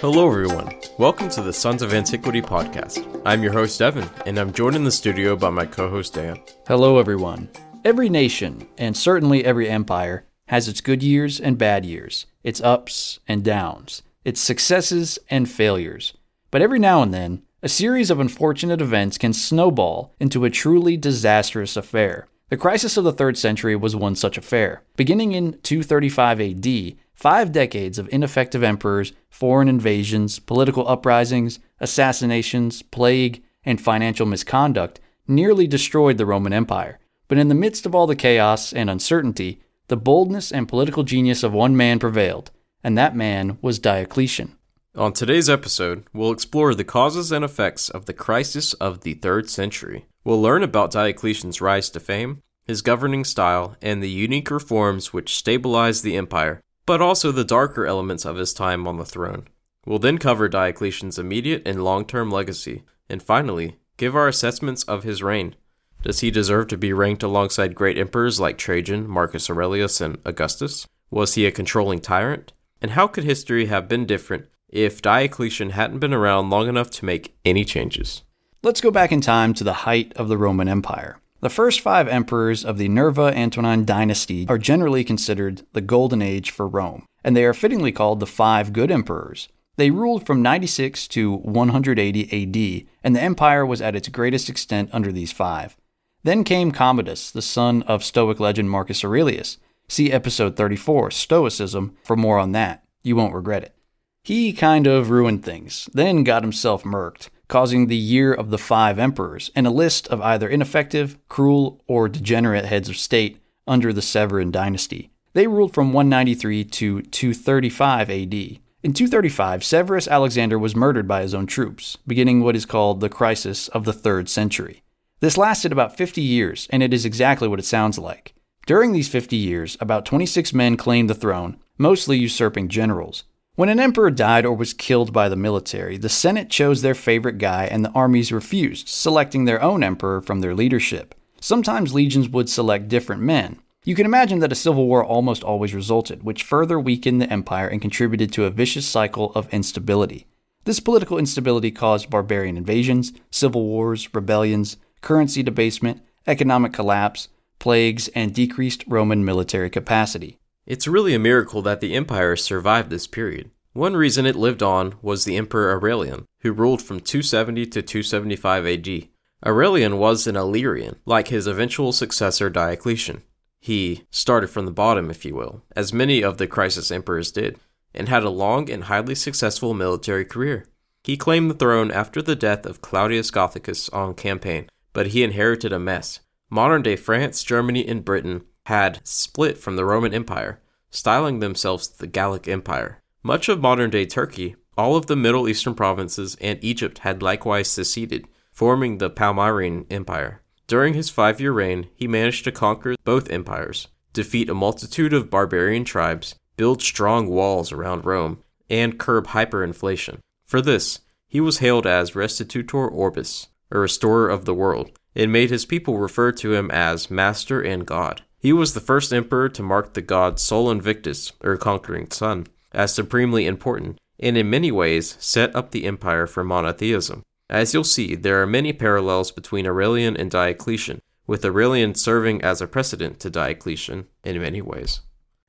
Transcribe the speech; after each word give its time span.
Hello, 0.00 0.28
everyone. 0.28 0.72
Welcome 0.96 1.28
to 1.30 1.42
the 1.42 1.52
Sons 1.52 1.82
of 1.82 1.92
Antiquity 1.92 2.40
podcast. 2.40 3.20
I'm 3.26 3.42
your 3.42 3.52
host, 3.52 3.82
Evan, 3.82 4.08
and 4.26 4.38
I'm 4.38 4.52
joined 4.52 4.76
in 4.76 4.84
the 4.84 4.92
studio 4.92 5.34
by 5.34 5.50
my 5.50 5.66
co 5.66 5.90
host, 5.90 6.14
Dan. 6.14 6.40
Hello, 6.68 7.00
everyone. 7.00 7.48
Every 7.84 8.08
nation, 8.08 8.68
and 8.78 8.96
certainly 8.96 9.44
every 9.44 9.68
empire, 9.68 10.24
has 10.46 10.68
its 10.68 10.80
good 10.80 11.02
years 11.02 11.40
and 11.40 11.58
bad 11.58 11.84
years, 11.84 12.26
its 12.44 12.60
ups 12.60 13.18
and 13.26 13.42
downs, 13.42 14.02
its 14.24 14.40
successes 14.40 15.18
and 15.30 15.50
failures. 15.50 16.14
But 16.52 16.62
every 16.62 16.78
now 16.78 17.02
and 17.02 17.12
then, 17.12 17.42
a 17.60 17.68
series 17.68 18.08
of 18.08 18.20
unfortunate 18.20 18.80
events 18.80 19.18
can 19.18 19.32
snowball 19.32 20.14
into 20.20 20.44
a 20.44 20.50
truly 20.50 20.96
disastrous 20.96 21.76
affair. 21.76 22.28
The 22.50 22.56
crisis 22.56 22.96
of 22.96 23.02
the 23.02 23.12
3rd 23.12 23.36
century 23.36 23.74
was 23.74 23.96
one 23.96 24.14
such 24.14 24.38
affair. 24.38 24.84
Beginning 24.94 25.32
in 25.32 25.58
235 25.62 26.40
AD, 26.40 26.96
five 27.18 27.50
decades 27.50 27.98
of 27.98 28.08
ineffective 28.12 28.62
emperors, 28.62 29.12
foreign 29.28 29.66
invasions, 29.66 30.38
political 30.38 30.86
uprisings, 30.88 31.58
assassinations, 31.80 32.80
plague, 32.80 33.42
and 33.64 33.80
financial 33.80 34.24
misconduct 34.24 35.00
nearly 35.26 35.66
destroyed 35.66 36.16
the 36.16 36.24
Roman 36.24 36.52
Empire. 36.52 37.00
But 37.26 37.38
in 37.38 37.48
the 37.48 37.56
midst 37.56 37.84
of 37.86 37.94
all 37.94 38.06
the 38.06 38.14
chaos 38.14 38.72
and 38.72 38.88
uncertainty, 38.88 39.60
the 39.88 39.96
boldness 39.96 40.52
and 40.52 40.68
political 40.68 41.02
genius 41.02 41.42
of 41.42 41.52
one 41.52 41.76
man 41.76 41.98
prevailed, 41.98 42.52
and 42.84 42.96
that 42.96 43.16
man 43.16 43.58
was 43.60 43.80
Diocletian. 43.80 44.56
On 44.94 45.12
today's 45.12 45.50
episode, 45.50 46.04
we'll 46.12 46.32
explore 46.32 46.72
the 46.72 46.84
causes 46.84 47.32
and 47.32 47.44
effects 47.44 47.88
of 47.88 48.06
the 48.06 48.12
crisis 48.12 48.74
of 48.74 49.00
the 49.00 49.16
3rd 49.16 49.48
century. 49.48 50.06
We'll 50.22 50.40
learn 50.40 50.62
about 50.62 50.92
Diocletian's 50.92 51.60
rise 51.60 51.90
to 51.90 52.00
fame, 52.00 52.42
his 52.64 52.80
governing 52.80 53.24
style, 53.24 53.76
and 53.82 54.02
the 54.02 54.10
unique 54.10 54.50
reforms 54.50 55.12
which 55.12 55.36
stabilized 55.36 56.04
the 56.04 56.16
empire, 56.16 56.62
but 56.88 57.02
also 57.02 57.30
the 57.30 57.44
darker 57.44 57.84
elements 57.84 58.24
of 58.24 58.36
his 58.36 58.54
time 58.54 58.88
on 58.88 58.96
the 58.96 59.04
throne. 59.04 59.46
We'll 59.84 59.98
then 59.98 60.16
cover 60.16 60.48
Diocletian's 60.48 61.18
immediate 61.18 61.60
and 61.66 61.84
long 61.84 62.06
term 62.06 62.30
legacy, 62.30 62.82
and 63.10 63.22
finally, 63.22 63.76
give 63.98 64.16
our 64.16 64.26
assessments 64.26 64.84
of 64.84 65.02
his 65.02 65.22
reign. 65.22 65.54
Does 66.02 66.20
he 66.20 66.30
deserve 66.30 66.68
to 66.68 66.78
be 66.78 66.94
ranked 66.94 67.22
alongside 67.22 67.74
great 67.74 67.98
emperors 67.98 68.40
like 68.40 68.56
Trajan, 68.56 69.06
Marcus 69.06 69.50
Aurelius, 69.50 70.00
and 70.00 70.16
Augustus? 70.24 70.86
Was 71.10 71.34
he 71.34 71.44
a 71.44 71.50
controlling 71.50 72.00
tyrant? 72.00 72.54
And 72.80 72.92
how 72.92 73.06
could 73.06 73.24
history 73.24 73.66
have 73.66 73.86
been 73.86 74.06
different 74.06 74.46
if 74.70 75.02
Diocletian 75.02 75.70
hadn't 75.70 75.98
been 75.98 76.14
around 76.14 76.48
long 76.48 76.70
enough 76.70 76.88
to 76.92 77.04
make 77.04 77.36
any 77.44 77.66
changes? 77.66 78.22
Let's 78.62 78.80
go 78.80 78.90
back 78.90 79.12
in 79.12 79.20
time 79.20 79.52
to 79.54 79.64
the 79.64 79.84
height 79.84 80.14
of 80.16 80.28
the 80.28 80.38
Roman 80.38 80.68
Empire. 80.68 81.20
The 81.40 81.50
first 81.50 81.80
five 81.80 82.08
emperors 82.08 82.64
of 82.64 82.78
the 82.78 82.88
Nerva 82.88 83.32
Antonine 83.32 83.84
dynasty 83.84 84.44
are 84.48 84.58
generally 84.58 85.04
considered 85.04 85.62
the 85.72 85.80
golden 85.80 86.20
age 86.20 86.50
for 86.50 86.66
Rome, 86.66 87.06
and 87.22 87.36
they 87.36 87.44
are 87.44 87.54
fittingly 87.54 87.92
called 87.92 88.18
the 88.18 88.26
five 88.26 88.72
good 88.72 88.90
emperors. 88.90 89.48
They 89.76 89.92
ruled 89.92 90.26
from 90.26 90.42
96 90.42 91.06
to 91.08 91.32
180 91.32 92.24
AD, 92.24 92.88
and 93.04 93.14
the 93.14 93.22
empire 93.22 93.64
was 93.64 93.80
at 93.80 93.94
its 93.94 94.08
greatest 94.08 94.48
extent 94.48 94.90
under 94.92 95.12
these 95.12 95.30
five. 95.30 95.76
Then 96.24 96.42
came 96.42 96.72
Commodus, 96.72 97.30
the 97.30 97.40
son 97.40 97.84
of 97.84 98.02
Stoic 98.02 98.40
legend 98.40 98.68
Marcus 98.68 99.04
Aurelius. 99.04 99.58
See 99.86 100.10
episode 100.10 100.56
34, 100.56 101.12
Stoicism, 101.12 101.96
for 102.02 102.16
more 102.16 102.40
on 102.40 102.50
that. 102.50 102.82
You 103.04 103.14
won't 103.14 103.34
regret 103.34 103.62
it. 103.62 103.76
He 104.24 104.52
kind 104.52 104.88
of 104.88 105.10
ruined 105.10 105.44
things, 105.44 105.88
then 105.92 106.24
got 106.24 106.42
himself 106.42 106.82
murked 106.82 107.28
causing 107.48 107.86
the 107.86 107.96
Year 107.96 108.32
of 108.32 108.50
the 108.50 108.58
Five 108.58 108.98
Emperors, 108.98 109.50
and 109.54 109.66
a 109.66 109.70
list 109.70 110.06
of 110.08 110.20
either 110.20 110.48
ineffective, 110.48 111.18
cruel, 111.28 111.82
or 111.86 112.08
degenerate 112.08 112.66
heads 112.66 112.88
of 112.88 112.96
state 112.96 113.38
under 113.66 113.92
the 113.92 114.02
Severan 114.02 114.50
dynasty. 114.50 115.10
They 115.32 115.46
ruled 115.46 115.74
from 115.74 115.92
193 115.92 116.64
to 116.64 117.02
235 117.02 118.10
AD. 118.10 118.34
In 118.82 118.92
235, 118.92 119.64
Severus 119.64 120.06
Alexander 120.06 120.58
was 120.58 120.76
murdered 120.76 121.08
by 121.08 121.22
his 121.22 121.34
own 121.34 121.46
troops, 121.46 121.98
beginning 122.06 122.42
what 122.42 122.56
is 122.56 122.64
called 122.64 123.00
the 123.00 123.08
crisis 123.08 123.68
of 123.68 123.84
the 123.84 123.92
3rd 123.92 124.28
century. 124.28 124.82
This 125.20 125.36
lasted 125.36 125.72
about 125.72 125.96
50 125.96 126.20
years, 126.20 126.68
and 126.70 126.82
it 126.82 126.94
is 126.94 127.04
exactly 127.04 127.48
what 127.48 127.58
it 127.58 127.64
sounds 127.64 127.98
like. 127.98 128.34
During 128.66 128.92
these 128.92 129.08
50 129.08 129.34
years, 129.36 129.76
about 129.80 130.04
26 130.04 130.52
men 130.52 130.76
claimed 130.76 131.10
the 131.10 131.14
throne, 131.14 131.56
mostly 131.76 132.18
usurping 132.18 132.68
generals. 132.68 133.24
When 133.58 133.70
an 133.70 133.80
emperor 133.80 134.12
died 134.12 134.46
or 134.46 134.54
was 134.54 134.72
killed 134.72 135.12
by 135.12 135.28
the 135.28 135.34
military, 135.34 135.98
the 135.98 136.08
Senate 136.08 136.48
chose 136.48 136.80
their 136.80 136.94
favorite 136.94 137.38
guy 137.38 137.64
and 137.64 137.84
the 137.84 137.90
armies 137.90 138.30
refused, 138.30 138.86
selecting 138.86 139.46
their 139.46 139.60
own 139.60 139.82
emperor 139.82 140.20
from 140.20 140.38
their 140.42 140.54
leadership. 140.54 141.12
Sometimes 141.40 141.92
legions 141.92 142.28
would 142.28 142.48
select 142.48 142.86
different 142.86 143.20
men. 143.20 143.58
You 143.82 143.96
can 143.96 144.06
imagine 144.06 144.38
that 144.38 144.52
a 144.52 144.54
civil 144.54 144.86
war 144.86 145.04
almost 145.04 145.42
always 145.42 145.74
resulted, 145.74 146.22
which 146.22 146.44
further 146.44 146.78
weakened 146.78 147.20
the 147.20 147.32
empire 147.32 147.66
and 147.66 147.82
contributed 147.82 148.32
to 148.34 148.44
a 148.44 148.50
vicious 148.50 148.86
cycle 148.86 149.32
of 149.32 149.52
instability. 149.52 150.28
This 150.62 150.78
political 150.78 151.18
instability 151.18 151.72
caused 151.72 152.10
barbarian 152.10 152.56
invasions, 152.56 153.12
civil 153.32 153.64
wars, 153.64 154.14
rebellions, 154.14 154.76
currency 155.00 155.42
debasement, 155.42 156.00
economic 156.28 156.72
collapse, 156.72 157.26
plagues, 157.58 158.06
and 158.14 158.32
decreased 158.32 158.84
Roman 158.86 159.24
military 159.24 159.68
capacity. 159.68 160.37
It's 160.68 160.86
really 160.86 161.14
a 161.14 161.18
miracle 161.18 161.62
that 161.62 161.80
the 161.80 161.94
empire 161.94 162.36
survived 162.36 162.90
this 162.90 163.06
period. 163.06 163.50
One 163.72 163.96
reason 163.96 164.26
it 164.26 164.36
lived 164.36 164.62
on 164.62 164.96
was 165.00 165.24
the 165.24 165.38
Emperor 165.38 165.72
Aurelian, 165.72 166.26
who 166.42 166.52
ruled 166.52 166.82
from 166.82 167.00
270 167.00 167.64
to 167.68 167.80
275 167.80 168.66
AD. 168.66 169.08
Aurelian 169.46 169.96
was 169.96 170.26
an 170.26 170.36
Illyrian, 170.36 170.96
like 171.06 171.28
his 171.28 171.46
eventual 171.46 171.92
successor 171.92 172.50
Diocletian. 172.50 173.22
He 173.60 174.04
started 174.10 174.48
from 174.48 174.66
the 174.66 174.70
bottom, 174.70 175.10
if 175.10 175.24
you 175.24 175.34
will, 175.34 175.64
as 175.74 175.94
many 175.94 176.22
of 176.22 176.36
the 176.36 176.46
crisis 176.46 176.90
emperors 176.90 177.32
did, 177.32 177.58
and 177.94 178.10
had 178.10 178.22
a 178.22 178.28
long 178.28 178.70
and 178.70 178.84
highly 178.84 179.14
successful 179.14 179.72
military 179.72 180.26
career. 180.26 180.66
He 181.02 181.16
claimed 181.16 181.50
the 181.50 181.54
throne 181.54 181.90
after 181.90 182.20
the 182.20 182.36
death 182.36 182.66
of 182.66 182.82
Claudius 182.82 183.30
Gothicus 183.30 183.88
on 183.94 184.12
campaign, 184.12 184.68
but 184.92 185.08
he 185.08 185.24
inherited 185.24 185.72
a 185.72 185.78
mess. 185.78 186.20
Modern 186.50 186.82
day 186.82 186.96
France, 186.96 187.42
Germany, 187.42 187.88
and 187.88 188.04
Britain 188.04 188.44
had 188.68 189.00
split 189.02 189.56
from 189.56 189.76
the 189.76 189.84
Roman 189.84 190.12
Empire, 190.12 190.60
styling 190.90 191.40
themselves 191.40 191.88
the 191.88 192.06
Gallic 192.06 192.46
Empire. 192.46 193.02
Much 193.22 193.48
of 193.48 193.62
modern 193.62 193.88
day 193.88 194.04
Turkey, 194.04 194.56
all 194.76 194.94
of 194.94 195.06
the 195.06 195.16
Middle 195.16 195.48
Eastern 195.48 195.74
provinces, 195.74 196.36
and 196.38 196.62
Egypt 196.62 196.98
had 196.98 197.22
likewise 197.22 197.68
seceded, 197.68 198.28
forming 198.52 198.98
the 198.98 199.08
Palmyrene 199.08 199.86
Empire. 199.90 200.42
During 200.66 200.92
his 200.92 201.08
five 201.08 201.40
year 201.40 201.52
reign, 201.52 201.88
he 201.94 202.06
managed 202.06 202.44
to 202.44 202.52
conquer 202.52 202.94
both 203.04 203.30
empires, 203.30 203.88
defeat 204.12 204.50
a 204.50 204.54
multitude 204.54 205.14
of 205.14 205.30
barbarian 205.30 205.84
tribes, 205.84 206.34
build 206.58 206.82
strong 206.82 207.26
walls 207.26 207.72
around 207.72 208.04
Rome, 208.04 208.42
and 208.68 208.98
curb 208.98 209.28
hyperinflation. 209.28 210.18
For 210.44 210.60
this, 210.60 211.00
he 211.26 211.40
was 211.40 211.58
hailed 211.58 211.86
as 211.86 212.10
Restitutor 212.10 212.92
Orbis, 212.92 213.48
a 213.70 213.78
restorer 213.78 214.28
of 214.28 214.44
the 214.44 214.54
world, 214.54 214.90
and 215.14 215.32
made 215.32 215.48
his 215.48 215.64
people 215.64 215.96
refer 215.96 216.32
to 216.32 216.52
him 216.52 216.70
as 216.70 217.10
Master 217.10 217.62
and 217.62 217.86
God. 217.86 218.24
He 218.40 218.52
was 218.52 218.74
the 218.74 218.80
first 218.80 219.12
emperor 219.12 219.48
to 219.48 219.62
mark 219.62 219.94
the 219.94 220.02
god 220.02 220.38
Sol 220.38 220.70
Invictus, 220.70 221.32
or 221.40 221.56
conquering 221.56 222.10
sun, 222.10 222.46
as 222.72 222.94
supremely 222.94 223.46
important, 223.46 223.98
and 224.20 224.36
in 224.36 224.50
many 224.50 224.70
ways 224.70 225.16
set 225.18 225.54
up 225.56 225.70
the 225.70 225.84
empire 225.84 226.26
for 226.26 226.44
monotheism. 226.44 227.22
As 227.50 227.74
you'll 227.74 227.84
see, 227.84 228.14
there 228.14 228.40
are 228.42 228.46
many 228.46 228.72
parallels 228.72 229.32
between 229.32 229.66
Aurelian 229.66 230.16
and 230.16 230.30
Diocletian, 230.30 231.00
with 231.26 231.44
Aurelian 231.44 231.94
serving 231.94 232.42
as 232.42 232.60
a 232.60 232.66
precedent 232.66 233.20
to 233.20 233.30
Diocletian 233.30 234.06
in 234.22 234.40
many 234.40 234.62
ways. 234.62 235.00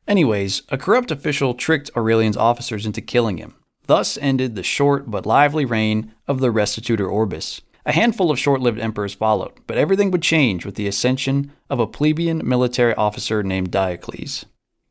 Anyways, 0.08 0.64
a 0.70 0.78
corrupt 0.78 1.12
official 1.12 1.54
tricked 1.54 1.92
Aurelian's 1.96 2.38
officers 2.38 2.86
into 2.86 3.02
killing 3.02 3.38
him. 3.38 3.54
Thus 3.86 4.18
ended 4.18 4.56
the 4.56 4.64
short 4.64 5.12
but 5.12 5.26
lively 5.26 5.66
reign 5.66 6.14
of 6.28 6.40
the 6.40 6.52
Restitutor 6.52 7.12
Orbis. 7.12 7.62
A 7.90 7.92
handful 7.92 8.30
of 8.30 8.38
short 8.38 8.62
lived 8.62 8.78
emperors 8.78 9.16
followed, 9.16 9.54
but 9.66 9.76
everything 9.76 10.12
would 10.12 10.22
change 10.22 10.64
with 10.64 10.76
the 10.76 10.88
ascension 10.88 11.52
of 11.72 11.80
a 11.80 11.88
plebeian 11.88 12.48
military 12.48 12.94
officer 12.94 13.42
named 13.42 13.72
Diocles. 13.72 14.46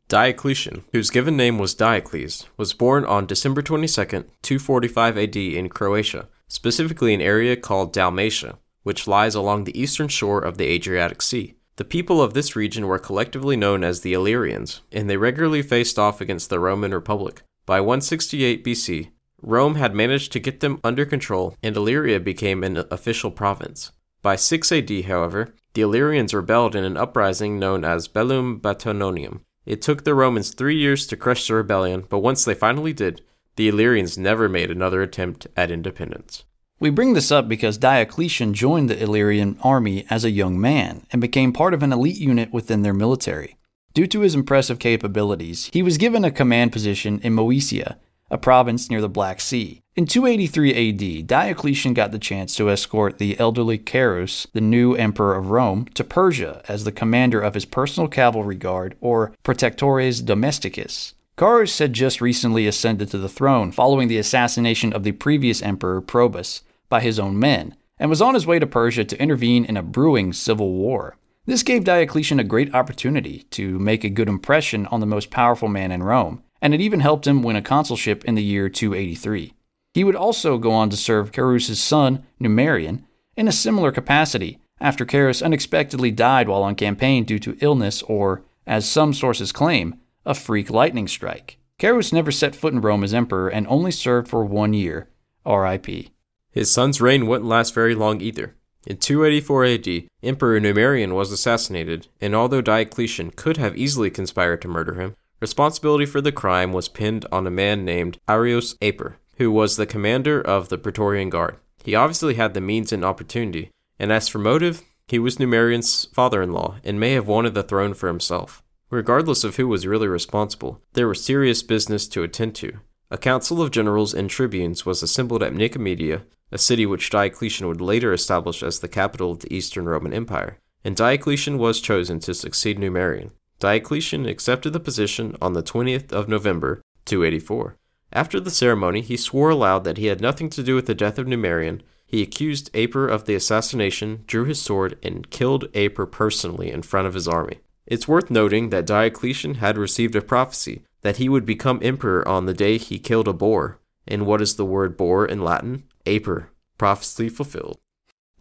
Diocletian, 0.08 0.82
whose 0.90 1.08
given 1.08 1.36
name 1.36 1.58
was 1.58 1.76
Diocles, 1.76 2.48
was 2.56 2.72
born 2.72 3.04
on 3.04 3.24
December 3.24 3.62
22, 3.62 4.24
245 4.42 5.16
AD 5.16 5.36
in 5.36 5.68
Croatia, 5.68 6.28
specifically 6.48 7.14
an 7.14 7.20
area 7.20 7.54
called 7.54 7.92
Dalmatia, 7.92 8.58
which 8.82 9.06
lies 9.06 9.36
along 9.36 9.62
the 9.62 9.80
eastern 9.80 10.08
shore 10.08 10.40
of 10.40 10.58
the 10.58 10.66
Adriatic 10.66 11.22
Sea. 11.22 11.54
The 11.76 11.84
people 11.84 12.20
of 12.20 12.34
this 12.34 12.56
region 12.56 12.88
were 12.88 12.98
collectively 12.98 13.56
known 13.56 13.84
as 13.84 14.00
the 14.00 14.12
Illyrians, 14.12 14.80
and 14.90 15.08
they 15.08 15.16
regularly 15.16 15.62
faced 15.62 16.00
off 16.00 16.20
against 16.20 16.50
the 16.50 16.58
Roman 16.58 16.92
Republic. 16.92 17.42
By 17.64 17.80
168 17.80 18.64
BC, 18.64 19.10
Rome 19.40 19.76
had 19.76 19.94
managed 19.94 20.32
to 20.32 20.40
get 20.40 20.60
them 20.60 20.80
under 20.82 21.04
control, 21.04 21.54
and 21.62 21.76
Illyria 21.76 22.20
became 22.20 22.64
an 22.64 22.84
official 22.90 23.30
province. 23.30 23.92
By 24.20 24.36
6 24.36 24.72
AD, 24.72 25.04
however, 25.04 25.54
the 25.74 25.82
Illyrians 25.82 26.34
rebelled 26.34 26.74
in 26.74 26.84
an 26.84 26.96
uprising 26.96 27.58
known 27.58 27.84
as 27.84 28.08
Bellum 28.08 28.60
Batonianum. 28.60 29.40
It 29.64 29.80
took 29.80 30.04
the 30.04 30.14
Romans 30.14 30.52
three 30.52 30.76
years 30.76 31.06
to 31.06 31.16
crush 31.16 31.46
the 31.46 31.54
rebellion, 31.54 32.04
but 32.08 32.18
once 32.18 32.44
they 32.44 32.54
finally 32.54 32.92
did, 32.92 33.22
the 33.56 33.68
Illyrians 33.68 34.18
never 34.18 34.48
made 34.48 34.70
another 34.70 35.02
attempt 35.02 35.46
at 35.56 35.70
independence. 35.70 36.44
We 36.80 36.90
bring 36.90 37.14
this 37.14 37.30
up 37.30 37.48
because 37.48 37.76
Diocletian 37.76 38.54
joined 38.54 38.88
the 38.88 39.02
Illyrian 39.02 39.58
army 39.62 40.06
as 40.08 40.24
a 40.24 40.30
young 40.30 40.60
man 40.60 41.06
and 41.12 41.20
became 41.20 41.52
part 41.52 41.74
of 41.74 41.82
an 41.82 41.92
elite 41.92 42.18
unit 42.18 42.52
within 42.52 42.82
their 42.82 42.94
military. 42.94 43.56
Due 43.94 44.06
to 44.06 44.20
his 44.20 44.34
impressive 44.34 44.78
capabilities, 44.78 45.70
he 45.72 45.82
was 45.82 45.98
given 45.98 46.24
a 46.24 46.30
command 46.30 46.70
position 46.70 47.20
in 47.22 47.34
Moesia, 47.34 47.96
a 48.30 48.38
province 48.38 48.90
near 48.90 49.00
the 49.00 49.08
Black 49.08 49.40
Sea. 49.40 49.80
In 49.96 50.06
283 50.06 51.20
AD, 51.20 51.26
Diocletian 51.26 51.94
got 51.94 52.12
the 52.12 52.18
chance 52.18 52.54
to 52.54 52.70
escort 52.70 53.18
the 53.18 53.38
elderly 53.40 53.78
Carus, 53.78 54.46
the 54.52 54.60
new 54.60 54.94
emperor 54.94 55.34
of 55.34 55.50
Rome, 55.50 55.86
to 55.94 56.04
Persia 56.04 56.62
as 56.68 56.84
the 56.84 56.92
commander 56.92 57.40
of 57.40 57.54
his 57.54 57.64
personal 57.64 58.08
cavalry 58.08 58.54
guard, 58.54 58.96
or 59.00 59.32
Protectores 59.42 60.24
Domesticus. 60.24 61.14
Carus 61.36 61.78
had 61.78 61.92
just 61.92 62.20
recently 62.20 62.66
ascended 62.66 63.10
to 63.10 63.18
the 63.18 63.28
throne 63.28 63.72
following 63.72 64.08
the 64.08 64.18
assassination 64.18 64.92
of 64.92 65.04
the 65.04 65.12
previous 65.12 65.62
emperor 65.62 66.00
Probus 66.00 66.62
by 66.88 67.00
his 67.00 67.18
own 67.18 67.38
men, 67.38 67.76
and 67.98 68.10
was 68.10 68.22
on 68.22 68.34
his 68.34 68.46
way 68.46 68.58
to 68.58 68.66
Persia 68.66 69.04
to 69.04 69.22
intervene 69.22 69.64
in 69.64 69.76
a 69.76 69.82
brewing 69.82 70.32
civil 70.32 70.72
war. 70.72 71.16
This 71.46 71.62
gave 71.62 71.84
Diocletian 71.84 72.38
a 72.38 72.44
great 72.44 72.74
opportunity 72.74 73.44
to 73.52 73.78
make 73.78 74.04
a 74.04 74.10
good 74.10 74.28
impression 74.28 74.86
on 74.86 75.00
the 75.00 75.06
most 75.06 75.30
powerful 75.30 75.68
man 75.68 75.90
in 75.90 76.02
Rome, 76.02 76.42
and 76.60 76.74
it 76.74 76.80
even 76.80 77.00
helped 77.00 77.26
him 77.26 77.42
win 77.42 77.56
a 77.56 77.62
consulship 77.62 78.24
in 78.24 78.34
the 78.34 78.42
year 78.42 78.68
283. 78.68 79.52
He 79.94 80.04
would 80.04 80.16
also 80.16 80.58
go 80.58 80.72
on 80.72 80.90
to 80.90 80.96
serve 80.96 81.32
Carus's 81.32 81.82
son, 81.82 82.24
Numerian, 82.40 83.04
in 83.36 83.48
a 83.48 83.52
similar 83.52 83.92
capacity 83.92 84.58
after 84.80 85.04
Carus 85.04 85.42
unexpectedly 85.42 86.10
died 86.10 86.48
while 86.48 86.62
on 86.62 86.74
campaign 86.74 87.24
due 87.24 87.38
to 87.40 87.56
illness 87.60 88.02
or, 88.02 88.42
as 88.66 88.88
some 88.88 89.12
sources 89.12 89.52
claim, 89.52 89.98
a 90.24 90.34
freak 90.34 90.70
lightning 90.70 91.08
strike. 91.08 91.58
Carus 91.78 92.12
never 92.12 92.30
set 92.30 92.54
foot 92.54 92.72
in 92.72 92.80
Rome 92.80 93.04
as 93.04 93.14
emperor 93.14 93.48
and 93.48 93.66
only 93.68 93.90
served 93.90 94.28
for 94.28 94.44
one 94.44 94.74
year. 94.74 95.08
R.I.P. 95.46 96.10
His 96.50 96.70
son's 96.70 97.00
reign 97.00 97.26
wouldn't 97.26 97.48
last 97.48 97.74
very 97.74 97.94
long 97.94 98.20
either. 98.20 98.56
In 98.86 98.96
284 98.96 99.64
AD, 99.64 99.88
Emperor 100.22 100.60
Numerian 100.60 101.14
was 101.14 101.30
assassinated, 101.30 102.08
and 102.20 102.34
although 102.34 102.60
Diocletian 102.60 103.30
could 103.30 103.56
have 103.56 103.76
easily 103.76 104.10
conspired 104.10 104.62
to 104.62 104.68
murder 104.68 104.94
him, 104.94 105.14
responsibility 105.40 106.06
for 106.06 106.20
the 106.20 106.32
crime 106.32 106.72
was 106.72 106.88
pinned 106.88 107.26
on 107.30 107.46
a 107.46 107.50
man 107.50 107.84
named 107.84 108.18
Arrius 108.28 108.76
Aper, 108.80 109.18
who 109.36 109.50
was 109.50 109.76
the 109.76 109.86
commander 109.86 110.40
of 110.40 110.68
the 110.68 110.78
Praetorian 110.78 111.30
Guard. 111.30 111.56
He 111.84 111.94
obviously 111.94 112.34
had 112.34 112.54
the 112.54 112.60
means 112.60 112.92
and 112.92 113.04
opportunity, 113.04 113.70
and 113.98 114.12
as 114.12 114.28
for 114.28 114.38
motive, 114.38 114.82
he 115.06 115.18
was 115.18 115.38
Numerian's 115.38 116.06
father 116.12 116.42
in 116.42 116.52
law 116.52 116.76
and 116.84 117.00
may 117.00 117.12
have 117.12 117.26
wanted 117.26 117.54
the 117.54 117.62
throne 117.62 117.94
for 117.94 118.08
himself. 118.08 118.62
Regardless 118.90 119.44
of 119.44 119.56
who 119.56 119.68
was 119.68 119.86
really 119.86 120.08
responsible, 120.08 120.82
there 120.94 121.08
was 121.08 121.24
serious 121.24 121.62
business 121.62 122.08
to 122.08 122.22
attend 122.22 122.54
to. 122.56 122.78
A 123.10 123.18
council 123.18 123.62
of 123.62 123.70
generals 123.70 124.12
and 124.12 124.28
tribunes 124.28 124.84
was 124.84 125.02
assembled 125.02 125.42
at 125.42 125.54
Nicomedia, 125.54 126.22
a 126.52 126.58
city 126.58 126.84
which 126.84 127.10
Diocletian 127.10 127.68
would 127.68 127.80
later 127.80 128.12
establish 128.12 128.62
as 128.62 128.80
the 128.80 128.88
capital 128.88 129.32
of 129.32 129.40
the 129.40 129.54
Eastern 129.54 129.86
Roman 129.86 130.12
Empire, 130.12 130.58
and 130.84 130.96
Diocletian 130.96 131.58
was 131.58 131.80
chosen 131.80 132.20
to 132.20 132.34
succeed 132.34 132.78
Numerian. 132.78 133.30
Diocletian 133.60 134.26
accepted 134.26 134.72
the 134.72 134.80
position 134.80 135.36
on 135.42 135.52
the 135.52 135.62
20th 135.62 136.12
of 136.12 136.28
November, 136.28 136.80
284. 137.06 137.76
After 138.12 138.38
the 138.38 138.50
ceremony, 138.50 139.00
he 139.00 139.16
swore 139.16 139.50
aloud 139.50 139.84
that 139.84 139.98
he 139.98 140.06
had 140.06 140.20
nothing 140.20 140.48
to 140.50 140.62
do 140.62 140.74
with 140.74 140.86
the 140.86 140.94
death 140.94 141.18
of 141.18 141.26
Numerian. 141.26 141.82
He 142.06 142.22
accused 142.22 142.70
Aper 142.72 143.08
of 143.08 143.24
the 143.24 143.34
assassination, 143.34 144.24
drew 144.26 144.44
his 144.44 144.62
sword, 144.62 144.96
and 145.02 145.28
killed 145.30 145.68
Aper 145.74 146.06
personally 146.06 146.70
in 146.70 146.82
front 146.82 147.06
of 147.06 147.14
his 147.14 147.28
army. 147.28 147.58
It's 147.86 148.08
worth 148.08 148.30
noting 148.30 148.70
that 148.70 148.86
Diocletian 148.86 149.54
had 149.54 149.76
received 149.76 150.14
a 150.14 150.22
prophecy 150.22 150.84
that 151.02 151.16
he 151.16 151.28
would 151.28 151.44
become 151.44 151.80
emperor 151.82 152.26
on 152.26 152.46
the 152.46 152.54
day 152.54 152.78
he 152.78 152.98
killed 152.98 153.28
a 153.28 153.32
boar. 153.32 153.78
And 154.06 154.24
what 154.24 154.40
is 154.40 154.56
the 154.56 154.64
word 154.64 154.96
boar 154.96 155.26
in 155.26 155.42
Latin? 155.42 155.84
Aper. 156.06 156.50
Prophecy 156.78 157.28
fulfilled. 157.28 157.78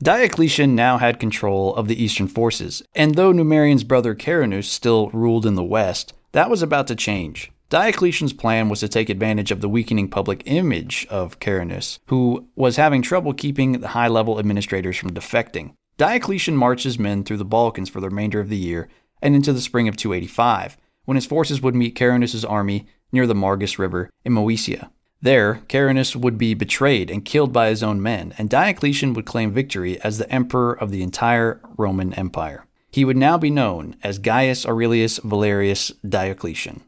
Diocletian 0.02 0.76
now 0.76 1.00
had 1.00 1.20
control 1.20 1.74
of 1.74 1.88
the 1.88 2.02
eastern 2.02 2.28
forces, 2.28 2.84
and 2.94 3.16
though 3.16 3.32
Numerian's 3.32 3.84
brother 3.84 4.14
Carinus 4.14 4.70
still 4.70 5.10
ruled 5.10 5.44
in 5.44 5.56
the 5.56 5.64
west, 5.64 6.14
that 6.34 6.52
was 6.52 6.62
about 6.62 6.86
to 6.88 6.96
change. 6.96 7.52
Diocletian's 7.70 8.32
plan 8.32 8.70
was 8.70 8.80
to 8.82 8.88
take 8.88 9.10
advantage 9.10 9.50
of 9.50 9.60
the 9.60 9.68
weakening 9.68 10.08
public 10.08 10.44
image 10.46 11.08
of 11.10 11.40
Carinus, 11.40 11.98
who 12.08 12.48
was 12.56 12.76
having 12.76 13.02
trouble 13.02 13.34
keeping 13.34 13.74
the 13.74 13.90
high 13.90 14.08
level 14.08 14.38
administrators 14.38 14.98
from 14.98 15.14
defecting. 15.14 15.74
Diocletian 15.98 16.56
marched 16.56 16.84
his 16.84 17.00
men 17.00 17.24
through 17.24 17.38
the 17.38 17.44
Balkans 17.44 17.90
for 17.90 18.00
the 18.00 18.08
remainder 18.08 18.40
of 18.40 18.50
the 18.50 18.56
year 18.56 18.88
and 19.22 19.36
into 19.36 19.52
the 19.52 19.62
spring 19.62 19.88
of 19.88 19.98
285, 19.98 20.78
when 21.06 21.16
his 21.16 21.26
forces 21.26 21.62
would 21.62 21.76
meet 21.76 21.96
Carinus's 21.96 22.46
army 22.46 22.86
near 23.12 23.26
the 23.26 23.34
Margus 23.34 23.80
River 23.80 24.12
in 24.24 24.34
Moesia. 24.34 24.92
There, 25.27 25.59
Carinus 25.68 26.15
would 26.15 26.38
be 26.38 26.53
betrayed 26.53 27.12
and 27.12 27.25
killed 27.25 27.51
by 27.51 27.68
his 27.68 27.83
own 27.83 28.01
men, 28.01 28.33
and 28.38 28.50
Diocletian 28.50 29.12
would 29.12 29.25
claim 29.25 29.51
victory 29.51 30.00
as 30.00 30.18
the 30.18 30.31
emperor 30.31 30.71
of 30.71 30.89
the 30.89 31.03
entire 31.03 31.59
Roman 31.75 32.13
Empire. 32.13 32.65
He 32.94 33.03
would 33.03 33.18
now 33.18 33.38
be 33.38 33.50
known 33.50 33.97
as 34.01 34.19
Gaius 34.19 34.65
Aurelius 34.65 35.18
Valerius 35.18 35.91
Diocletian. 36.07 36.79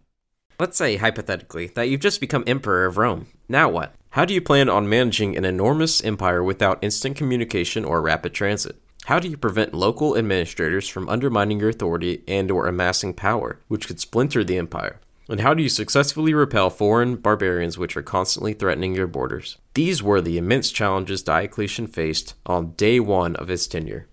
Let's 0.57 0.77
say, 0.77 0.95
hypothetically, 0.95 1.67
that 1.75 1.89
you've 1.89 1.99
just 1.99 2.21
become 2.21 2.45
emperor 2.47 2.85
of 2.85 2.97
Rome. 2.97 3.27
Now 3.49 3.67
what? 3.67 3.93
How 4.11 4.23
do 4.23 4.33
you 4.33 4.39
plan 4.39 4.69
on 4.69 4.87
managing 4.87 5.35
an 5.35 5.43
enormous 5.43 6.01
empire 6.01 6.41
without 6.41 6.81
instant 6.81 7.17
communication 7.17 7.83
or 7.83 8.01
rapid 8.01 8.33
transit? 8.33 8.77
How 9.07 9.19
do 9.19 9.27
you 9.27 9.35
prevent 9.35 9.73
local 9.73 10.17
administrators 10.17 10.87
from 10.87 11.09
undermining 11.09 11.59
your 11.59 11.71
authority 11.71 12.23
and 12.25 12.49
or 12.51 12.67
amassing 12.67 13.15
power, 13.15 13.59
which 13.67 13.85
could 13.85 13.99
splinter 13.99 14.45
the 14.45 14.57
empire? 14.57 15.01
And 15.29 15.41
how 15.41 15.53
do 15.53 15.61
you 15.61 15.69
successfully 15.69 16.33
repel 16.33 16.71
foreign 16.71 17.15
barbarians 17.15 17.77
which 17.77 17.95
are 17.95 18.01
constantly 18.01 18.53
threatening 18.53 18.95
your 18.95 19.05
borders? 19.05 19.57
These 19.75 20.01
were 20.01 20.21
the 20.21 20.39
immense 20.39 20.71
challenges 20.71 21.21
Diocletian 21.21 21.85
faced 21.85 22.33
on 22.47 22.71
day 22.71 22.99
one 22.99 23.35
of 23.35 23.47
his 23.47 23.67
tenure. 23.67 24.07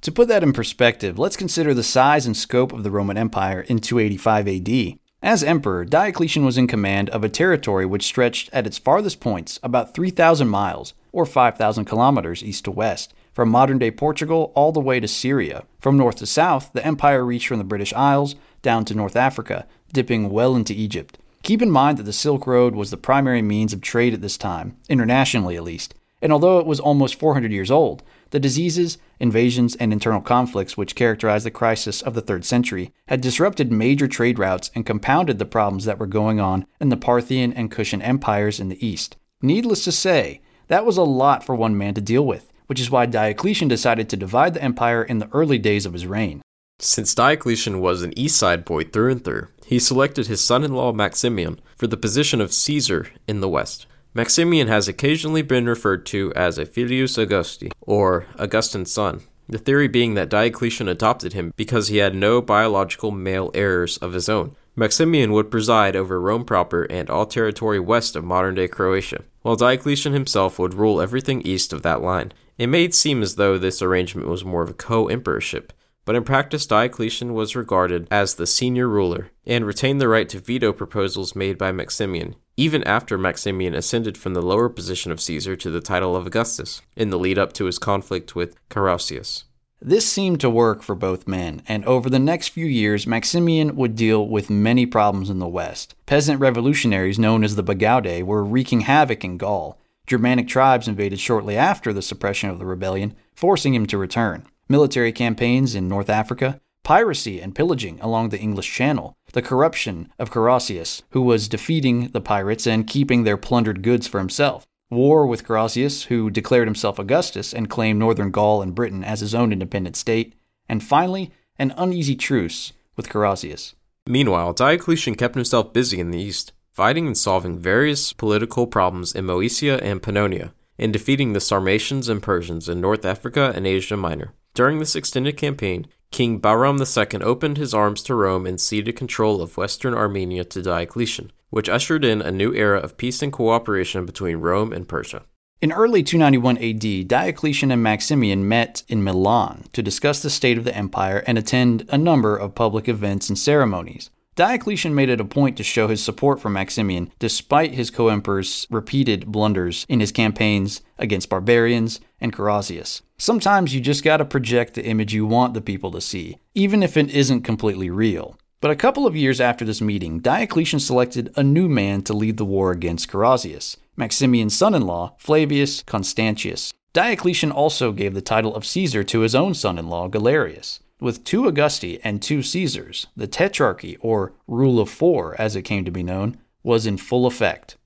To 0.00 0.10
put 0.10 0.28
that 0.28 0.42
in 0.42 0.54
perspective, 0.54 1.18
let's 1.18 1.36
consider 1.36 1.74
the 1.74 1.82
size 1.82 2.24
and 2.24 2.34
scope 2.34 2.72
of 2.72 2.82
the 2.82 2.90
Roman 2.90 3.18
Empire 3.18 3.60
in 3.60 3.78
285 3.78 4.48
AD. 4.48 4.98
As 5.22 5.42
emperor, 5.42 5.84
Diocletian 5.84 6.46
was 6.46 6.56
in 6.56 6.66
command 6.66 7.10
of 7.10 7.22
a 7.22 7.28
territory 7.28 7.84
which 7.84 8.02
stretched 8.02 8.48
at 8.52 8.66
its 8.66 8.78
farthest 8.78 9.20
points 9.20 9.60
about 9.62 9.94
3,000 9.94 10.48
miles, 10.48 10.94
or 11.12 11.26
5,000 11.26 11.84
kilometers 11.84 12.42
east 12.42 12.64
to 12.64 12.70
west, 12.70 13.12
from 13.34 13.50
modern 13.50 13.78
day 13.78 13.90
Portugal 13.90 14.52
all 14.54 14.72
the 14.72 14.80
way 14.80 15.00
to 15.00 15.08
Syria. 15.08 15.64
From 15.80 15.98
north 15.98 16.16
to 16.16 16.26
south, 16.26 16.72
the 16.72 16.86
empire 16.86 17.24
reached 17.24 17.48
from 17.48 17.58
the 17.58 17.64
British 17.64 17.92
Isles 17.92 18.36
down 18.62 18.86
to 18.86 18.94
North 18.94 19.16
Africa, 19.16 19.66
dipping 19.92 20.30
well 20.30 20.56
into 20.56 20.72
Egypt. 20.72 21.18
Keep 21.42 21.60
in 21.60 21.70
mind 21.70 21.98
that 21.98 22.04
the 22.04 22.12
Silk 22.12 22.46
Road 22.46 22.74
was 22.74 22.90
the 22.90 22.96
primary 22.96 23.42
means 23.42 23.74
of 23.74 23.82
trade 23.82 24.14
at 24.14 24.22
this 24.22 24.38
time, 24.38 24.78
internationally 24.88 25.56
at 25.56 25.62
least, 25.64 25.94
and 26.24 26.32
although 26.32 26.58
it 26.58 26.64
was 26.64 26.80
almost 26.80 27.18
400 27.18 27.52
years 27.52 27.70
old, 27.70 28.02
the 28.30 28.40
diseases, 28.40 28.96
invasions, 29.20 29.76
and 29.76 29.92
internal 29.92 30.22
conflicts 30.22 30.74
which 30.74 30.94
characterized 30.94 31.44
the 31.44 31.50
crisis 31.50 32.00
of 32.00 32.14
the 32.14 32.22
3rd 32.22 32.44
century 32.44 32.92
had 33.08 33.20
disrupted 33.20 33.70
major 33.70 34.08
trade 34.08 34.38
routes 34.38 34.70
and 34.74 34.86
compounded 34.86 35.38
the 35.38 35.44
problems 35.44 35.84
that 35.84 35.98
were 35.98 36.06
going 36.06 36.40
on 36.40 36.64
in 36.80 36.88
the 36.88 36.96
Parthian 36.96 37.52
and 37.52 37.70
Kushan 37.70 38.02
empires 38.02 38.58
in 38.58 38.70
the 38.70 38.86
east. 38.86 39.18
Needless 39.42 39.84
to 39.84 39.92
say, 39.92 40.40
that 40.68 40.86
was 40.86 40.96
a 40.96 41.02
lot 41.02 41.44
for 41.44 41.54
one 41.54 41.76
man 41.76 41.92
to 41.92 42.00
deal 42.00 42.24
with, 42.24 42.50
which 42.66 42.80
is 42.80 42.90
why 42.90 43.06
Diocletian 43.06 43.68
decided 43.68 44.08
to 44.08 44.16
divide 44.16 44.54
the 44.54 44.62
empire 44.62 45.02
in 45.02 45.18
the 45.18 45.28
early 45.32 45.58
days 45.58 45.86
of 45.86 45.92
his 45.92 46.06
reign. 46.06 46.42
Since 46.78 47.14
Diocletian 47.14 47.80
was 47.80 48.02
an 48.02 48.18
East 48.18 48.36
Side 48.36 48.64
boy 48.64 48.84
through 48.84 49.12
and 49.12 49.24
through, 49.24 49.48
he 49.64 49.78
selected 49.78 50.26
his 50.26 50.42
son 50.42 50.64
in 50.64 50.74
law 50.74 50.92
Maximian 50.92 51.60
for 51.76 51.86
the 51.86 51.96
position 51.96 52.40
of 52.40 52.52
Caesar 52.52 53.08
in 53.28 53.40
the 53.40 53.48
West. 53.48 53.86
Maximian 54.12 54.68
has 54.68 54.86
occasionally 54.86 55.42
been 55.42 55.66
referred 55.66 56.06
to 56.06 56.32
as 56.34 56.58
a 56.58 56.66
filius 56.66 57.18
Augusti, 57.18 57.70
or 57.80 58.26
Augustine's 58.38 58.92
son, 58.92 59.22
the 59.48 59.58
theory 59.58 59.88
being 59.88 60.14
that 60.14 60.28
Diocletian 60.28 60.88
adopted 60.88 61.32
him 61.32 61.52
because 61.56 61.88
he 61.88 61.98
had 61.98 62.14
no 62.14 62.40
biological 62.40 63.10
male 63.10 63.50
heirs 63.54 63.96
of 63.98 64.12
his 64.12 64.28
own. 64.28 64.56
Maximian 64.76 65.32
would 65.32 65.50
preside 65.50 65.94
over 65.94 66.20
Rome 66.20 66.44
proper 66.44 66.84
and 66.84 67.08
all 67.08 67.26
territory 67.26 67.78
west 67.78 68.16
of 68.16 68.24
modern 68.24 68.56
day 68.56 68.66
Croatia, 68.66 69.22
while 69.42 69.56
Diocletian 69.56 70.12
himself 70.12 70.58
would 70.58 70.74
rule 70.74 71.00
everything 71.00 71.42
east 71.42 71.72
of 71.72 71.82
that 71.82 72.02
line. 72.02 72.32
It 72.56 72.68
may 72.68 72.88
seem 72.90 73.22
as 73.22 73.34
though 73.34 73.58
this 73.58 73.82
arrangement 73.82 74.28
was 74.28 74.44
more 74.44 74.62
of 74.62 74.70
a 74.70 74.74
co 74.74 75.08
emperorship, 75.08 75.72
but 76.04 76.14
in 76.14 76.24
practice, 76.24 76.66
Diocletian 76.66 77.34
was 77.34 77.56
regarded 77.56 78.06
as 78.10 78.34
the 78.34 78.46
senior 78.46 78.88
ruler 78.88 79.30
and 79.46 79.66
retained 79.66 80.00
the 80.00 80.08
right 80.08 80.28
to 80.28 80.38
veto 80.38 80.72
proposals 80.72 81.34
made 81.34 81.58
by 81.58 81.72
Maximian, 81.72 82.36
even 82.56 82.84
after 82.84 83.16
Maximian 83.16 83.74
ascended 83.74 84.18
from 84.18 84.34
the 84.34 84.42
lower 84.42 84.68
position 84.68 85.10
of 85.10 85.20
Caesar 85.20 85.56
to 85.56 85.70
the 85.70 85.80
title 85.80 86.14
of 86.14 86.26
Augustus, 86.26 86.82
in 86.94 87.10
the 87.10 87.18
lead 87.18 87.38
up 87.38 87.52
to 87.54 87.64
his 87.64 87.78
conflict 87.78 88.36
with 88.36 88.56
Carausius. 88.68 89.44
This 89.80 90.08
seemed 90.08 90.40
to 90.40 90.48
work 90.48 90.82
for 90.82 90.94
both 90.94 91.28
men, 91.28 91.62
and 91.68 91.84
over 91.84 92.08
the 92.08 92.18
next 92.18 92.48
few 92.48 92.64
years, 92.64 93.06
Maximian 93.06 93.76
would 93.76 93.96
deal 93.96 94.26
with 94.26 94.48
many 94.48 94.86
problems 94.86 95.28
in 95.28 95.40
the 95.40 95.48
West. 95.48 95.94
Peasant 96.06 96.40
revolutionaries 96.40 97.18
known 97.18 97.44
as 97.44 97.56
the 97.56 97.64
Bagaudae 97.64 98.22
were 98.22 98.44
wreaking 98.44 98.82
havoc 98.82 99.24
in 99.24 99.36
Gaul. 99.36 99.78
Germanic 100.06 100.48
tribes 100.48 100.86
invaded 100.86 101.18
shortly 101.18 101.56
after 101.56 101.92
the 101.92 102.02
suppression 102.02 102.50
of 102.50 102.58
the 102.58 102.66
rebellion, 102.66 103.14
forcing 103.34 103.74
him 103.74 103.86
to 103.86 103.98
return 103.98 104.46
military 104.68 105.12
campaigns 105.12 105.74
in 105.74 105.88
North 105.88 106.08
Africa, 106.08 106.60
piracy 106.82 107.40
and 107.40 107.54
pillaging 107.54 108.00
along 108.00 108.28
the 108.28 108.38
English 108.38 108.72
Channel, 108.72 109.16
the 109.32 109.42
corruption 109.42 110.12
of 110.18 110.30
Carausius, 110.30 111.02
who 111.10 111.22
was 111.22 111.48
defeating 111.48 112.08
the 112.08 112.20
pirates 112.20 112.66
and 112.66 112.86
keeping 112.86 113.24
their 113.24 113.36
plundered 113.36 113.82
goods 113.82 114.06
for 114.06 114.18
himself, 114.18 114.66
war 114.90 115.26
with 115.26 115.46
Carausius, 115.46 116.04
who 116.04 116.30
declared 116.30 116.68
himself 116.68 116.98
Augustus 116.98 117.52
and 117.52 117.70
claimed 117.70 117.98
northern 117.98 118.30
Gaul 118.30 118.62
and 118.62 118.74
Britain 118.74 119.02
as 119.04 119.20
his 119.20 119.34
own 119.34 119.52
independent 119.52 119.96
state, 119.96 120.34
and 120.68 120.82
finally, 120.82 121.30
an 121.58 121.74
uneasy 121.76 122.16
truce 122.16 122.72
with 122.96 123.08
Carausius. 123.08 123.74
Meanwhile, 124.06 124.52
Diocletian 124.52 125.14
kept 125.14 125.34
himself 125.34 125.72
busy 125.72 125.98
in 125.98 126.10
the 126.10 126.20
east. 126.20 126.52
Fighting 126.74 127.06
and 127.06 127.16
solving 127.16 127.56
various 127.56 128.12
political 128.12 128.66
problems 128.66 129.14
in 129.14 129.24
Moesia 129.24 129.80
and 129.80 130.02
Pannonia, 130.02 130.52
and 130.76 130.92
defeating 130.92 131.32
the 131.32 131.40
Sarmatians 131.40 132.08
and 132.08 132.20
Persians 132.20 132.68
in 132.68 132.80
North 132.80 133.04
Africa 133.04 133.52
and 133.54 133.64
Asia 133.64 133.96
Minor. 133.96 134.32
During 134.54 134.80
this 134.80 134.96
extended 134.96 135.36
campaign, 135.36 135.86
King 136.10 136.40
Bahram 136.40 136.78
II 136.80 137.22
opened 137.22 137.58
his 137.58 137.74
arms 137.74 138.02
to 138.04 138.14
Rome 138.16 138.44
and 138.44 138.60
ceded 138.60 138.96
control 138.96 139.40
of 139.40 139.56
western 139.56 139.94
Armenia 139.94 140.44
to 140.46 140.62
Diocletian, 140.62 141.30
which 141.50 141.68
ushered 141.68 142.04
in 142.04 142.20
a 142.20 142.32
new 142.32 142.52
era 142.52 142.80
of 142.80 142.96
peace 142.96 143.22
and 143.22 143.32
cooperation 143.32 144.04
between 144.04 144.38
Rome 144.38 144.72
and 144.72 144.88
Persia. 144.88 145.22
In 145.60 145.72
early 145.72 146.02
291 146.02 146.58
AD, 146.58 147.08
Diocletian 147.08 147.70
and 147.70 147.82
Maximian 147.82 148.48
met 148.48 148.82
in 148.88 149.02
Milan 149.04 149.64
to 149.72 149.82
discuss 149.82 150.20
the 150.22 150.28
state 150.28 150.58
of 150.58 150.64
the 150.64 150.76
empire 150.76 151.22
and 151.26 151.38
attend 151.38 151.88
a 151.88 151.96
number 151.96 152.36
of 152.36 152.56
public 152.56 152.88
events 152.88 153.28
and 153.28 153.38
ceremonies. 153.38 154.10
Diocletian 154.36 154.96
made 154.96 155.10
it 155.10 155.20
a 155.20 155.24
point 155.24 155.56
to 155.56 155.62
show 155.62 155.86
his 155.86 156.02
support 156.02 156.40
for 156.40 156.50
Maximian 156.50 157.12
despite 157.20 157.74
his 157.74 157.90
co 157.90 158.08
emperor's 158.08 158.66
repeated 158.68 159.26
blunders 159.26 159.86
in 159.88 160.00
his 160.00 160.10
campaigns 160.10 160.80
against 160.98 161.28
barbarians 161.28 162.00
and 162.20 162.32
Carausius. 162.32 163.02
Sometimes 163.16 163.74
you 163.74 163.80
just 163.80 164.02
gotta 164.02 164.24
project 164.24 164.74
the 164.74 164.84
image 164.84 165.14
you 165.14 165.24
want 165.24 165.54
the 165.54 165.60
people 165.60 165.92
to 165.92 166.00
see, 166.00 166.38
even 166.52 166.82
if 166.82 166.96
it 166.96 167.14
isn't 167.14 167.42
completely 167.42 167.90
real. 167.90 168.36
But 168.60 168.72
a 168.72 168.76
couple 168.76 169.06
of 169.06 169.14
years 169.14 169.40
after 169.40 169.64
this 169.64 169.80
meeting, 169.80 170.18
Diocletian 170.18 170.80
selected 170.80 171.32
a 171.36 171.44
new 171.44 171.68
man 171.68 172.02
to 172.02 172.12
lead 172.12 172.36
the 172.36 172.44
war 172.44 172.72
against 172.72 173.08
Carausius, 173.08 173.76
Maximian's 173.96 174.56
son 174.56 174.74
in 174.74 174.82
law, 174.82 175.14
Flavius 175.18 175.84
Constantius. 175.84 176.72
Diocletian 176.92 177.52
also 177.52 177.92
gave 177.92 178.14
the 178.14 178.22
title 178.22 178.54
of 178.56 178.64
Caesar 178.64 179.04
to 179.04 179.20
his 179.20 179.34
own 179.34 179.54
son 179.54 179.78
in 179.78 179.88
law, 179.88 180.08
Galerius. 180.08 180.80
With 181.04 181.22
two 181.22 181.46
Augusti 181.46 182.00
and 182.02 182.22
two 182.22 182.42
Caesars, 182.42 183.08
the 183.14 183.28
Tetrarchy, 183.28 183.98
or 184.00 184.32
Rule 184.46 184.80
of 184.80 184.88
Four 184.88 185.38
as 185.38 185.54
it 185.54 185.60
came 185.60 185.84
to 185.84 185.90
be 185.90 186.02
known, 186.02 186.38
was 186.62 186.86
in 186.86 186.96
full 186.96 187.26
effect. 187.26 187.76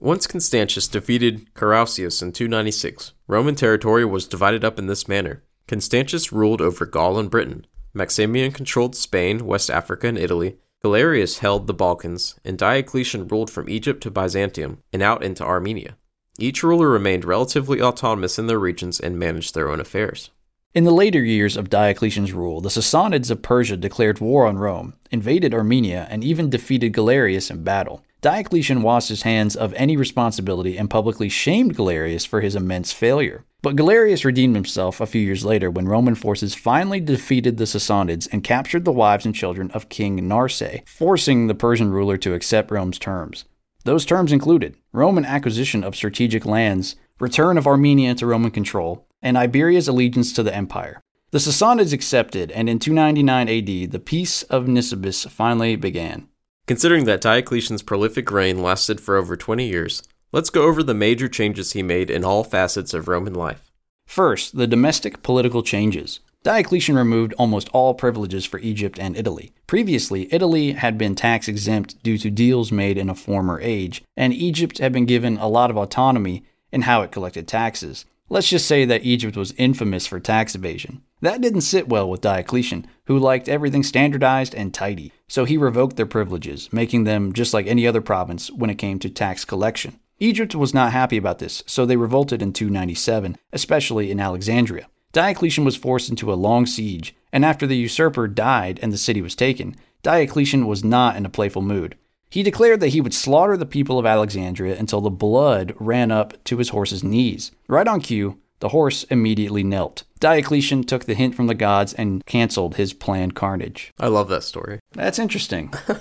Once 0.00 0.26
Constantius 0.26 0.88
defeated 0.88 1.52
Carausius 1.52 2.22
in 2.22 2.32
296, 2.32 3.12
Roman 3.26 3.56
territory 3.56 4.06
was 4.06 4.26
divided 4.26 4.64
up 4.64 4.78
in 4.78 4.86
this 4.86 5.06
manner. 5.06 5.42
Constantius 5.68 6.32
ruled 6.32 6.62
over 6.62 6.86
Gaul 6.86 7.18
and 7.18 7.30
Britain, 7.30 7.66
Maximian 7.92 8.52
controlled 8.52 8.96
Spain, 8.96 9.44
West 9.44 9.68
Africa, 9.68 10.06
and 10.06 10.16
Italy, 10.16 10.56
Galerius 10.82 11.40
held 11.40 11.66
the 11.66 11.74
Balkans, 11.74 12.40
and 12.42 12.56
Diocletian 12.56 13.28
ruled 13.28 13.50
from 13.50 13.68
Egypt 13.68 14.02
to 14.04 14.10
Byzantium 14.10 14.78
and 14.94 15.02
out 15.02 15.22
into 15.22 15.44
Armenia. 15.44 15.98
Each 16.38 16.62
ruler 16.62 16.88
remained 16.88 17.26
relatively 17.26 17.82
autonomous 17.82 18.38
in 18.38 18.46
their 18.46 18.58
regions 18.58 18.98
and 18.98 19.18
managed 19.18 19.54
their 19.54 19.68
own 19.68 19.78
affairs. 19.78 20.30
In 20.74 20.84
the 20.84 20.90
later 20.90 21.22
years 21.22 21.58
of 21.58 21.68
Diocletian's 21.68 22.32
rule, 22.32 22.62
the 22.62 22.70
Sassanids 22.70 23.30
of 23.30 23.42
Persia 23.42 23.76
declared 23.76 24.20
war 24.20 24.46
on 24.46 24.56
Rome, 24.56 24.94
invaded 25.10 25.52
Armenia, 25.52 26.06
and 26.08 26.24
even 26.24 26.48
defeated 26.48 26.94
Galerius 26.94 27.50
in 27.50 27.62
battle. 27.62 28.02
Diocletian 28.22 28.80
washed 28.80 29.10
his 29.10 29.20
hands 29.20 29.54
of 29.54 29.74
any 29.74 29.98
responsibility 29.98 30.78
and 30.78 30.88
publicly 30.88 31.28
shamed 31.28 31.76
Galerius 31.76 32.24
for 32.24 32.40
his 32.40 32.56
immense 32.56 32.90
failure. 32.90 33.44
But 33.60 33.76
Galerius 33.76 34.24
redeemed 34.24 34.56
himself 34.56 34.98
a 34.98 35.06
few 35.06 35.20
years 35.20 35.44
later 35.44 35.70
when 35.70 35.88
Roman 35.88 36.14
forces 36.14 36.54
finally 36.54 37.00
defeated 37.00 37.58
the 37.58 37.64
Sassanids 37.64 38.26
and 38.32 38.42
captured 38.42 38.86
the 38.86 38.92
wives 38.92 39.26
and 39.26 39.34
children 39.34 39.70
of 39.72 39.90
King 39.90 40.26
Narse, 40.26 40.62
forcing 40.86 41.48
the 41.48 41.54
Persian 41.54 41.90
ruler 41.90 42.16
to 42.16 42.32
accept 42.32 42.70
Rome's 42.70 42.98
terms. 42.98 43.44
Those 43.84 44.06
terms 44.06 44.32
included 44.32 44.78
Roman 44.92 45.26
acquisition 45.26 45.84
of 45.84 45.94
strategic 45.94 46.46
lands, 46.46 46.96
return 47.20 47.58
of 47.58 47.66
Armenia 47.66 48.14
to 48.14 48.26
Roman 48.26 48.50
control, 48.50 49.06
and 49.22 49.38
Iberia's 49.38 49.88
allegiance 49.88 50.32
to 50.32 50.42
the 50.42 50.54
empire. 50.54 51.00
The 51.30 51.38
Sassanids 51.38 51.92
accepted, 51.92 52.50
and 52.50 52.68
in 52.68 52.78
299 52.78 53.48
AD, 53.48 53.90
the 53.90 53.98
Peace 53.98 54.42
of 54.44 54.66
Nisibis 54.66 55.30
finally 55.30 55.76
began. 55.76 56.28
Considering 56.66 57.06
that 57.06 57.20
Diocletian's 57.20 57.82
prolific 57.82 58.30
reign 58.30 58.62
lasted 58.62 59.00
for 59.00 59.16
over 59.16 59.36
20 59.36 59.66
years, 59.66 60.02
let's 60.30 60.50
go 60.50 60.64
over 60.64 60.82
the 60.82 60.94
major 60.94 61.28
changes 61.28 61.72
he 61.72 61.82
made 61.82 62.10
in 62.10 62.24
all 62.24 62.44
facets 62.44 62.92
of 62.92 63.08
Roman 63.08 63.34
life. 63.34 63.70
First, 64.06 64.56
the 64.56 64.66
domestic 64.66 65.22
political 65.22 65.62
changes. 65.62 66.20
Diocletian 66.42 66.96
removed 66.96 67.34
almost 67.38 67.68
all 67.72 67.94
privileges 67.94 68.44
for 68.44 68.58
Egypt 68.60 68.98
and 68.98 69.16
Italy. 69.16 69.52
Previously, 69.66 70.28
Italy 70.32 70.72
had 70.72 70.98
been 70.98 71.14
tax 71.14 71.48
exempt 71.48 72.02
due 72.02 72.18
to 72.18 72.30
deals 72.30 72.72
made 72.72 72.98
in 72.98 73.08
a 73.08 73.14
former 73.14 73.60
age, 73.60 74.02
and 74.16 74.34
Egypt 74.34 74.78
had 74.78 74.92
been 74.92 75.06
given 75.06 75.38
a 75.38 75.48
lot 75.48 75.70
of 75.70 75.76
autonomy 75.76 76.44
in 76.72 76.82
how 76.82 77.02
it 77.02 77.12
collected 77.12 77.46
taxes. 77.48 78.04
Let's 78.32 78.48
just 78.48 78.66
say 78.66 78.86
that 78.86 79.04
Egypt 79.04 79.36
was 79.36 79.52
infamous 79.58 80.06
for 80.06 80.18
tax 80.18 80.54
evasion. 80.54 81.02
That 81.20 81.42
didn't 81.42 81.60
sit 81.60 81.90
well 81.90 82.08
with 82.08 82.22
Diocletian, 82.22 82.86
who 83.04 83.18
liked 83.18 83.46
everything 83.46 83.82
standardized 83.82 84.54
and 84.54 84.72
tidy, 84.72 85.12
so 85.28 85.44
he 85.44 85.58
revoked 85.58 85.96
their 85.96 86.06
privileges, 86.06 86.72
making 86.72 87.04
them 87.04 87.34
just 87.34 87.52
like 87.52 87.66
any 87.66 87.86
other 87.86 88.00
province 88.00 88.50
when 88.50 88.70
it 88.70 88.76
came 88.78 88.98
to 89.00 89.10
tax 89.10 89.44
collection. 89.44 90.00
Egypt 90.18 90.54
was 90.54 90.72
not 90.72 90.92
happy 90.92 91.18
about 91.18 91.40
this, 91.40 91.62
so 91.66 91.84
they 91.84 91.98
revolted 91.98 92.40
in 92.40 92.54
297, 92.54 93.36
especially 93.52 94.10
in 94.10 94.18
Alexandria. 94.18 94.86
Diocletian 95.12 95.66
was 95.66 95.76
forced 95.76 96.08
into 96.08 96.32
a 96.32 96.34
long 96.34 96.64
siege, 96.64 97.14
and 97.34 97.44
after 97.44 97.66
the 97.66 97.76
usurper 97.76 98.28
died 98.28 98.80
and 98.80 98.94
the 98.94 98.96
city 98.96 99.20
was 99.20 99.34
taken, 99.34 99.76
Diocletian 100.02 100.66
was 100.66 100.82
not 100.82 101.16
in 101.16 101.26
a 101.26 101.28
playful 101.28 101.60
mood. 101.60 101.98
He 102.32 102.42
declared 102.42 102.80
that 102.80 102.88
he 102.88 103.02
would 103.02 103.12
slaughter 103.12 103.58
the 103.58 103.66
people 103.66 103.98
of 103.98 104.06
Alexandria 104.06 104.78
until 104.78 105.02
the 105.02 105.10
blood 105.10 105.74
ran 105.78 106.10
up 106.10 106.42
to 106.44 106.56
his 106.56 106.70
horse's 106.70 107.04
knees. 107.04 107.52
Right 107.68 107.86
on 107.86 108.00
cue, 108.00 108.40
the 108.60 108.70
horse 108.70 109.04
immediately 109.04 109.62
knelt. 109.62 110.04
Diocletian 110.18 110.84
took 110.84 111.04
the 111.04 111.12
hint 111.12 111.34
from 111.34 111.46
the 111.46 111.54
gods 111.54 111.92
and 111.92 112.24
canceled 112.24 112.76
his 112.76 112.94
planned 112.94 113.34
carnage. 113.34 113.92
I 114.00 114.06
love 114.06 114.30
that 114.30 114.44
story. 114.44 114.80
That's 114.92 115.18
interesting. 115.18 115.74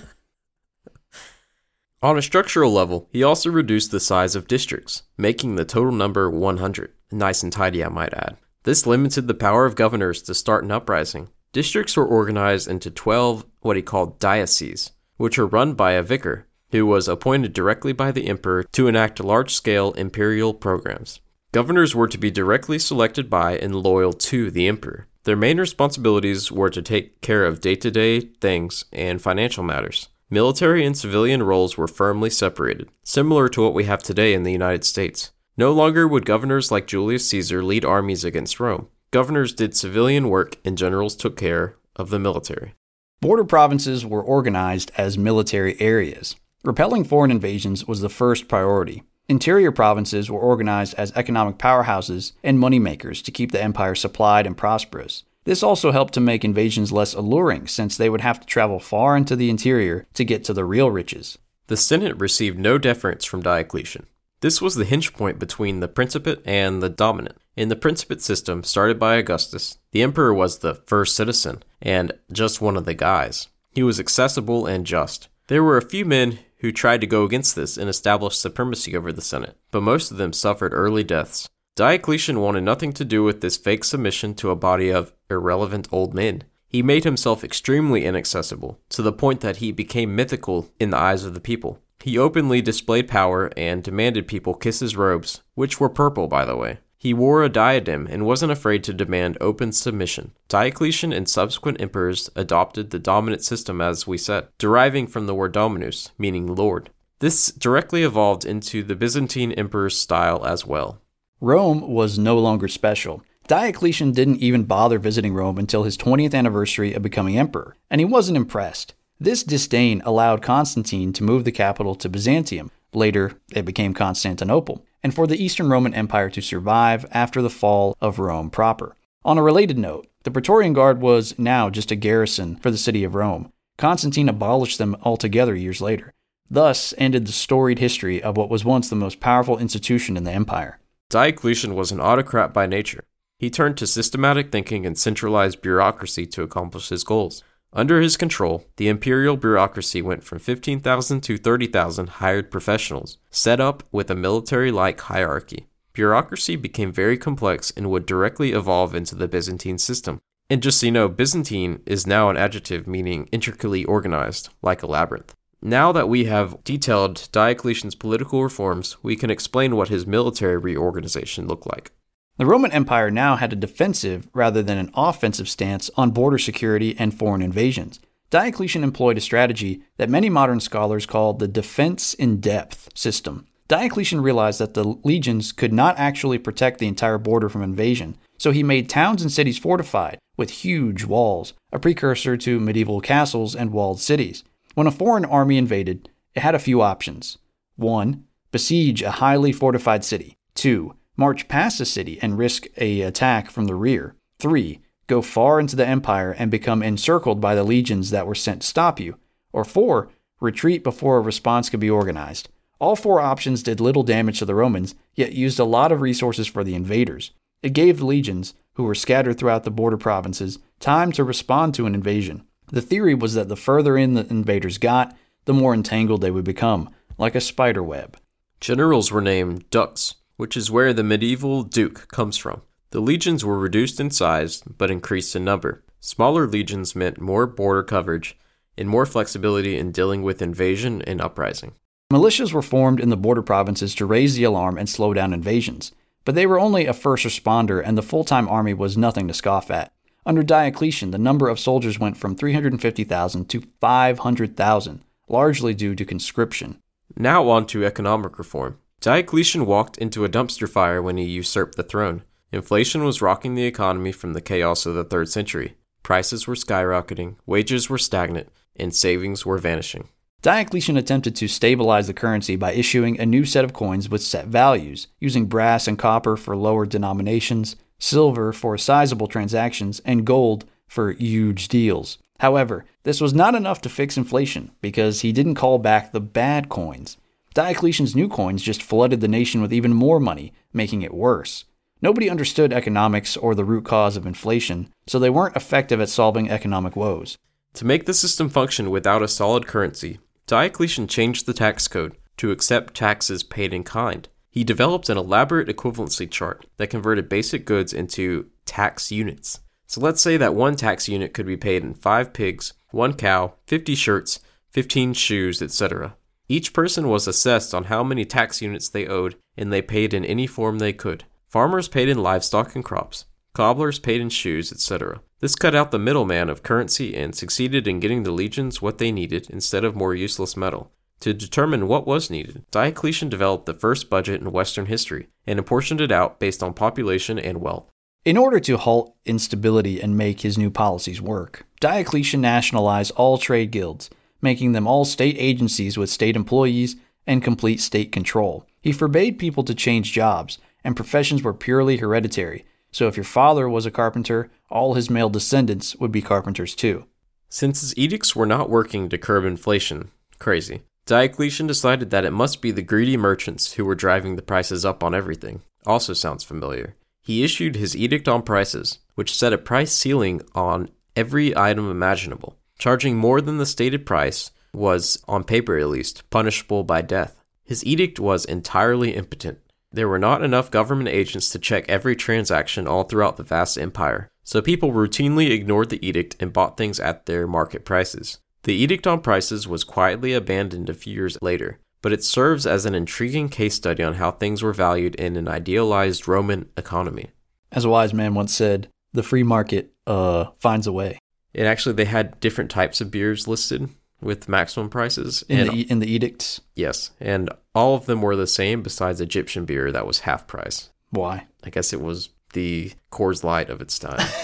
On 2.02 2.18
a 2.18 2.22
structural 2.22 2.72
level, 2.72 3.10
he 3.12 3.24
also 3.24 3.50
reduced 3.50 3.92
the 3.92 4.00
size 4.00 4.34
of 4.34 4.48
districts, 4.48 5.04
making 5.18 5.56
the 5.56 5.66
total 5.66 5.92
number 5.92 6.30
100. 6.30 6.94
Nice 7.12 7.44
and 7.44 7.52
tidy, 7.52 7.84
I 7.84 7.90
might 7.90 8.14
add. 8.14 8.38
This 8.64 8.88
limited 8.88 9.28
the 9.28 9.34
power 9.34 9.66
of 9.66 9.76
governors 9.76 10.22
to 10.22 10.34
start 10.34 10.64
an 10.64 10.72
uprising. 10.72 11.28
Districts 11.52 11.98
were 11.98 12.08
organized 12.08 12.70
into 12.70 12.90
12 12.90 13.46
what 13.60 13.76
he 13.76 13.82
called 13.82 14.18
dioceses, 14.18 14.92
which 15.22 15.38
were 15.38 15.46
run 15.46 15.74
by 15.74 15.92
a 15.92 16.04
vicar, 16.04 16.48
who 16.72 16.86
was 16.86 17.08
appointed 17.08 17.54
directly 17.54 17.94
by 17.94 18.12
the 18.12 18.28
emperor 18.28 18.64
to 18.64 18.88
enact 18.88 19.24
large 19.24 19.54
scale 19.54 19.92
imperial 19.94 20.54
programs. 20.54 21.20
Governors 21.52 21.94
were 21.94 22.08
to 22.08 22.18
be 22.18 22.32
directly 22.32 22.80
selected 22.80 23.30
by 23.30 23.58
and 23.58 23.76
loyal 23.76 24.14
to 24.14 24.50
the 24.50 24.68
emperor. 24.68 25.08
Their 25.24 25.36
main 25.36 25.60
responsibilities 25.60 26.52
were 26.52 26.72
to 26.72 26.82
take 26.82 27.22
care 27.22 27.46
of 27.46 27.62
day 27.62 27.76
to 27.76 27.92
day 27.92 28.22
things 28.22 28.86
and 28.92 29.22
financial 29.22 29.64
matters. 29.64 30.10
Military 30.30 30.86
and 30.86 30.98
civilian 30.98 31.44
roles 31.44 31.78
were 31.78 31.88
firmly 31.88 32.30
separated, 32.30 32.90
similar 33.04 33.48
to 33.50 33.62
what 33.62 33.74
we 33.74 33.84
have 33.84 34.02
today 34.02 34.34
in 34.34 34.44
the 34.44 34.52
United 34.52 34.84
States. 34.84 35.32
No 35.58 35.72
longer 35.72 36.08
would 36.08 36.26
governors 36.26 36.72
like 36.72 36.88
Julius 36.88 37.30
Caesar 37.30 37.62
lead 37.62 37.86
armies 37.86 38.24
against 38.24 38.60
Rome. 38.60 38.88
Governors 39.12 39.54
did 39.54 39.76
civilian 39.76 40.30
work 40.30 40.56
and 40.66 40.78
generals 40.78 41.16
took 41.16 41.36
care 41.38 41.76
of 41.98 42.10
the 42.10 42.18
military. 42.18 42.74
Border 43.22 43.44
provinces 43.44 44.04
were 44.04 44.24
organized 44.24 44.92
as 44.98 45.16
military 45.16 45.80
areas. 45.80 46.36
Repelling 46.64 47.04
foreign 47.04 47.30
invasions 47.30 47.86
was 47.86 48.02
the 48.02 48.10
first 48.10 48.48
priority. 48.48 49.04
Interior 49.30 49.72
provinces 49.72 50.32
were 50.32 50.40
organized 50.40 50.96
as 50.98 51.14
economic 51.16 51.60
powerhouses 51.60 52.32
and 52.44 52.58
moneymakers 52.58 53.24
to 53.24 53.32
keep 53.32 53.52
the 53.52 53.62
empire 53.62 53.94
supplied 53.94 54.48
and 54.48 54.58
prosperous. 54.58 55.24
This 55.44 55.62
also 55.62 55.92
helped 55.92 56.16
to 56.16 56.20
make 56.20 56.44
invasions 56.44 56.92
less 56.92 57.14
alluring, 57.14 57.68
since 57.68 57.96
they 57.96 58.10
would 58.10 58.22
have 58.22 58.40
to 58.40 58.48
travel 58.48 58.80
far 58.80 59.16
into 59.16 59.36
the 59.36 59.52
interior 59.52 60.08
to 60.16 60.26
get 60.26 60.44
to 60.46 60.54
the 60.54 60.66
real 60.66 60.90
riches. 60.90 61.38
The 61.68 61.78
Senate 61.78 62.20
received 62.20 62.58
no 62.58 62.80
deference 62.80 63.24
from 63.24 63.44
Diocletian. 63.44 64.08
This 64.40 64.64
was 64.64 64.74
the 64.74 64.86
hinge 64.86 65.14
point 65.14 65.38
between 65.38 65.80
the 65.80 65.88
Principate 65.88 66.42
and 66.44 66.82
the 66.82 66.90
Dominate. 66.90 67.38
In 67.56 67.70
the 67.70 67.76
Principate 67.76 68.24
system 68.24 68.64
started 68.64 68.98
by 68.98 69.18
Augustus, 69.18 69.78
the 69.92 70.02
emperor 70.02 70.34
was 70.34 70.60
the 70.60 70.74
first 70.74 71.16
citizen 71.16 71.62
and 71.82 72.12
just 72.32 72.62
one 72.62 72.78
of 72.78 72.86
the 72.86 72.94
guys. 72.94 73.48
He 73.74 73.84
was 73.84 74.00
accessible 74.00 74.66
and 74.66 74.86
just. 74.86 75.28
There 75.48 75.64
were 75.64 75.78
a 75.78 75.82
few 75.82 76.06
men 76.06 76.40
who 76.58 76.72
tried 76.72 77.02
to 77.02 77.08
go 77.08 77.24
against 77.24 77.56
this 77.56 77.78
and 77.78 77.90
establish 77.90 78.38
supremacy 78.38 78.96
over 78.96 79.12
the 79.12 79.22
Senate, 79.22 79.58
but 79.72 79.82
most 79.82 80.12
of 80.12 80.18
them 80.18 80.34
suffered 80.34 80.74
early 80.74 81.04
deaths. 81.04 81.50
Diocletian 81.76 82.40
wanted 82.40 82.62
nothing 82.62 82.94
to 82.94 83.06
do 83.06 83.24
with 83.24 83.42
this 83.42 83.58
fake 83.58 83.84
submission 83.84 84.36
to 84.36 84.52
a 84.52 84.56
body 84.56 84.90
of 84.90 85.14
irrelevant 85.30 85.88
old 85.92 86.14
men. 86.14 86.44
He 86.68 86.84
made 86.84 87.04
himself 87.04 87.44
extremely 87.44 88.06
inaccessible, 88.06 88.80
to 88.90 89.02
the 89.02 89.12
point 89.12 89.42
that 89.42 89.58
he 89.58 89.72
became 89.72 90.16
mythical 90.16 90.70
in 90.80 90.92
the 90.92 90.98
eyes 90.98 91.26
of 91.26 91.34
the 91.34 91.40
people. 91.40 91.80
He 92.02 92.18
openly 92.18 92.62
displayed 92.62 93.08
power 93.08 93.52
and 93.58 93.84
demanded 93.84 94.28
people 94.28 94.54
kiss 94.54 94.80
his 94.80 94.96
robes, 94.96 95.42
which 95.56 95.80
were 95.80 95.90
purple, 95.90 96.28
by 96.28 96.46
the 96.46 96.56
way. 96.56 96.80
He 97.02 97.16
wore 97.16 97.42
a 97.42 97.50
diadem 97.50 98.06
and 98.12 98.28
wasn't 98.28 98.52
afraid 98.52 98.84
to 98.84 98.94
demand 98.94 99.36
open 99.42 99.72
submission. 99.72 100.34
Diocletian 100.48 101.12
and 101.12 101.28
subsequent 101.28 101.82
emperors 101.82 102.30
adopted 102.36 102.92
the 102.92 103.00
dominate 103.00 103.44
system, 103.44 103.82
as 103.82 104.06
we 104.06 104.20
said, 104.20 104.50
deriving 104.60 105.08
from 105.08 105.26
the 105.26 105.34
word 105.34 105.52
dominus, 105.52 106.12
meaning 106.20 106.54
lord. 106.54 106.92
This 107.18 107.52
directly 107.52 108.04
evolved 108.04 108.46
into 108.46 108.84
the 108.84 108.94
Byzantine 108.94 109.52
emperor's 109.54 109.98
style 109.98 110.46
as 110.46 110.68
well. 110.68 111.02
Rome 111.40 111.92
was 111.92 112.20
no 112.20 112.38
longer 112.38 112.68
special. 112.68 113.24
Diocletian 113.48 114.12
didn't 114.12 114.44
even 114.44 114.66
bother 114.66 115.00
visiting 115.00 115.34
Rome 115.34 115.58
until 115.58 115.86
his 115.86 115.98
20th 115.98 116.36
anniversary 116.36 116.94
of 116.94 117.02
becoming 117.02 117.36
emperor, 117.36 117.78
and 117.90 118.00
he 118.00 118.06
wasn't 118.06 118.38
impressed. 118.38 118.94
This 119.20 119.42
disdain 119.42 120.04
allowed 120.06 120.44
Constantine 120.44 121.14
to 121.14 121.24
move 121.24 121.46
the 121.46 121.52
capital 121.52 121.96
to 121.96 122.10
Byzantium. 122.10 122.70
Later, 122.94 123.40
it 123.52 123.66
became 123.66 123.96
Constantinople, 123.96 124.86
and 125.04 125.14
for 125.14 125.28
the 125.28 125.44
Eastern 125.44 125.70
Roman 125.70 125.94
Empire 125.94 126.30
to 126.30 126.42
survive 126.42 127.06
after 127.12 127.42
the 127.42 127.50
fall 127.50 127.96
of 128.02 128.20
Rome 128.20 128.50
proper. 128.50 128.96
On 129.24 129.38
a 129.38 129.44
related 129.44 129.78
note, 129.78 130.08
the 130.24 130.32
Praetorian 130.32 130.74
Guard 130.74 131.02
was 131.02 131.38
now 131.38 131.70
just 131.70 131.92
a 131.92 131.96
garrison 131.96 132.56
for 132.58 132.72
the 132.72 132.78
city 132.78 133.04
of 133.04 133.16
Rome. 133.16 133.52
Constantine 133.78 134.30
abolished 134.30 134.78
them 134.78 134.96
altogether 135.04 135.56
years 135.56 135.82
later. 135.82 136.14
Thus 136.50 136.94
ended 136.98 137.26
the 137.26 137.32
storied 137.32 137.80
history 137.80 138.22
of 138.22 138.38
what 138.38 138.50
was 138.50 138.66
once 138.66 138.90
the 138.90 138.96
most 138.96 139.20
powerful 139.20 139.58
institution 139.58 140.18
in 140.18 140.24
the 140.24 140.32
empire. 140.32 140.80
Diocletian 141.10 141.76
was 141.76 141.92
an 141.92 142.00
autocrat 142.00 142.54
by 142.54 142.68
nature. 142.68 143.04
He 143.40 143.50
turned 143.50 143.78
to 143.78 143.88
systematic 143.88 144.52
thinking 144.52 144.86
and 144.86 144.98
centralized 144.98 145.62
bureaucracy 145.62 146.28
to 146.28 146.44
accomplish 146.44 146.90
his 146.90 147.04
goals. 147.04 147.44
Under 147.74 148.02
his 148.02 148.18
control, 148.18 148.66
the 148.76 148.90
imperial 148.90 149.38
bureaucracy 149.38 150.02
went 150.02 150.26
from 150.26 150.40
15,000 150.40 151.22
to 151.22 151.38
30,000 151.38 152.10
hired 152.10 152.52
professionals, 152.52 153.18
set 153.30 153.62
up 153.62 153.84
with 153.94 154.12
a 154.12 154.16
military 154.16 154.72
like 154.72 155.00
hierarchy. 155.00 155.68
Bureaucracy 155.94 156.58
became 156.58 156.92
very 156.92 157.18
complex 157.18 157.72
and 157.72 157.90
would 157.90 158.06
directly 158.06 158.52
evolve 158.52 158.94
into 158.94 159.16
the 159.16 159.28
Byzantine 159.28 159.78
system. 159.78 160.20
And 160.50 160.62
just 160.62 160.82
so 160.82 160.88
you 160.88 160.92
know, 160.92 161.08
Byzantine 161.08 161.82
is 161.86 162.06
now 162.06 162.30
an 162.30 162.36
adjective 162.36 162.88
meaning 162.88 163.30
intricately 163.32 163.86
organized, 163.86 164.50
like 164.62 164.84
a 164.84 164.88
labyrinth. 164.88 165.34
Now 165.62 165.94
that 165.94 166.10
we 166.10 166.26
have 166.26 166.62
detailed 166.66 167.30
Diocletian's 167.32 167.96
political 167.96 168.44
reforms, 168.44 168.98
we 169.02 169.16
can 169.16 169.30
explain 169.30 169.78
what 169.78 169.88
his 169.88 170.06
military 170.06 170.58
reorganization 170.58 171.48
looked 171.48 171.68
like. 171.68 171.92
The 172.38 172.46
Roman 172.46 172.72
Empire 172.72 173.12
now 173.12 173.36
had 173.36 173.54
a 173.54 173.58
defensive 173.58 174.28
rather 174.34 174.64
than 174.64 174.78
an 174.78 174.92
offensive 174.96 175.50
stance 175.50 175.90
on 175.96 176.12
border 176.12 176.38
security 176.38 176.96
and 176.98 177.14
foreign 177.14 177.42
invasions. 177.42 178.00
Diocletian 178.30 178.84
employed 178.84 179.18
a 179.18 179.22
strategy 179.22 179.84
that 179.98 180.10
many 180.10 180.30
modern 180.30 180.60
scholars 180.62 181.06
call 181.06 181.34
the 181.34 181.48
defense 181.48 182.14
in 182.14 182.40
depth 182.40 182.90
system. 182.98 183.46
Diocletian 183.68 184.22
realized 184.22 184.60
that 184.60 184.74
the 184.74 184.84
legions 185.04 185.52
could 185.52 185.74
not 185.74 185.98
actually 185.98 186.38
protect 186.38 186.80
the 186.80 186.88
entire 186.88 187.18
border 187.18 187.50
from 187.50 187.62
invasion, 187.62 188.18
so 188.38 188.52
he 188.52 188.64
made 188.64 188.90
towns 188.90 189.22
and 189.22 189.32
cities 189.32 189.58
fortified 189.58 190.18
with 190.38 190.50
huge 190.50 191.04
walls, 191.04 191.54
a 191.72 191.80
precursor 191.80 192.38
to 192.38 192.60
medieval 192.60 193.02
castles 193.02 193.56
and 193.56 193.72
walled 193.72 194.00
cities. 194.00 194.44
When 194.74 194.88
a 194.88 194.92
foreign 194.92 195.26
army 195.26 195.58
invaded, 195.58 196.10
it 196.34 196.40
had 196.42 196.56
a 196.56 196.60
few 196.60 196.82
options. 196.82 197.38
1. 197.76 198.24
Besiege 198.52 199.02
a 199.02 199.12
highly 199.12 199.52
fortified 199.52 200.04
city. 200.04 200.36
2. 200.56 200.96
March 201.18 201.48
past 201.48 201.78
the 201.78 201.86
city 201.86 202.20
and 202.22 202.38
risk 202.38 202.68
a 202.78 203.02
attack 203.02 203.50
from 203.50 203.66
the 203.66 203.76
rear. 203.76 204.16
3. 204.40 204.80
Go 205.08 205.22
far 205.22 205.60
into 205.60 205.76
the 205.76 205.88
empire 205.88 206.32
and 206.32 206.50
become 206.50 206.82
encircled 206.82 207.42
by 207.42 207.54
the 207.54 207.64
legions 207.64 208.12
that 208.12 208.26
were 208.26 208.36
sent 208.36 208.62
to 208.62 208.68
stop 208.68 209.00
you. 209.00 209.18
Or 209.52 209.64
4. 209.64 210.10
Retreat 210.40 210.84
before 210.84 211.18
a 211.18 211.22
response 211.22 211.70
could 211.70 211.80
be 211.80 211.90
organized. 211.90 212.50
All 212.80 212.96
four 212.96 213.20
options 213.20 213.62
did 213.62 213.80
little 213.80 214.02
damage 214.02 214.40
to 214.40 214.46
the 214.46 214.56
Romans, 214.56 214.96
yet 215.14 215.34
used 215.34 215.60
a 215.60 215.64
lot 215.64 215.92
of 215.92 216.02
resources 216.02 216.48
for 216.48 216.64
the 216.64 216.74
invaders. 216.74 217.30
It 217.62 217.74
gave 217.74 218.00
the 218.00 218.08
legions, 218.08 218.56
who 218.74 218.84
were 218.86 218.96
scattered 218.96 219.38
throughout 219.38 219.66
the 219.66 219.70
border 219.70 219.98
provinces, 219.98 220.58
time 220.80 221.12
to 221.12 221.24
respond 221.24 221.76
to 221.76 221.86
an 221.86 221.94
invasion. 221.94 222.44
The 222.72 222.82
theory 222.82 223.14
was 223.14 223.36
that 223.36 223.50
the 223.50 223.56
further 223.56 223.98
in 223.98 224.16
the 224.16 224.26
invaders 224.32 224.80
got, 224.80 225.16
the 225.46 225.54
more 225.54 225.76
entangled 225.76 226.22
they 226.22 226.32
would 226.32 226.44
become, 226.44 226.90
like 227.20 227.36
a 227.36 227.42
spider 227.42 227.84
web. 227.84 228.18
Generals 228.60 229.12
were 229.12 229.22
named 229.22 229.70
dux, 229.70 230.16
which 230.42 230.58
is 230.58 230.72
where 230.72 230.92
the 230.92 231.04
medieval 231.04 231.62
duke 231.62 232.08
comes 232.08 232.36
from. 232.36 232.64
The 232.90 233.00
legions 233.00 233.46
were 233.46 233.60
reduced 233.60 234.00
in 234.00 234.10
size 234.10 234.64
but 234.64 234.90
increased 234.90 235.36
in 235.36 235.46
number. 235.46 235.84
Smaller 236.00 236.48
legions 236.48 236.96
meant 236.96 237.22
more 237.22 237.46
border 237.46 237.84
coverage 237.84 238.36
and 238.76 238.90
more 238.90 239.06
flexibility 239.06 239.78
in 239.78 239.92
dealing 239.92 240.24
with 240.24 240.42
invasion 240.42 241.04
and 241.04 241.22
uprising. 241.22 241.74
Militias 242.12 242.54
were 242.54 242.64
formed 242.64 243.00
in 243.00 243.10
the 243.10 243.16
border 243.16 243.44
provinces 243.44 243.94
to 243.94 244.08
raise 244.08 244.34
the 244.34 244.44
alarm 244.44 244.80
and 244.80 244.90
slow 244.90 245.14
down 245.14 245.32
invasions, 245.32 245.92
but 246.26 246.34
they 246.34 246.48
were 246.48 246.60
only 246.60 246.88
a 246.88 246.94
first 246.94 247.24
responder 247.24 247.80
and 247.86 247.96
the 247.96 248.02
full 248.02 248.24
time 248.24 248.50
army 248.50 248.74
was 248.74 248.98
nothing 248.98 249.28
to 249.28 249.36
scoff 249.36 249.70
at. 249.70 249.94
Under 250.26 250.42
Diocletian, 250.42 251.12
the 251.12 251.20
number 251.20 251.50
of 251.50 251.60
soldiers 251.60 252.00
went 252.00 252.18
from 252.18 252.36
350,000 252.36 253.46
to 253.46 253.62
500,000, 253.80 255.02
largely 255.28 255.76
due 255.76 255.94
to 255.94 256.04
conscription. 256.04 256.82
Now 257.16 257.48
on 257.48 257.68
to 257.68 257.86
economic 257.86 258.40
reform. 258.40 258.80
Diocletian 259.02 259.66
walked 259.66 259.98
into 259.98 260.24
a 260.24 260.30
dumpster 260.30 260.70
fire 260.70 261.02
when 261.02 261.18
he 261.18 261.24
usurped 261.24 261.76
the 261.76 261.82
throne. 261.82 262.22
Inflation 262.52 263.04
was 263.04 263.20
rocking 263.20 263.56
the 263.56 263.66
economy 263.66 264.12
from 264.12 264.34
the 264.34 264.42
chaos 264.42 264.86
of 264.86 264.94
the 264.94 265.04
3rd 265.04 265.28
century. 265.28 265.76
Prices 266.04 266.46
were 266.46 266.54
skyrocketing, 266.54 267.38
wages 267.48 267.90
were 267.90 267.98
stagnant, 267.98 268.50
and 268.76 268.94
savings 268.94 269.44
were 269.44 269.58
vanishing. 269.58 270.10
Diocletian 270.44 270.98
attempted 270.98 271.36
to 271.38 271.48
stabilize 271.48 272.06
the 272.06 272.14
currency 272.14 272.56
by 272.56 272.74
issuing 272.74 273.20
a 273.20 273.26
new 273.26 273.44
set 273.44 273.66
of 273.66 273.74
coins 273.74 274.08
with 274.08 274.22
set 274.22 274.46
values, 274.46 275.08
using 275.20 275.48
brass 275.48 275.88
and 275.88 275.98
copper 275.98 276.38
for 276.38 276.56
lower 276.56 276.86
denominations, 276.86 277.76
silver 277.98 278.54
for 278.54 278.78
sizable 278.78 279.28
transactions, 279.28 280.00
and 280.06 280.28
gold 280.28 280.66
for 280.88 281.14
huge 281.14 281.70
deals. 281.70 282.20
However, 282.40 282.86
this 283.02 283.20
was 283.20 283.34
not 283.34 283.56
enough 283.56 283.82
to 283.82 283.90
fix 283.90 284.16
inflation 284.16 284.70
because 284.80 285.22
he 285.22 285.32
didn't 285.32 285.56
call 285.56 285.80
back 285.80 286.12
the 286.12 286.22
bad 286.22 286.70
coins. 286.70 287.18
Diocletian's 287.54 288.16
new 288.16 288.30
coins 288.30 288.64
just 288.64 288.82
flooded 288.82 289.20
the 289.20 289.28
nation 289.28 289.62
with 289.62 289.74
even 289.74 289.94
more 289.94 290.22
money, 290.22 290.54
making 290.72 291.02
it 291.02 291.14
worse. 291.14 291.66
Nobody 292.02 292.30
understood 292.30 292.72
economics 292.72 293.36
or 293.36 293.54
the 293.54 293.66
root 293.66 293.84
cause 293.84 294.16
of 294.16 294.26
inflation, 294.26 294.90
so 295.06 295.20
they 295.20 295.30
weren't 295.30 295.58
effective 295.58 296.00
at 296.00 296.10
solving 296.10 296.50
economic 296.50 296.96
woes. 296.96 297.38
To 297.74 297.86
make 297.86 298.06
the 298.06 298.14
system 298.14 298.50
function 298.50 298.90
without 298.90 299.22
a 299.22 299.28
solid 299.28 299.68
currency, 299.68 300.20
Diocletian 300.48 301.08
changed 301.08 301.46
the 301.46 301.54
tax 301.54 301.88
code 301.88 302.16
to 302.38 302.52
accept 302.52 302.94
taxes 302.94 303.44
paid 303.44 303.74
in 303.74 303.84
kind. 303.84 304.30
He 304.50 304.64
developed 304.64 305.10
an 305.10 305.18
elaborate 305.18 305.68
equivalency 305.68 306.30
chart 306.30 306.66
that 306.78 306.90
converted 306.90 307.30
basic 307.30 307.66
goods 307.66 307.94
into 307.94 308.48
tax 308.66 309.12
units. 309.12 309.60
So 309.88 310.00
let's 310.00 310.22
say 310.22 310.38
that 310.38 310.56
one 310.56 310.78
tax 310.78 311.10
unit 311.10 311.34
could 311.34 311.46
be 311.46 311.58
paid 311.58 311.84
in 311.84 311.94
5 311.94 312.34
pigs, 312.34 312.74
1 312.92 313.14
cow, 313.16 313.54
50 313.68 313.94
shirts, 313.96 314.40
15 314.72 315.14
shoes, 315.14 315.62
etc. 315.62 316.16
Each 316.52 316.74
person 316.74 317.08
was 317.08 317.30
assessed 317.30 317.74
on 317.74 317.86
how 317.86 318.04
many 318.04 318.26
tax 318.26 318.62
units 318.62 318.90
they 318.90 319.08
owed, 319.08 319.38
and 319.56 319.72
they 319.72 319.82
paid 319.82 320.14
in 320.14 320.26
any 320.26 320.46
form 320.46 320.80
they 320.80 320.92
could. 320.92 321.24
Farmers 321.48 321.88
paid 321.88 322.10
in 322.10 322.22
livestock 322.22 322.76
and 322.76 322.84
crops, 322.84 323.24
cobblers 323.54 324.00
paid 324.00 324.20
in 324.20 324.28
shoes, 324.28 324.70
etc. 324.70 325.22
This 325.40 325.56
cut 325.56 325.74
out 325.74 325.92
the 325.92 325.98
middleman 325.98 326.50
of 326.50 326.62
currency 326.62 327.16
and 327.16 327.34
succeeded 327.34 327.88
in 327.88 328.02
getting 328.02 328.24
the 328.24 328.32
legions 328.32 328.82
what 328.82 328.98
they 328.98 329.14
needed 329.14 329.50
instead 329.50 329.86
of 329.86 329.96
more 329.96 330.14
useless 330.14 330.58
metal. 330.58 330.92
To 331.22 331.34
determine 331.34 331.88
what 331.88 332.06
was 332.06 332.30
needed, 332.30 332.66
Diocletian 332.70 333.30
developed 333.30 333.66
the 333.66 333.74
first 333.74 334.10
budget 334.10 334.42
in 334.42 334.52
Western 334.52 334.88
history 334.88 335.30
and 335.48 335.58
apportioned 335.58 336.02
it 336.02 336.12
out 336.12 336.38
based 336.38 336.62
on 336.62 336.74
population 336.74 337.40
and 337.40 337.62
wealth. 337.62 337.90
In 338.26 338.36
order 338.36 338.60
to 338.60 338.76
halt 338.76 339.16
instability 339.24 340.02
and 340.02 340.18
make 340.18 340.42
his 340.42 340.58
new 340.58 340.70
policies 340.70 341.22
work, 341.22 341.66
Diocletian 341.80 342.42
nationalized 342.42 343.14
all 343.16 343.38
trade 343.38 343.72
guilds, 343.72 344.10
making 344.42 344.72
them 344.72 344.88
all 344.88 345.06
state 345.06 345.36
agencies 345.38 345.98
with 345.98 346.10
state 346.10 346.36
employees 346.36 346.96
and 347.28 347.44
complete 347.44 347.80
state 347.80 348.12
control. 348.12 348.66
He 348.82 348.92
forbade 348.92 349.40
people 349.40 349.64
to 349.64 349.76
change 349.76 350.12
jobs, 350.12 350.58
and 350.84 350.96
professions 350.96 351.44
were 351.44 351.54
purely 351.54 351.98
hereditary, 351.98 352.66
so 352.92 353.08
if 353.08 353.16
your 353.16 353.24
father 353.24 353.70
was 353.70 353.86
a 353.86 353.92
carpenter, 353.92 354.50
all 354.70 354.96
his 354.96 355.10
male 355.10 355.30
descendants 355.30 355.96
would 355.98 356.12
be 356.12 356.22
carpenters 356.22 356.76
too. 356.76 357.06
Since 357.50 357.82
his 357.82 357.98
edicts 357.98 358.36
were 358.36 358.46
not 358.46 358.70
working 358.70 359.10
to 359.10 359.18
curb 359.18 359.46
inflation, 359.46 360.12
crazy, 360.40 360.82
Diocletian 361.06 361.68
decided 361.68 362.10
that 362.10 362.26
it 362.26 362.32
must 362.32 362.62
be 362.62 362.72
the 362.72 362.82
greedy 362.82 363.18
merchants 363.18 363.74
who 363.74 363.86
were 363.86 363.96
driving 363.96 364.36
the 364.36 364.42
prices 364.42 364.86
up 364.86 365.04
on 365.04 365.16
everything. 365.16 365.62
Also 365.86 366.14
sounds 366.14 366.44
familiar. 366.44 366.96
He 367.22 367.44
issued 367.44 367.76
his 367.76 367.96
Edict 367.96 368.28
on 368.28 368.42
Prices, 368.44 369.00
which 369.16 369.36
set 369.36 369.54
a 369.54 369.58
price 369.58 369.92
ceiling 369.92 370.42
on 370.56 370.90
every 371.16 371.56
item 371.58 371.90
imaginable. 371.90 372.58
Charging 372.82 373.16
more 373.16 373.42
than 373.42 373.60
the 373.60 373.68
stated 373.68 374.08
price 374.08 374.50
was, 374.74 375.24
on 375.28 375.44
paper 375.44 375.78
at 375.78 375.88
least, 375.88 376.28
punishable 376.32 376.84
by 376.84 377.04
death. 377.04 377.44
His 377.64 377.86
edict 377.86 378.20
was 378.20 378.44
entirely 378.44 379.14
impotent. 379.16 379.60
There 379.92 380.10
were 380.10 380.18
not 380.18 380.42
enough 380.42 380.72
government 380.72 381.10
agents 381.10 381.52
to 381.52 381.60
check 381.60 381.86
every 381.88 382.16
transaction 382.16 382.88
all 382.88 383.04
throughout 383.04 383.38
the 383.38 383.44
vast 383.44 383.78
empire, 383.78 384.30
so 384.44 384.64
people 384.64 384.94
routinely 384.94 385.52
ignored 385.52 385.92
the 385.92 386.04
edict 386.04 386.36
and 386.40 386.52
bought 386.52 386.76
things 386.76 387.00
at 387.00 387.28
their 387.28 387.46
market 387.46 387.86
prices. 387.86 388.40
The 388.64 388.74
Edict 388.74 389.06
on 389.06 389.22
Prices 389.22 389.68
was 389.68 389.84
quietly 389.84 390.34
abandoned 390.34 390.90
a 390.90 390.96
few 390.96 391.14
years 391.14 391.38
later, 391.40 391.78
but 392.02 392.12
it 392.12 392.24
serves 392.24 392.66
as 392.66 392.88
an 392.88 392.96
intriguing 392.96 393.50
case 393.50 393.76
study 393.76 394.02
on 394.02 394.16
how 394.16 394.32
things 394.32 394.64
were 394.64 394.74
valued 394.74 395.14
in 395.14 395.36
an 395.36 395.48
idealized 395.48 396.28
Roman 396.28 396.68
economy. 396.76 397.30
As 397.72 397.86
a 397.86 397.90
wise 397.90 398.12
man 398.12 398.34
once 398.34 398.56
said, 398.56 398.88
the 399.14 399.22
free 399.22 399.44
market 399.44 399.94
uh, 400.08 400.46
finds 400.58 400.88
a 400.88 400.92
way. 400.92 401.20
And 401.54 401.68
actually, 401.68 401.94
they 401.94 402.06
had 402.06 402.40
different 402.40 402.72
types 402.72 403.02
of 403.02 403.12
beers 403.12 403.48
listed 403.48 403.90
with 404.22 404.48
maximum 404.48 404.90
prices. 404.90 405.44
In, 405.50 405.60
and 405.60 405.70
the, 405.72 405.92
in 405.92 406.00
the 406.00 406.12
edicts? 406.12 406.62
yes, 406.76 407.12
and 407.20 407.50
all 407.76 407.96
of 407.96 408.06
them 408.06 408.22
were 408.22 408.36
the 408.36 408.48
same 408.48 408.82
besides 408.82 409.20
Egyptian 409.20 409.66
beer 409.66 409.92
that 409.92 410.08
was 410.08 410.20
half 410.20 410.48
price. 410.48 410.90
Why? 411.10 411.48
I 411.64 411.70
guess 411.70 411.92
it 411.92 412.02
was 412.02 412.30
the 412.54 412.94
Coors 413.12 413.44
Light 413.44 413.70
of 413.70 413.82
its 413.82 414.00
time. 414.00 414.26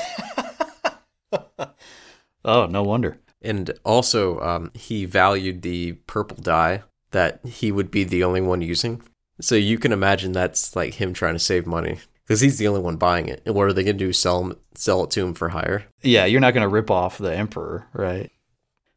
Oh, 2.48 2.66
no 2.66 2.82
wonder. 2.82 3.20
And 3.42 3.72
also, 3.84 4.40
um, 4.40 4.72
he 4.74 5.06
valued 5.06 5.62
the 5.62 5.94
purple 6.08 6.38
dye 6.38 6.84
that 7.12 7.46
he 7.46 7.72
would 7.72 7.92
be 7.92 8.06
the 8.06 8.24
only 8.24 8.42
one 8.42 8.62
using. 8.62 9.02
So 9.42 9.56
you 9.56 9.78
can 9.78 9.92
imagine 9.92 10.32
that's 10.32 10.76
like 10.76 10.96
him 10.96 11.14
trying 11.14 11.36
to 11.36 11.40
save 11.40 11.68
money 11.68 12.00
because 12.28 12.42
he's 12.42 12.58
the 12.58 12.68
only 12.68 12.82
one 12.82 12.98
buying 12.98 13.30
it. 13.30 13.42
And 13.46 13.56
what 13.56 13.68
are 13.68 13.74
they 13.74 13.86
going 13.86 13.98
to 13.98 14.06
do? 14.06 14.12
Sell 14.12 14.44
him, 14.44 14.58
sell 14.76 15.06
it 15.06 15.12
to 15.12 15.26
him 15.26 15.34
for 15.34 15.50
higher? 15.50 15.86
Yeah, 16.02 16.26
you're 16.26 16.42
not 16.42 16.54
going 16.54 16.64
to 16.64 16.68
rip 16.68 16.92
off 16.92 17.18
the 17.18 17.34
emperor, 17.34 17.88
right? 17.94 18.30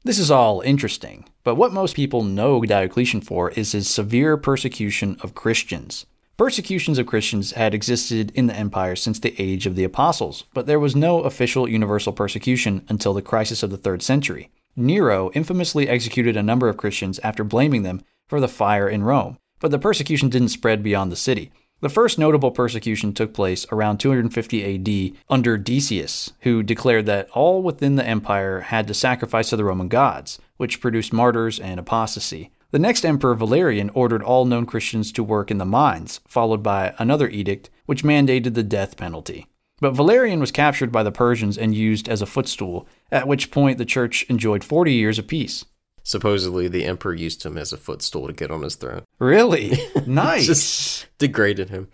This 0.02 0.18
is 0.18 0.30
all 0.30 0.62
interesting, 0.62 1.28
but 1.44 1.56
what 1.56 1.72
most 1.72 1.94
people 1.94 2.24
know 2.24 2.60
Diocletian 2.62 3.20
for 3.20 3.50
is 3.50 3.72
his 3.72 3.88
severe 3.88 4.36
persecution 4.36 5.16
of 5.20 5.34
Christians. 5.34 6.06
Persecutions 6.38 6.98
of 6.98 7.06
Christians 7.06 7.52
had 7.52 7.74
existed 7.74 8.32
in 8.34 8.46
the 8.46 8.56
empire 8.56 8.96
since 8.96 9.18
the 9.18 9.34
age 9.38 9.66
of 9.66 9.76
the 9.76 9.84
apostles, 9.84 10.44
but 10.54 10.66
there 10.66 10.80
was 10.80 10.96
no 10.96 11.20
official 11.20 11.68
universal 11.68 12.14
persecution 12.14 12.82
until 12.88 13.12
the 13.12 13.20
crisis 13.20 13.62
of 13.62 13.70
the 13.70 13.76
3rd 13.76 14.00
century. 14.00 14.50
Nero 14.74 15.30
infamously 15.34 15.86
executed 15.86 16.34
a 16.34 16.42
number 16.42 16.70
of 16.70 16.78
Christians 16.78 17.20
after 17.22 17.44
blaming 17.44 17.82
them 17.82 18.02
for 18.26 18.40
the 18.40 18.48
fire 18.48 18.88
in 18.88 19.02
Rome, 19.02 19.36
but 19.58 19.70
the 19.70 19.78
persecution 19.78 20.30
didn't 20.30 20.48
spread 20.48 20.82
beyond 20.82 21.12
the 21.12 21.16
city. 21.16 21.52
The 21.80 21.88
first 21.88 22.18
notable 22.18 22.50
persecution 22.50 23.14
took 23.14 23.32
place 23.32 23.64
around 23.72 23.98
250 23.98 25.14
AD 25.14 25.18
under 25.30 25.56
Decius, 25.56 26.32
who 26.40 26.62
declared 26.62 27.06
that 27.06 27.30
all 27.30 27.62
within 27.62 27.96
the 27.96 28.06
empire 28.06 28.60
had 28.60 28.86
to 28.88 28.94
sacrifice 28.94 29.48
to 29.50 29.56
the 29.56 29.64
Roman 29.64 29.88
gods, 29.88 30.38
which 30.58 30.80
produced 30.80 31.12
martyrs 31.12 31.58
and 31.58 31.80
apostasy. 31.80 32.50
The 32.70 32.78
next 32.78 33.04
emperor, 33.06 33.34
Valerian, 33.34 33.90
ordered 33.94 34.22
all 34.22 34.44
known 34.44 34.66
Christians 34.66 35.10
to 35.12 35.24
work 35.24 35.50
in 35.50 35.56
the 35.56 35.64
mines, 35.64 36.20
followed 36.28 36.62
by 36.62 36.94
another 36.98 37.30
edict 37.30 37.70
which 37.86 38.04
mandated 38.04 38.52
the 38.54 38.62
death 38.62 38.98
penalty. 38.98 39.46
But 39.80 39.94
Valerian 39.94 40.38
was 40.38 40.52
captured 40.52 40.92
by 40.92 41.02
the 41.02 41.10
Persians 41.10 41.56
and 41.56 41.74
used 41.74 42.10
as 42.10 42.20
a 42.20 42.26
footstool, 42.26 42.86
at 43.10 43.26
which 43.26 43.50
point 43.50 43.78
the 43.78 43.86
church 43.86 44.24
enjoyed 44.28 44.62
40 44.62 44.92
years 44.92 45.18
of 45.18 45.26
peace. 45.26 45.64
Supposedly, 46.02 46.68
the 46.68 46.84
emperor 46.84 47.14
used 47.14 47.44
him 47.44 47.56
as 47.58 47.72
a 47.72 47.76
footstool 47.76 48.26
to 48.26 48.32
get 48.32 48.50
on 48.50 48.62
his 48.62 48.74
throne. 48.74 49.02
Really? 49.18 49.78
nice. 50.06 50.46
Just 50.46 51.06
degraded 51.18 51.70
him. 51.70 51.88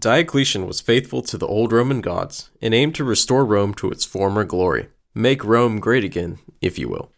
Diocletian 0.00 0.66
was 0.66 0.80
faithful 0.80 1.22
to 1.22 1.38
the 1.38 1.46
old 1.46 1.72
Roman 1.72 2.00
gods 2.00 2.50
and 2.60 2.74
aimed 2.74 2.94
to 2.96 3.04
restore 3.04 3.44
Rome 3.44 3.72
to 3.74 3.90
its 3.90 4.04
former 4.04 4.44
glory, 4.44 4.88
make 5.14 5.42
Rome 5.42 5.80
great 5.80 6.04
again, 6.04 6.38
if 6.60 6.78
you 6.78 6.88
will. 6.88 7.12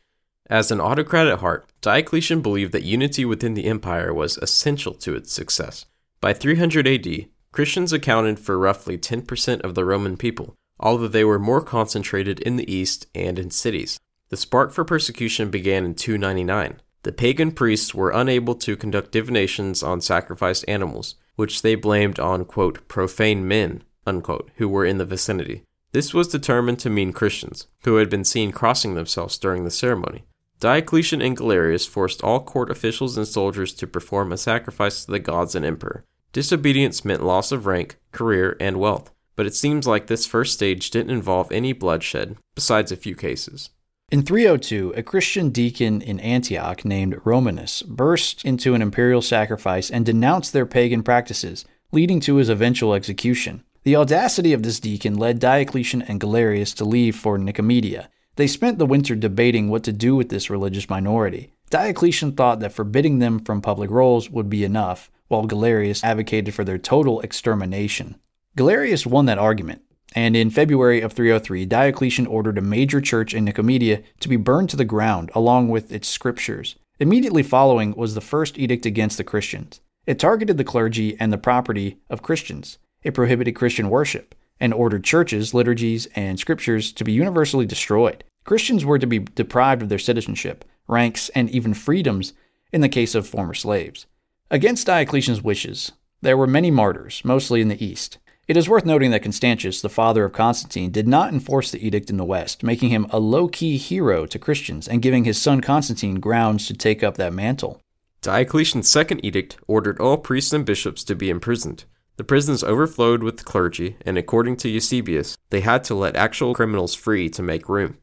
As 0.48 0.70
an 0.70 0.80
autocrat 0.80 1.26
at 1.26 1.40
heart, 1.40 1.68
Diocletian 1.82 2.40
believed 2.40 2.72
that 2.72 2.84
unity 2.84 3.24
within 3.24 3.54
the 3.54 3.66
empire 3.66 4.14
was 4.14 4.38
essential 4.38 4.94
to 4.94 5.14
its 5.14 5.32
success. 5.32 5.86
By 6.20 6.32
300 6.32 6.86
AD, 6.86 7.26
Christians 7.52 7.92
accounted 7.92 8.38
for 8.38 8.58
roughly 8.58 8.96
10% 8.96 9.60
of 9.60 9.74
the 9.74 9.84
Roman 9.84 10.16
people, 10.16 10.54
although 10.80 11.08
they 11.08 11.24
were 11.24 11.38
more 11.38 11.60
concentrated 11.60 12.40
in 12.40 12.56
the 12.56 12.72
east 12.72 13.06
and 13.14 13.38
in 13.38 13.50
cities. 13.50 13.98
The 14.30 14.36
spark 14.36 14.72
for 14.72 14.84
persecution 14.84 15.50
began 15.50 15.84
in 15.84 15.94
299. 15.94 16.80
The 17.02 17.12
pagan 17.12 17.52
priests 17.52 17.94
were 17.94 18.10
unable 18.10 18.54
to 18.56 18.76
conduct 18.76 19.12
divinations 19.12 19.82
on 19.82 20.00
sacrificed 20.00 20.64
animals, 20.68 21.14
which 21.36 21.62
they 21.62 21.74
blamed 21.74 22.18
on, 22.18 22.44
quote, 22.44 22.86
profane 22.88 23.46
men, 23.48 23.82
unquote, 24.06 24.50
who 24.56 24.68
were 24.68 24.84
in 24.84 24.98
the 24.98 25.04
vicinity. 25.04 25.62
This 25.92 26.12
was 26.12 26.28
determined 26.28 26.78
to 26.80 26.90
mean 26.90 27.12
Christians, 27.12 27.66
who 27.84 27.96
had 27.96 28.10
been 28.10 28.24
seen 28.24 28.52
crossing 28.52 28.94
themselves 28.94 29.38
during 29.38 29.64
the 29.64 29.70
ceremony. 29.70 30.24
Diocletian 30.60 31.22
and 31.22 31.36
Galerius 31.36 31.86
forced 31.86 32.22
all 32.22 32.40
court 32.40 32.70
officials 32.70 33.16
and 33.16 33.26
soldiers 33.26 33.72
to 33.74 33.86
perform 33.86 34.32
a 34.32 34.36
sacrifice 34.36 35.04
to 35.04 35.10
the 35.10 35.20
gods 35.20 35.54
and 35.54 35.64
emperor. 35.64 36.04
Disobedience 36.32 37.04
meant 37.04 37.24
loss 37.24 37.52
of 37.52 37.64
rank, 37.64 37.96
career, 38.12 38.56
and 38.60 38.78
wealth, 38.78 39.10
but 39.36 39.46
it 39.46 39.54
seems 39.54 39.86
like 39.86 40.08
this 40.08 40.26
first 40.26 40.52
stage 40.52 40.90
didn't 40.90 41.12
involve 41.12 41.50
any 41.52 41.72
bloodshed, 41.72 42.36
besides 42.54 42.92
a 42.92 42.96
few 42.96 43.14
cases. 43.14 43.70
In 44.10 44.22
302, 44.22 44.94
a 44.96 45.02
Christian 45.02 45.50
deacon 45.50 46.00
in 46.00 46.18
Antioch 46.20 46.82
named 46.82 47.20
Romanus 47.24 47.82
burst 47.82 48.42
into 48.42 48.72
an 48.72 48.80
imperial 48.80 49.20
sacrifice 49.20 49.90
and 49.90 50.06
denounced 50.06 50.54
their 50.54 50.64
pagan 50.64 51.02
practices, 51.02 51.66
leading 51.92 52.18
to 52.20 52.36
his 52.36 52.48
eventual 52.48 52.94
execution. 52.94 53.64
The 53.82 53.96
audacity 53.96 54.54
of 54.54 54.62
this 54.62 54.80
deacon 54.80 55.18
led 55.18 55.38
Diocletian 55.38 56.00
and 56.00 56.18
Galerius 56.18 56.72
to 56.76 56.86
leave 56.86 57.16
for 57.16 57.38
Nicomedia. 57.38 58.08
They 58.36 58.46
spent 58.46 58.78
the 58.78 58.86
winter 58.86 59.14
debating 59.14 59.68
what 59.68 59.84
to 59.84 59.92
do 59.92 60.16
with 60.16 60.30
this 60.30 60.48
religious 60.48 60.88
minority. 60.88 61.52
Diocletian 61.68 62.32
thought 62.32 62.60
that 62.60 62.72
forbidding 62.72 63.18
them 63.18 63.38
from 63.38 63.60
public 63.60 63.90
roles 63.90 64.30
would 64.30 64.48
be 64.48 64.64
enough, 64.64 65.10
while 65.26 65.44
Galerius 65.44 66.02
advocated 66.02 66.54
for 66.54 66.64
their 66.64 66.78
total 66.78 67.20
extermination. 67.20 68.16
Galerius 68.56 69.04
won 69.04 69.26
that 69.26 69.36
argument, 69.36 69.82
and 70.14 70.34
in 70.34 70.50
February 70.50 71.00
of 71.00 71.12
303, 71.12 71.66
Diocletian 71.66 72.26
ordered 72.26 72.58
a 72.58 72.62
major 72.62 73.00
church 73.00 73.34
in 73.34 73.44
Nicomedia 73.44 74.02
to 74.20 74.28
be 74.28 74.36
burned 74.36 74.70
to 74.70 74.76
the 74.76 74.84
ground 74.84 75.30
along 75.34 75.68
with 75.68 75.92
its 75.92 76.08
scriptures. 76.08 76.76
Immediately 76.98 77.42
following 77.42 77.94
was 77.94 78.14
the 78.14 78.20
first 78.20 78.58
edict 78.58 78.86
against 78.86 79.18
the 79.18 79.24
Christians. 79.24 79.80
It 80.06 80.18
targeted 80.18 80.56
the 80.56 80.64
clergy 80.64 81.16
and 81.20 81.32
the 81.32 81.38
property 81.38 81.98
of 82.08 82.22
Christians. 82.22 82.78
It 83.02 83.14
prohibited 83.14 83.54
Christian 83.54 83.90
worship 83.90 84.34
and 84.58 84.74
ordered 84.74 85.04
churches, 85.04 85.54
liturgies, 85.54 86.06
and 86.16 86.38
scriptures 86.38 86.92
to 86.92 87.04
be 87.04 87.12
universally 87.12 87.66
destroyed. 87.66 88.24
Christians 88.44 88.84
were 88.84 88.98
to 88.98 89.06
be 89.06 89.18
deprived 89.18 89.82
of 89.82 89.88
their 89.88 89.98
citizenship, 89.98 90.64
ranks, 90.88 91.28
and 91.30 91.50
even 91.50 91.74
freedoms 91.74 92.32
in 92.72 92.80
the 92.80 92.88
case 92.88 93.14
of 93.14 93.28
former 93.28 93.54
slaves. 93.54 94.06
Against 94.50 94.86
Diocletian's 94.86 95.42
wishes, 95.42 95.92
there 96.22 96.36
were 96.36 96.46
many 96.46 96.70
martyrs, 96.70 97.20
mostly 97.24 97.60
in 97.60 97.68
the 97.68 97.84
east. 97.84 98.18
It 98.48 98.56
is 98.56 98.66
worth 98.66 98.86
noting 98.86 99.10
that 99.10 99.22
Constantius, 99.22 99.82
the 99.82 99.90
father 99.90 100.24
of 100.24 100.32
Constantine, 100.32 100.90
did 100.90 101.06
not 101.06 101.30
enforce 101.30 101.70
the 101.70 101.86
edict 101.86 102.08
in 102.08 102.16
the 102.16 102.24
West, 102.24 102.62
making 102.62 102.88
him 102.88 103.06
a 103.10 103.20
low 103.20 103.46
key 103.46 103.76
hero 103.76 104.24
to 104.24 104.38
Christians 104.38 104.88
and 104.88 105.02
giving 105.02 105.24
his 105.24 105.38
son 105.38 105.60
Constantine 105.60 106.18
grounds 106.18 106.66
to 106.66 106.72
take 106.72 107.02
up 107.02 107.18
that 107.18 107.34
mantle. 107.34 107.82
Diocletian's 108.22 108.88
second 108.88 109.22
edict 109.22 109.58
ordered 109.66 110.00
all 110.00 110.16
priests 110.16 110.54
and 110.54 110.64
bishops 110.64 111.04
to 111.04 111.14
be 111.14 111.28
imprisoned. 111.28 111.84
The 112.16 112.24
prisons 112.24 112.64
overflowed 112.64 113.22
with 113.22 113.44
clergy, 113.44 113.98
and 114.06 114.16
according 114.16 114.56
to 114.56 114.70
Eusebius, 114.70 115.36
they 115.50 115.60
had 115.60 115.84
to 115.84 115.94
let 115.94 116.16
actual 116.16 116.54
criminals 116.54 116.94
free 116.94 117.28
to 117.28 117.42
make 117.42 117.68
room. 117.68 117.98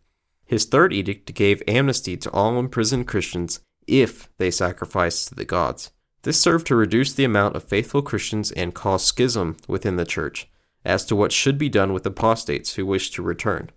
His 0.46 0.66
third 0.66 0.94
edict 0.94 1.34
gave 1.34 1.64
amnesty 1.68 2.18
to 2.18 2.30
all 2.30 2.60
imprisoned 2.60 3.08
Christians 3.08 3.62
if 3.88 4.30
they 4.38 4.52
sacrificed 4.52 5.30
to 5.30 5.36
the 5.36 5.44
gods. 5.44 5.90
This 6.26 6.42
served 6.42 6.66
to 6.68 6.76
reduce 6.76 7.14
the 7.14 7.24
amount 7.24 7.56
of 7.56 7.64
faithful 7.64 8.02
Christians 8.02 8.52
and 8.54 8.74
cause 8.74 9.06
schism 9.06 9.58
within 9.68 9.96
the 9.96 10.06
church 10.06 10.50
as 10.84 11.06
to 11.06 11.16
what 11.16 11.32
should 11.32 11.60
be 11.60 11.70
done 11.70 11.94
with 11.94 12.04
apostates 12.04 12.74
who 12.74 12.86
wished 12.88 13.14
to 13.14 13.22
return. 13.22 13.70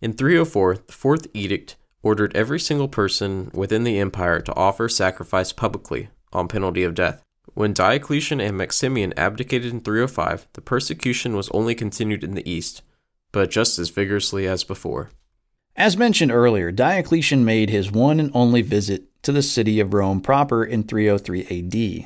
In 0.00 0.12
304, 0.12 0.76
the 0.86 0.92
fourth 0.92 1.26
edict 1.34 1.74
ordered 2.04 2.36
every 2.36 2.60
single 2.60 2.86
person 2.86 3.50
within 3.52 3.82
the 3.82 3.98
empire 3.98 4.40
to 4.40 4.54
offer 4.54 4.88
sacrifice 4.88 5.52
publicly 5.52 6.08
on 6.32 6.46
penalty 6.46 6.84
of 6.84 6.94
death. 6.94 7.24
When 7.54 7.72
Diocletian 7.72 8.40
and 8.40 8.56
Maximian 8.56 9.12
abdicated 9.16 9.72
in 9.72 9.80
305, 9.80 10.46
the 10.52 10.60
persecution 10.60 11.34
was 11.34 11.50
only 11.50 11.74
continued 11.74 12.22
in 12.22 12.36
the 12.36 12.48
east, 12.48 12.82
but 13.32 13.50
just 13.50 13.80
as 13.80 13.88
vigorously 13.90 14.46
as 14.46 14.62
before. 14.62 15.10
As 15.74 15.96
mentioned 15.96 16.30
earlier, 16.30 16.70
Diocletian 16.70 17.44
made 17.44 17.68
his 17.68 17.90
one 17.90 18.20
and 18.20 18.30
only 18.32 18.62
visit 18.62 19.06
to 19.26 19.32
the 19.32 19.42
city 19.42 19.80
of 19.80 19.92
Rome 19.92 20.20
proper 20.20 20.64
in 20.64 20.84
303 20.84 21.42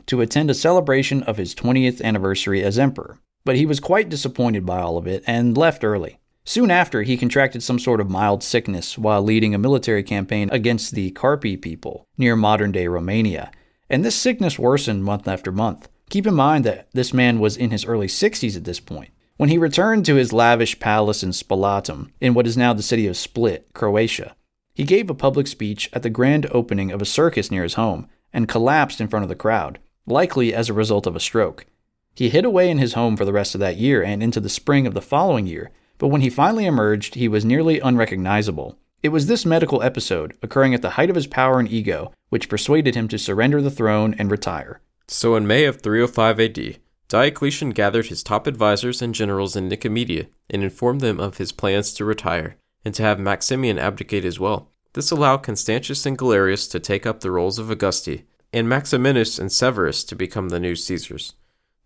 AD 0.00 0.06
to 0.06 0.22
attend 0.22 0.50
a 0.50 0.54
celebration 0.54 1.22
of 1.24 1.37
his 1.37 1.54
20th 1.54 2.00
anniversary 2.00 2.62
as 2.62 2.78
emperor, 2.78 3.18
but 3.44 3.56
he 3.56 3.66
was 3.66 3.78
quite 3.78 4.09
disappointed 4.09 4.64
by 4.64 4.80
all 4.80 4.96
of 4.96 5.06
it 5.06 5.22
and 5.26 5.54
left 5.54 5.85
early. 5.85 6.18
Soon 6.46 6.70
after, 6.70 7.02
he 7.02 7.18
contracted 7.18 7.62
some 7.62 7.78
sort 7.78 8.00
of 8.00 8.09
mild 8.09 8.42
sickness 8.42 8.96
while 8.96 9.20
leading 9.20 9.54
a 9.54 9.59
military 9.59 10.02
campaign 10.02 10.48
against 10.50 10.94
the 10.94 11.11
Carpi 11.11 11.61
people 11.61 12.06
near 12.16 12.37
modern 12.37 12.72
day 12.72 12.87
Romania, 12.87 13.50
and 13.90 14.02
this 14.02 14.16
sickness 14.16 14.59
worsened 14.59 15.04
month 15.04 15.28
after 15.28 15.52
month. 15.52 15.90
Keep 16.09 16.26
in 16.26 16.35
mind 16.35 16.64
that 16.64 16.88
this 16.94 17.12
man 17.12 17.38
was 17.38 17.54
in 17.54 17.70
his 17.70 17.85
early 17.85 18.06
60s 18.06 18.56
at 18.56 18.64
this 18.64 18.80
point. 18.80 19.11
When 19.37 19.50
he 19.50 19.59
returned 19.59 20.06
to 20.06 20.14
his 20.14 20.33
lavish 20.33 20.80
palace 20.80 21.22
in 21.22 21.33
Spalatum, 21.33 22.12
in 22.18 22.33
what 22.33 22.46
is 22.46 22.56
now 22.56 22.72
the 22.72 22.83
city 22.83 23.06
of 23.06 23.18
Split, 23.18 23.68
Croatia, 23.74 24.35
he 24.74 24.85
gave 24.85 25.11
a 25.11 25.14
public 25.14 25.46
speech 25.46 25.90
at 25.92 26.02
the 26.02 26.11
grand 26.11 26.46
opening 26.52 26.90
of 26.90 27.02
a 27.02 27.06
circus 27.06 27.50
near 27.50 27.62
his 27.62 27.74
home 27.74 28.09
and 28.33 28.48
collapsed 28.48 29.00
in 29.00 29.09
front 29.09 29.22
of 29.22 29.28
the 29.28 29.35
crowd, 29.35 29.78
likely 30.06 30.54
as 30.54 30.68
a 30.68 30.74
result 30.74 31.06
of 31.06 31.16
a 31.16 31.20
stroke. 31.20 31.66
He 32.14 32.30
hid 32.30 32.44
away 32.44 32.70
in 32.70 32.78
his 32.78 32.94
home 32.94 33.16
for 33.16 33.24
the 33.24 33.33
rest 33.33 33.54
of 33.54 33.61
that 33.61 33.76
year 33.76 34.02
and 34.02 34.22
into 34.22 34.40
the 34.40 34.48
spring 34.48 34.87
of 34.87 34.94
the 34.94 35.02
following 35.02 35.46
year, 35.46 35.70
but 35.98 36.09
when 36.09 36.20
he 36.20 36.30
finally 36.30 36.66
emerged, 36.66 37.14
he 37.14 37.28
was 37.28 37.44
nearly 37.44 37.80
unrecognizable. 37.80 38.78
It 39.02 39.09
was 39.11 39.26
this 39.26 39.46
medical 39.46 39.83
episode, 39.83 40.37
occurring 40.42 40.74
at 40.74 40.83
the 40.83 40.90
height 40.90 41.09
of 41.09 41.16
his 41.16 41.26
power 41.26 41.59
and 41.59 41.70
ego, 41.70 42.12
which 42.28 42.48
persuaded 42.48 42.94
him 42.94 43.09
to 43.09 43.18
surrender 43.18 43.62
the 43.62 43.70
throne 43.70 44.14
and 44.18 44.30
retire. 44.30 44.80
So 45.09 45.37
in 45.37 45.46
May 45.46 45.64
of 45.64 45.80
305 45.80 46.40
AD, 46.40 46.78
Diocletian 47.09 47.70
gathered 47.70 48.06
his 48.06 48.22
top 48.22 48.46
advisors 48.46 49.02
and 49.02 49.14
generals 49.14 49.56
in 49.56 49.68
Nicomedia 49.68 50.28
and 50.48 50.62
informed 50.62 51.00
them 51.00 51.18
of 51.18 51.38
his 51.38 51.50
plans 51.50 51.92
to 51.94 52.04
retire, 52.04 52.56
and 52.85 52.95
to 52.95 53.03
have 53.03 53.21
Maximian 53.21 53.79
abdicate 53.79 54.25
as 54.25 54.40
well. 54.40 54.71
This 54.93 55.11
allowed 55.11 55.43
Constantius 55.43 56.05
and 56.07 56.19
Galerius 56.19 56.66
to 56.69 56.81
take 56.81 57.07
up 57.07 57.21
the 57.21 57.31
roles 57.31 57.59
of 57.59 57.71
Augusti, 57.71 58.25
and 58.53 58.69
Maximinus 58.69 59.38
and 59.38 59.53
Severus 59.53 60.03
to 60.05 60.16
become 60.16 60.49
the 60.49 60.61
new 60.61 60.75
Caesars. 60.75 61.35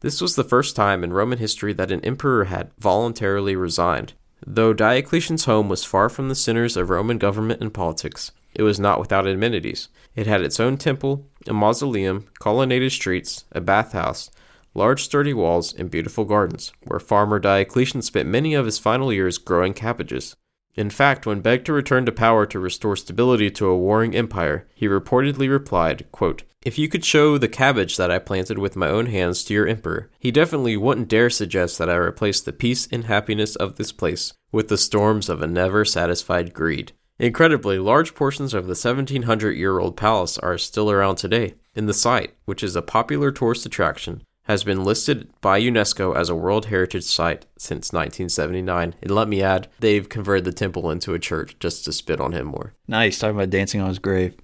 This 0.01 0.21
was 0.21 0.37
the 0.37 0.45
first 0.45 0.77
time 0.77 1.05
in 1.05 1.13
Roman 1.13 1.39
history 1.39 1.73
that 1.75 1.91
an 1.91 2.05
emperor 2.05 2.45
had 2.45 2.71
voluntarily 2.79 3.57
resigned. 3.57 4.15
Though 4.47 4.73
Diocletian's 4.73 5.47
home 5.47 5.69
was 5.69 5.85
far 5.85 6.09
from 6.09 6.29
the 6.29 6.35
centers 6.35 6.77
of 6.77 6.91
Roman 6.91 7.19
government 7.19 7.61
and 7.63 7.73
politics, 7.73 8.33
it 8.55 8.63
was 8.63 8.79
not 8.79 9.01
without 9.01 9.27
amenities. 9.27 9.89
It 10.15 10.27
had 10.27 10.43
its 10.43 10.61
own 10.61 10.77
temple, 10.77 11.27
a 11.47 11.53
mausoleum, 11.53 12.27
colonnaded 12.39 12.93
streets, 12.93 13.45
a 13.53 13.61
bathhouse, 13.61 14.31
large 14.75 15.03
sturdy 15.03 15.33
walls, 15.33 15.75
and 15.75 15.91
beautiful 15.91 16.25
gardens, 16.25 16.73
where 16.83 17.01
farmer 17.01 17.39
Diocletian 17.39 18.03
spent 18.03 18.29
many 18.29 18.55
of 18.55 18.67
his 18.67 18.79
final 18.79 19.13
years 19.13 19.39
growing 19.39 19.73
cabbages. 19.73 20.37
In 20.77 20.91
fact, 20.91 21.25
when 21.25 21.41
begged 21.41 21.67
to 21.67 21.73
return 21.73 22.05
to 22.07 22.13
power 22.13 22.47
to 22.47 22.59
restore 22.59 22.97
stability 22.97 23.51
to 23.53 23.67
a 23.67 23.77
warring 23.77 24.17
empire, 24.17 24.67
he 24.75 24.87
reportedly 24.87 25.49
replied, 25.49 26.11
quote, 26.11 26.43
If 26.65 26.79
you 26.79 26.89
could 26.89 27.05
show 27.05 27.39
the 27.39 27.49
cabbage 27.49 27.97
that 27.97 28.11
I 28.11 28.19
planted 28.19 28.59
with 28.59 28.75
my 28.75 28.89
own 28.89 29.07
hands 29.07 29.45
to 29.45 29.55
your 29.55 29.69
emperor, 29.69 30.11
he 30.19 30.33
definitely 30.33 30.77
wouldn't 30.77 31.09
dare 31.09 31.31
suggest 31.31 31.79
that 31.79 31.91
I 31.91 31.95
replace 31.95 32.41
the 32.41 32.53
peace 32.53 32.89
and 32.91 33.05
happiness 33.05 33.55
of 33.57 33.77
this 33.77 33.93
place 33.93 34.33
with 34.51 34.69
the 34.69 34.79
storms 34.79 35.29
of 35.29 35.43
a 35.43 35.47
never 35.47 35.85
satisfied 35.85 36.53
greed. 36.53 36.93
Incredibly, 37.19 37.79
large 37.79 38.17
portions 38.17 38.55
of 38.55 38.65
the 38.65 38.71
1700 38.71 39.53
year 39.53 39.79
old 39.79 39.97
palace 39.97 40.39
are 40.39 40.59
still 40.59 40.91
around 40.91 41.17
today, 41.17 41.55
in 41.77 41.87
the 41.87 41.95
site, 41.95 42.35
which 42.45 42.65
is 42.65 42.75
a 42.75 42.83
popular 42.83 43.31
tourist 43.31 43.65
attraction, 43.65 44.23
has 44.45 44.65
been 44.65 44.85
listed 44.85 45.29
by 45.41 45.61
UNESCO 45.61 46.17
as 46.17 46.29
a 46.29 46.35
World 46.35 46.67
Heritage 46.67 47.05
Site 47.05 47.47
since 47.57 47.93
1979. 47.93 48.95
And 49.03 49.11
let 49.11 49.29
me 49.29 49.43
add, 49.43 49.69
they've 49.81 50.09
converted 50.09 50.45
the 50.45 50.53
temple 50.53 50.91
into 50.91 51.15
a 51.15 51.19
church 51.19 51.57
just 51.59 51.85
to 51.85 51.93
spit 51.93 52.21
on 52.21 52.33
him 52.33 52.47
more. 52.47 52.75
Nice, 52.87 53.19
talking 53.19 53.37
about 53.37 53.51
dancing 53.51 53.81
on 53.81 53.89
his 53.89 53.99
grave. 53.99 54.37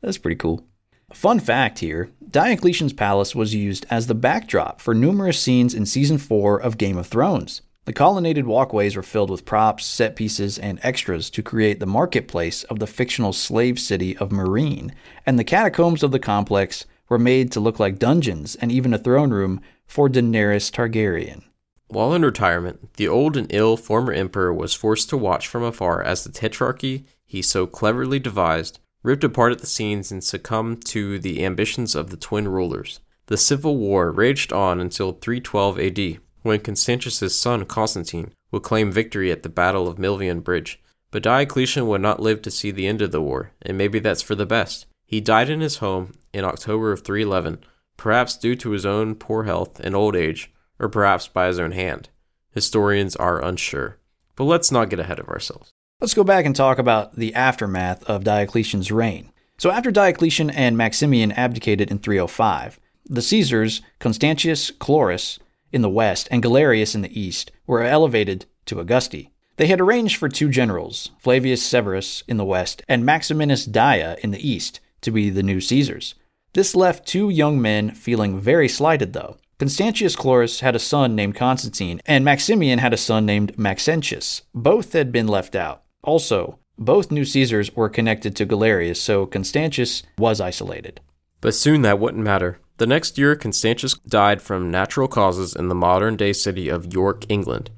That's 0.00 0.18
pretty 0.18 0.36
cool. 0.36 0.66
Fun 1.12 1.40
fact 1.40 1.80
here 1.80 2.10
Diocletian's 2.30 2.92
palace 2.92 3.34
was 3.34 3.54
used 3.54 3.84
as 3.90 4.06
the 4.06 4.14
backdrop 4.14 4.80
for 4.80 4.94
numerous 4.94 5.40
scenes 5.40 5.74
in 5.74 5.84
season 5.84 6.18
4 6.18 6.60
of 6.60 6.78
Game 6.78 6.96
of 6.96 7.08
Thrones. 7.08 7.62
The 7.86 7.92
colonnaded 7.92 8.46
walkways 8.46 8.94
were 8.94 9.02
filled 9.02 9.30
with 9.30 9.44
props, 9.44 9.84
set 9.84 10.14
pieces, 10.14 10.58
and 10.58 10.78
extras 10.82 11.28
to 11.30 11.42
create 11.42 11.80
the 11.80 11.86
marketplace 11.86 12.62
of 12.64 12.78
the 12.78 12.86
fictional 12.86 13.32
slave 13.32 13.80
city 13.80 14.16
of 14.18 14.28
Meereen, 14.28 14.92
and 15.26 15.36
the 15.38 15.44
catacombs 15.44 16.04
of 16.04 16.12
the 16.12 16.20
complex 16.20 16.84
were 17.10 17.18
made 17.18 17.52
to 17.52 17.60
look 17.60 17.78
like 17.78 17.98
dungeons 17.98 18.54
and 18.56 18.72
even 18.72 18.94
a 18.94 18.98
throne 18.98 19.30
room 19.30 19.60
for 19.86 20.08
Daenerys 20.08 20.70
Targaryen. 20.70 21.42
While 21.88 22.14
in 22.14 22.22
retirement, 22.22 22.94
the 22.94 23.08
old 23.08 23.36
and 23.36 23.52
ill 23.52 23.76
former 23.76 24.12
emperor 24.12 24.54
was 24.54 24.72
forced 24.72 25.10
to 25.10 25.18
watch 25.18 25.48
from 25.48 25.64
afar 25.64 26.02
as 26.02 26.24
the 26.24 26.30
tetrarchy 26.30 27.04
he 27.26 27.42
so 27.42 27.66
cleverly 27.66 28.18
devised 28.18 28.78
ripped 29.02 29.24
apart 29.24 29.52
at 29.52 29.58
the 29.58 29.66
seams 29.66 30.12
and 30.12 30.22
succumbed 30.22 30.84
to 30.86 31.18
the 31.18 31.44
ambitions 31.44 31.94
of 31.94 32.10
the 32.10 32.16
twin 32.16 32.46
rulers. 32.48 33.00
The 33.26 33.36
civil 33.36 33.76
war 33.76 34.10
raged 34.10 34.52
on 34.52 34.80
until 34.80 35.12
312 35.12 35.78
AD, 35.78 36.20
when 36.42 36.60
Constantius's 36.60 37.34
son 37.34 37.64
Constantine 37.64 38.32
would 38.50 38.62
claim 38.62 38.92
victory 38.92 39.30
at 39.30 39.42
the 39.42 39.48
Battle 39.48 39.88
of 39.88 39.98
Milvian 39.98 40.42
Bridge. 40.42 40.80
But 41.10 41.22
Diocletian 41.22 41.86
would 41.88 42.00
not 42.00 42.20
live 42.20 42.42
to 42.42 42.50
see 42.50 42.70
the 42.70 42.86
end 42.86 43.02
of 43.02 43.10
the 43.10 43.22
war, 43.22 43.52
and 43.62 43.76
maybe 43.76 43.98
that's 43.98 44.22
for 44.22 44.34
the 44.34 44.46
best. 44.46 44.86
He 45.10 45.20
died 45.20 45.50
in 45.50 45.60
his 45.60 45.78
home 45.78 46.12
in 46.32 46.44
October 46.44 46.92
of 46.92 47.00
311, 47.00 47.64
perhaps 47.96 48.36
due 48.36 48.54
to 48.54 48.70
his 48.70 48.86
own 48.86 49.16
poor 49.16 49.42
health 49.42 49.80
and 49.80 49.92
old 49.92 50.14
age, 50.14 50.52
or 50.78 50.88
perhaps 50.88 51.26
by 51.26 51.48
his 51.48 51.58
own 51.58 51.72
hand. 51.72 52.10
Historians 52.52 53.16
are 53.16 53.44
unsure. 53.44 53.98
But 54.36 54.44
let's 54.44 54.70
not 54.70 54.88
get 54.88 55.00
ahead 55.00 55.18
of 55.18 55.28
ourselves. 55.28 55.68
Let's 56.00 56.14
go 56.14 56.22
back 56.22 56.44
and 56.44 56.54
talk 56.54 56.78
about 56.78 57.16
the 57.16 57.34
aftermath 57.34 58.04
of 58.04 58.22
Diocletian's 58.22 58.92
reign. 58.92 59.32
So, 59.58 59.72
after 59.72 59.90
Diocletian 59.90 60.48
and 60.48 60.78
Maximian 60.78 61.32
abdicated 61.32 61.90
in 61.90 61.98
305, 61.98 62.78
the 63.04 63.20
Caesars, 63.20 63.82
Constantius 63.98 64.70
Chlorus 64.70 65.40
in 65.72 65.82
the 65.82 65.90
west 65.90 66.28
and 66.30 66.40
Galerius 66.40 66.94
in 66.94 67.02
the 67.02 67.20
east, 67.20 67.50
were 67.66 67.82
elevated 67.82 68.46
to 68.66 68.78
Augusti. 68.78 69.32
They 69.56 69.66
had 69.66 69.80
arranged 69.80 70.18
for 70.18 70.28
two 70.28 70.50
generals, 70.50 71.10
Flavius 71.18 71.64
Severus 71.64 72.22
in 72.28 72.36
the 72.36 72.44
west 72.44 72.82
and 72.88 73.04
Maximinus 73.04 73.66
Daia 73.66 74.16
in 74.20 74.30
the 74.30 74.48
east, 74.48 74.78
to 75.02 75.10
be 75.10 75.30
the 75.30 75.42
new 75.42 75.60
Caesars. 75.60 76.14
This 76.52 76.74
left 76.74 77.06
two 77.06 77.30
young 77.30 77.60
men 77.60 77.92
feeling 77.92 78.38
very 78.38 78.68
slighted, 78.68 79.12
though. 79.12 79.36
Constantius 79.58 80.16
Chlorus 80.16 80.60
had 80.60 80.74
a 80.74 80.80
son 80.80 81.14
named 81.14 81.36
Constantine, 81.36 82.00
and 82.06 82.24
Maximian 82.24 82.78
had 82.78 82.94
a 82.94 82.96
son 82.96 83.26
named 83.26 83.58
Maxentius. 83.58 84.42
Both 84.54 84.94
had 84.94 85.12
been 85.12 85.28
left 85.28 85.54
out. 85.54 85.82
Also, 86.02 86.58
both 86.78 87.10
new 87.10 87.26
Caesars 87.26 87.76
were 87.76 87.90
connected 87.90 88.34
to 88.36 88.46
Galerius, 88.46 89.00
so 89.00 89.26
Constantius 89.26 90.02
was 90.16 90.40
isolated. 90.40 91.00
But 91.42 91.54
soon 91.54 91.82
that 91.82 91.98
wouldn't 91.98 92.24
matter. 92.24 92.58
The 92.78 92.86
next 92.86 93.18
year, 93.18 93.36
Constantius 93.36 93.94
died 94.08 94.40
from 94.40 94.70
natural 94.70 95.06
causes 95.06 95.54
in 95.54 95.68
the 95.68 95.74
modern 95.74 96.16
day 96.16 96.32
city 96.32 96.70
of 96.70 96.92
York, 96.92 97.26
England. 97.28 97.70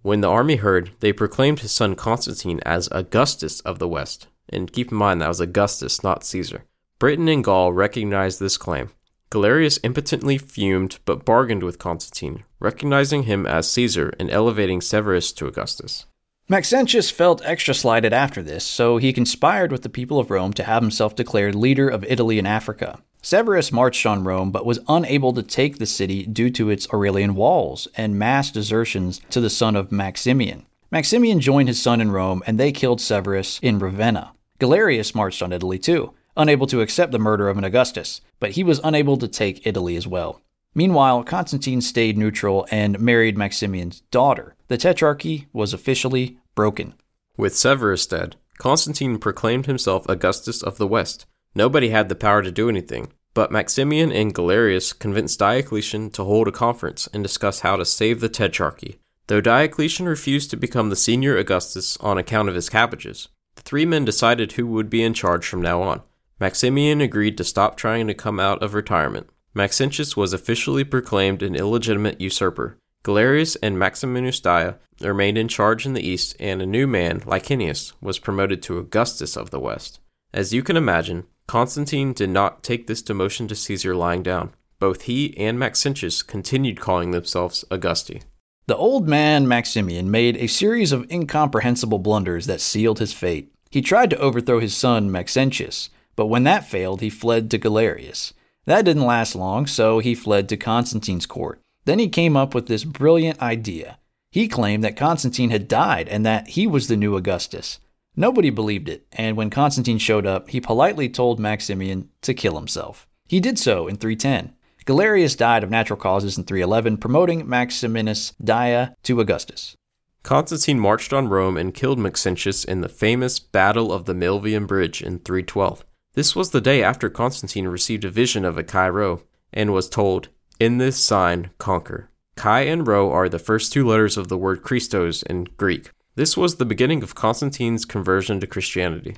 When 0.00 0.22
the 0.22 0.30
army 0.30 0.56
heard, 0.56 0.92
they 1.00 1.12
proclaimed 1.12 1.60
his 1.60 1.72
son 1.72 1.94
Constantine 1.94 2.60
as 2.64 2.88
Augustus 2.90 3.60
of 3.60 3.78
the 3.78 3.88
West. 3.88 4.28
And 4.50 4.72
keep 4.72 4.90
in 4.90 4.98
mind 4.98 5.20
that 5.20 5.28
was 5.28 5.40
Augustus, 5.40 6.02
not 6.02 6.24
Caesar. 6.24 6.64
Britain 6.98 7.28
and 7.28 7.44
Gaul 7.44 7.72
recognized 7.72 8.40
this 8.40 8.56
claim. 8.56 8.90
Galerius 9.30 9.76
impotently 9.78 10.38
fumed 10.38 10.98
but 11.04 11.24
bargained 11.24 11.62
with 11.62 11.78
Constantine, 11.78 12.44
recognizing 12.60 13.24
him 13.24 13.46
as 13.46 13.70
Caesar 13.70 14.14
and 14.18 14.30
elevating 14.30 14.80
Severus 14.80 15.32
to 15.32 15.46
Augustus. 15.46 16.06
Maxentius 16.48 17.10
felt 17.10 17.42
extra 17.44 17.74
slighted 17.74 18.14
after 18.14 18.42
this, 18.42 18.64
so 18.64 18.96
he 18.96 19.12
conspired 19.12 19.70
with 19.70 19.82
the 19.82 19.90
people 19.90 20.18
of 20.18 20.30
Rome 20.30 20.54
to 20.54 20.64
have 20.64 20.82
himself 20.82 21.14
declared 21.14 21.54
leader 21.54 21.90
of 21.90 22.04
Italy 22.04 22.38
and 22.38 22.48
Africa. 22.48 23.00
Severus 23.20 23.70
marched 23.70 24.06
on 24.06 24.24
Rome 24.24 24.50
but 24.50 24.64
was 24.64 24.80
unable 24.88 25.34
to 25.34 25.42
take 25.42 25.76
the 25.76 25.84
city 25.84 26.24
due 26.24 26.48
to 26.50 26.70
its 26.70 26.88
Aurelian 26.90 27.34
walls 27.34 27.86
and 27.96 28.18
mass 28.18 28.50
desertions 28.50 29.20
to 29.28 29.42
the 29.42 29.50
son 29.50 29.76
of 29.76 29.92
Maximian. 29.92 30.64
Maximian 30.90 31.38
joined 31.38 31.68
his 31.68 31.82
son 31.82 32.00
in 32.00 32.12
Rome 32.12 32.42
and 32.46 32.58
they 32.58 32.72
killed 32.72 33.02
Severus 33.02 33.58
in 33.60 33.78
Ravenna. 33.78 34.32
Galerius 34.58 35.14
marched 35.14 35.42
on 35.42 35.52
Italy 35.52 35.78
too, 35.78 36.14
unable 36.36 36.66
to 36.66 36.80
accept 36.80 37.12
the 37.12 37.18
murder 37.18 37.48
of 37.48 37.58
an 37.58 37.64
Augustus, 37.64 38.20
but 38.40 38.52
he 38.52 38.64
was 38.64 38.80
unable 38.82 39.16
to 39.16 39.28
take 39.28 39.66
Italy 39.66 39.96
as 39.96 40.06
well. 40.06 40.40
Meanwhile, 40.74 41.24
Constantine 41.24 41.80
stayed 41.80 42.18
neutral 42.18 42.66
and 42.70 43.00
married 43.00 43.36
Maximian's 43.36 44.00
daughter. 44.10 44.54
The 44.68 44.76
tetrarchy 44.76 45.46
was 45.52 45.72
officially 45.72 46.38
broken. 46.54 46.94
With 47.36 47.56
Severus 47.56 48.06
dead, 48.06 48.36
Constantine 48.58 49.18
proclaimed 49.18 49.66
himself 49.66 50.08
Augustus 50.08 50.62
of 50.62 50.78
the 50.78 50.86
West. 50.86 51.26
Nobody 51.54 51.90
had 51.90 52.08
the 52.08 52.14
power 52.14 52.42
to 52.42 52.50
do 52.50 52.68
anything, 52.68 53.12
but 53.34 53.52
Maximian 53.52 54.10
and 54.10 54.34
Galerius 54.34 54.92
convinced 54.92 55.38
Diocletian 55.38 56.10
to 56.10 56.24
hold 56.24 56.48
a 56.48 56.52
conference 56.52 57.08
and 57.12 57.22
discuss 57.22 57.60
how 57.60 57.76
to 57.76 57.84
save 57.84 58.20
the 58.20 58.28
tetrarchy. 58.28 58.98
Though 59.28 59.40
Diocletian 59.40 60.06
refused 60.06 60.50
to 60.50 60.56
become 60.56 60.90
the 60.90 60.96
senior 60.96 61.36
Augustus 61.36 61.96
on 61.98 62.18
account 62.18 62.48
of 62.48 62.54
his 62.54 62.68
cabbages, 62.68 63.28
the 63.58 63.64
three 63.64 63.84
men 63.84 64.04
decided 64.04 64.52
who 64.52 64.66
would 64.68 64.88
be 64.88 65.02
in 65.02 65.14
charge 65.14 65.46
from 65.46 65.60
now 65.60 65.82
on. 65.82 66.00
Maximian 66.38 67.00
agreed 67.00 67.36
to 67.36 67.44
stop 67.44 67.76
trying 67.76 68.06
to 68.06 68.14
come 68.14 68.38
out 68.38 68.62
of 68.62 68.72
retirement. 68.72 69.28
Maxentius 69.52 70.16
was 70.16 70.32
officially 70.32 70.84
proclaimed 70.84 71.42
an 71.42 71.56
illegitimate 71.56 72.20
usurper. 72.20 72.78
Galerius 73.02 73.56
and 73.56 73.76
Maximinus 73.76 74.40
Daia 74.40 74.76
remained 75.00 75.36
in 75.36 75.48
charge 75.48 75.86
in 75.86 75.94
the 75.94 76.06
east, 76.06 76.36
and 76.38 76.62
a 76.62 76.66
new 76.66 76.86
man, 76.86 77.20
Licinius, 77.26 77.92
was 78.00 78.20
promoted 78.20 78.62
to 78.62 78.78
Augustus 78.78 79.36
of 79.36 79.50
the 79.50 79.58
west. 79.58 79.98
As 80.32 80.52
you 80.52 80.62
can 80.62 80.76
imagine, 80.76 81.26
Constantine 81.48 82.12
did 82.12 82.30
not 82.30 82.62
take 82.62 82.86
this 82.86 83.02
demotion 83.02 83.48
to 83.48 83.56
Caesar 83.56 83.96
lying 83.96 84.22
down. 84.22 84.52
Both 84.78 85.02
he 85.02 85.36
and 85.36 85.58
Maxentius 85.58 86.22
continued 86.24 86.78
calling 86.78 87.10
themselves 87.10 87.64
Augusti. 87.72 88.22
The 88.68 88.76
old 88.76 89.08
man 89.08 89.48
Maximian 89.48 90.10
made 90.10 90.36
a 90.36 90.46
series 90.46 90.92
of 90.92 91.10
incomprehensible 91.10 92.00
blunders 92.00 92.44
that 92.48 92.60
sealed 92.60 92.98
his 92.98 93.14
fate. 93.14 93.50
He 93.70 93.80
tried 93.80 94.10
to 94.10 94.18
overthrow 94.18 94.60
his 94.60 94.76
son 94.76 95.10
Maxentius, 95.10 95.88
but 96.16 96.26
when 96.26 96.44
that 96.44 96.68
failed, 96.68 97.00
he 97.00 97.08
fled 97.08 97.50
to 97.50 97.56
Galerius. 97.56 98.34
That 98.66 98.84
didn't 98.84 99.06
last 99.06 99.34
long, 99.34 99.66
so 99.66 100.00
he 100.00 100.14
fled 100.14 100.50
to 100.50 100.58
Constantine's 100.58 101.24
court. 101.24 101.62
Then 101.86 101.98
he 101.98 102.10
came 102.10 102.36
up 102.36 102.54
with 102.54 102.66
this 102.66 102.84
brilliant 102.84 103.40
idea. 103.40 103.98
He 104.32 104.48
claimed 104.48 104.84
that 104.84 104.98
Constantine 104.98 105.48
had 105.48 105.66
died 105.66 106.06
and 106.06 106.26
that 106.26 106.48
he 106.48 106.66
was 106.66 106.88
the 106.88 106.96
new 106.98 107.16
Augustus. 107.16 107.80
Nobody 108.16 108.50
believed 108.50 108.90
it, 108.90 109.06
and 109.12 109.34
when 109.34 109.48
Constantine 109.48 109.96
showed 109.96 110.26
up, 110.26 110.50
he 110.50 110.60
politely 110.60 111.08
told 111.08 111.40
Maximian 111.40 112.10
to 112.20 112.34
kill 112.34 112.56
himself. 112.56 113.06
He 113.26 113.40
did 113.40 113.58
so 113.58 113.88
in 113.88 113.96
310. 113.96 114.54
Galerius 114.88 115.36
died 115.36 115.62
of 115.62 115.68
natural 115.68 115.98
causes 115.98 116.38
in 116.38 116.44
311, 116.44 116.96
promoting 116.96 117.46
Maximinus 117.46 118.32
Daia 118.42 118.94
to 119.02 119.20
Augustus. 119.20 119.76
Constantine 120.22 120.80
marched 120.80 121.12
on 121.12 121.28
Rome 121.28 121.58
and 121.58 121.74
killed 121.74 121.98
Maxentius 121.98 122.64
in 122.64 122.80
the 122.80 122.88
famous 122.88 123.38
Battle 123.38 123.92
of 123.92 124.06
the 124.06 124.14
Milvian 124.14 124.66
Bridge 124.66 125.02
in 125.02 125.18
312. 125.18 125.84
This 126.14 126.34
was 126.34 126.52
the 126.52 126.62
day 126.62 126.82
after 126.82 127.10
Constantine 127.10 127.68
received 127.68 128.06
a 128.06 128.10
vision 128.10 128.46
of 128.46 128.56
a 128.56 128.62
Chi 128.62 128.88
Rho 128.88 129.20
and 129.52 129.74
was 129.74 129.90
told, 129.90 130.30
In 130.58 130.78
this 130.78 130.96
sign, 130.96 131.50
conquer. 131.58 132.08
Chi 132.36 132.62
and 132.62 132.86
Rho 132.86 133.12
are 133.12 133.28
the 133.28 133.38
first 133.38 133.74
two 133.74 133.86
letters 133.86 134.16
of 134.16 134.28
the 134.28 134.38
word 134.38 134.62
Christos 134.62 135.22
in 135.22 135.44
Greek. 135.58 135.90
This 136.14 136.34
was 136.34 136.56
the 136.56 136.64
beginning 136.64 137.02
of 137.02 137.14
Constantine's 137.14 137.84
conversion 137.84 138.40
to 138.40 138.46
Christianity. 138.46 139.16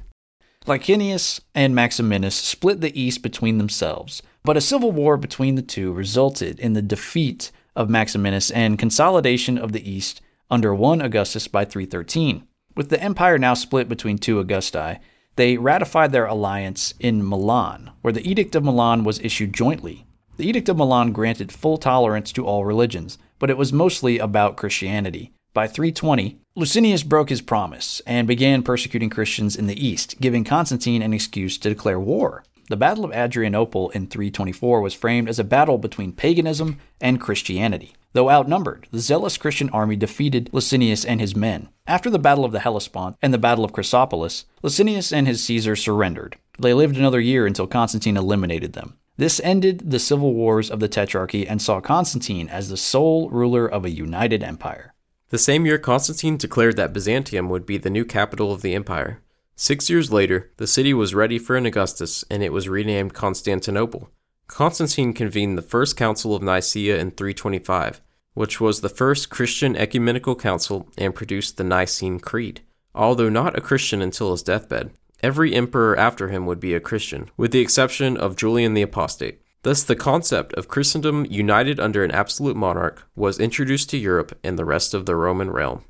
Licinius 0.66 1.40
and 1.54 1.76
Maximinus 1.76 2.34
split 2.34 2.80
the 2.80 3.00
East 3.00 3.22
between 3.22 3.58
themselves, 3.58 4.20
but 4.44 4.56
a 4.56 4.60
civil 4.60 4.92
war 4.92 5.16
between 5.16 5.54
the 5.54 5.62
two 5.62 5.92
resulted 5.92 6.58
in 6.60 6.72
the 6.72 6.82
defeat 6.82 7.50
of 7.76 7.88
Maximinus 7.88 8.50
and 8.50 8.78
consolidation 8.78 9.58
of 9.58 9.72
the 9.72 9.90
East 9.90 10.20
under 10.50 10.74
one 10.74 11.00
Augustus 11.00 11.48
by 11.48 11.64
313. 11.64 12.46
With 12.76 12.88
the 12.88 13.02
empire 13.02 13.38
now 13.38 13.54
split 13.54 13.88
between 13.88 14.18
two 14.18 14.38
Augusti, 14.38 14.98
they 15.36 15.56
ratified 15.56 16.12
their 16.12 16.26
alliance 16.26 16.94
in 16.98 17.26
Milan, 17.26 17.90
where 18.02 18.12
the 18.12 18.28
Edict 18.28 18.54
of 18.54 18.64
Milan 18.64 19.04
was 19.04 19.20
issued 19.20 19.52
jointly. 19.52 20.06
The 20.36 20.48
Edict 20.48 20.68
of 20.68 20.76
Milan 20.76 21.12
granted 21.12 21.52
full 21.52 21.78
tolerance 21.78 22.32
to 22.32 22.46
all 22.46 22.64
religions, 22.64 23.18
but 23.38 23.50
it 23.50 23.58
was 23.58 23.72
mostly 23.72 24.18
about 24.18 24.56
Christianity. 24.56 25.32
By 25.52 25.66
320, 25.66 26.38
Licinius 26.56 27.02
broke 27.02 27.28
his 27.28 27.40
promise 27.40 28.00
and 28.06 28.28
began 28.28 28.62
persecuting 28.62 29.10
Christians 29.10 29.56
in 29.56 29.66
the 29.66 29.86
east, 29.86 30.20
giving 30.20 30.44
Constantine 30.44 31.02
an 31.02 31.12
excuse 31.12 31.58
to 31.58 31.68
declare 31.68 31.98
war. 31.98 32.44
The 32.70 32.76
Battle 32.76 33.04
of 33.04 33.10
Adrianople 33.10 33.90
in 33.90 34.06
324 34.06 34.80
was 34.80 34.94
framed 34.94 35.28
as 35.28 35.40
a 35.40 35.44
battle 35.44 35.76
between 35.76 36.12
paganism 36.12 36.78
and 37.00 37.20
Christianity. 37.20 37.94
Though 38.12 38.30
outnumbered, 38.30 38.86
the 38.92 39.00
zealous 39.00 39.36
Christian 39.36 39.68
army 39.70 39.96
defeated 39.96 40.50
Licinius 40.52 41.04
and 41.04 41.20
his 41.20 41.34
men. 41.34 41.68
After 41.88 42.08
the 42.08 42.20
Battle 42.20 42.44
of 42.44 42.52
the 42.52 42.60
Hellespont 42.60 43.16
and 43.20 43.34
the 43.34 43.38
Battle 43.38 43.64
of 43.64 43.72
Chrysopolis, 43.72 44.44
Licinius 44.62 45.12
and 45.12 45.26
his 45.26 45.42
Caesar 45.42 45.74
surrendered. 45.74 46.36
They 46.60 46.72
lived 46.72 46.96
another 46.96 47.18
year 47.18 47.44
until 47.44 47.66
Constantine 47.66 48.16
eliminated 48.16 48.74
them. 48.74 48.94
This 49.16 49.40
ended 49.42 49.90
the 49.90 49.98
civil 49.98 50.32
wars 50.32 50.70
of 50.70 50.78
the 50.78 50.88
Tetrarchy 50.88 51.48
and 51.48 51.60
saw 51.60 51.80
Constantine 51.80 52.48
as 52.48 52.68
the 52.68 52.76
sole 52.76 53.28
ruler 53.30 53.66
of 53.66 53.84
a 53.84 53.90
united 53.90 54.44
empire. 54.44 54.94
The 55.30 55.38
same 55.38 55.66
year, 55.66 55.78
Constantine 55.78 56.36
declared 56.36 56.76
that 56.76 56.92
Byzantium 56.92 57.48
would 57.48 57.66
be 57.66 57.78
the 57.78 57.90
new 57.90 58.04
capital 58.04 58.52
of 58.52 58.62
the 58.62 58.76
empire. 58.76 59.20
Six 59.62 59.90
years 59.90 60.10
later, 60.10 60.50
the 60.56 60.66
city 60.66 60.94
was 60.94 61.14
ready 61.14 61.38
for 61.38 61.54
an 61.54 61.66
Augustus 61.66 62.24
and 62.30 62.42
it 62.42 62.50
was 62.50 62.66
renamed 62.66 63.12
Constantinople. 63.12 64.08
Constantine 64.46 65.12
convened 65.12 65.58
the 65.58 65.62
First 65.76 65.98
Council 65.98 66.34
of 66.34 66.42
Nicaea 66.42 66.98
in 66.98 67.10
325, 67.10 68.00
which 68.32 68.58
was 68.58 68.80
the 68.80 68.88
first 68.88 69.28
Christian 69.28 69.76
ecumenical 69.76 70.34
council 70.34 70.88
and 70.96 71.14
produced 71.14 71.58
the 71.58 71.62
Nicene 71.62 72.20
Creed. 72.20 72.62
Although 72.94 73.28
not 73.28 73.58
a 73.58 73.60
Christian 73.60 74.00
until 74.00 74.30
his 74.30 74.42
deathbed, 74.42 74.92
every 75.22 75.52
emperor 75.54 75.94
after 75.94 76.30
him 76.30 76.46
would 76.46 76.58
be 76.58 76.72
a 76.72 76.80
Christian, 76.80 77.28
with 77.36 77.52
the 77.52 77.60
exception 77.60 78.16
of 78.16 78.36
Julian 78.36 78.72
the 78.72 78.80
Apostate. 78.80 79.42
Thus, 79.62 79.82
the 79.82 79.94
concept 79.94 80.54
of 80.54 80.68
Christendom 80.68 81.26
united 81.28 81.78
under 81.78 82.02
an 82.02 82.12
absolute 82.12 82.56
monarch 82.56 83.06
was 83.14 83.38
introduced 83.38 83.90
to 83.90 83.98
Europe 83.98 84.38
and 84.42 84.58
the 84.58 84.64
rest 84.64 84.94
of 84.94 85.04
the 85.04 85.16
Roman 85.16 85.50
realm. 85.50 85.84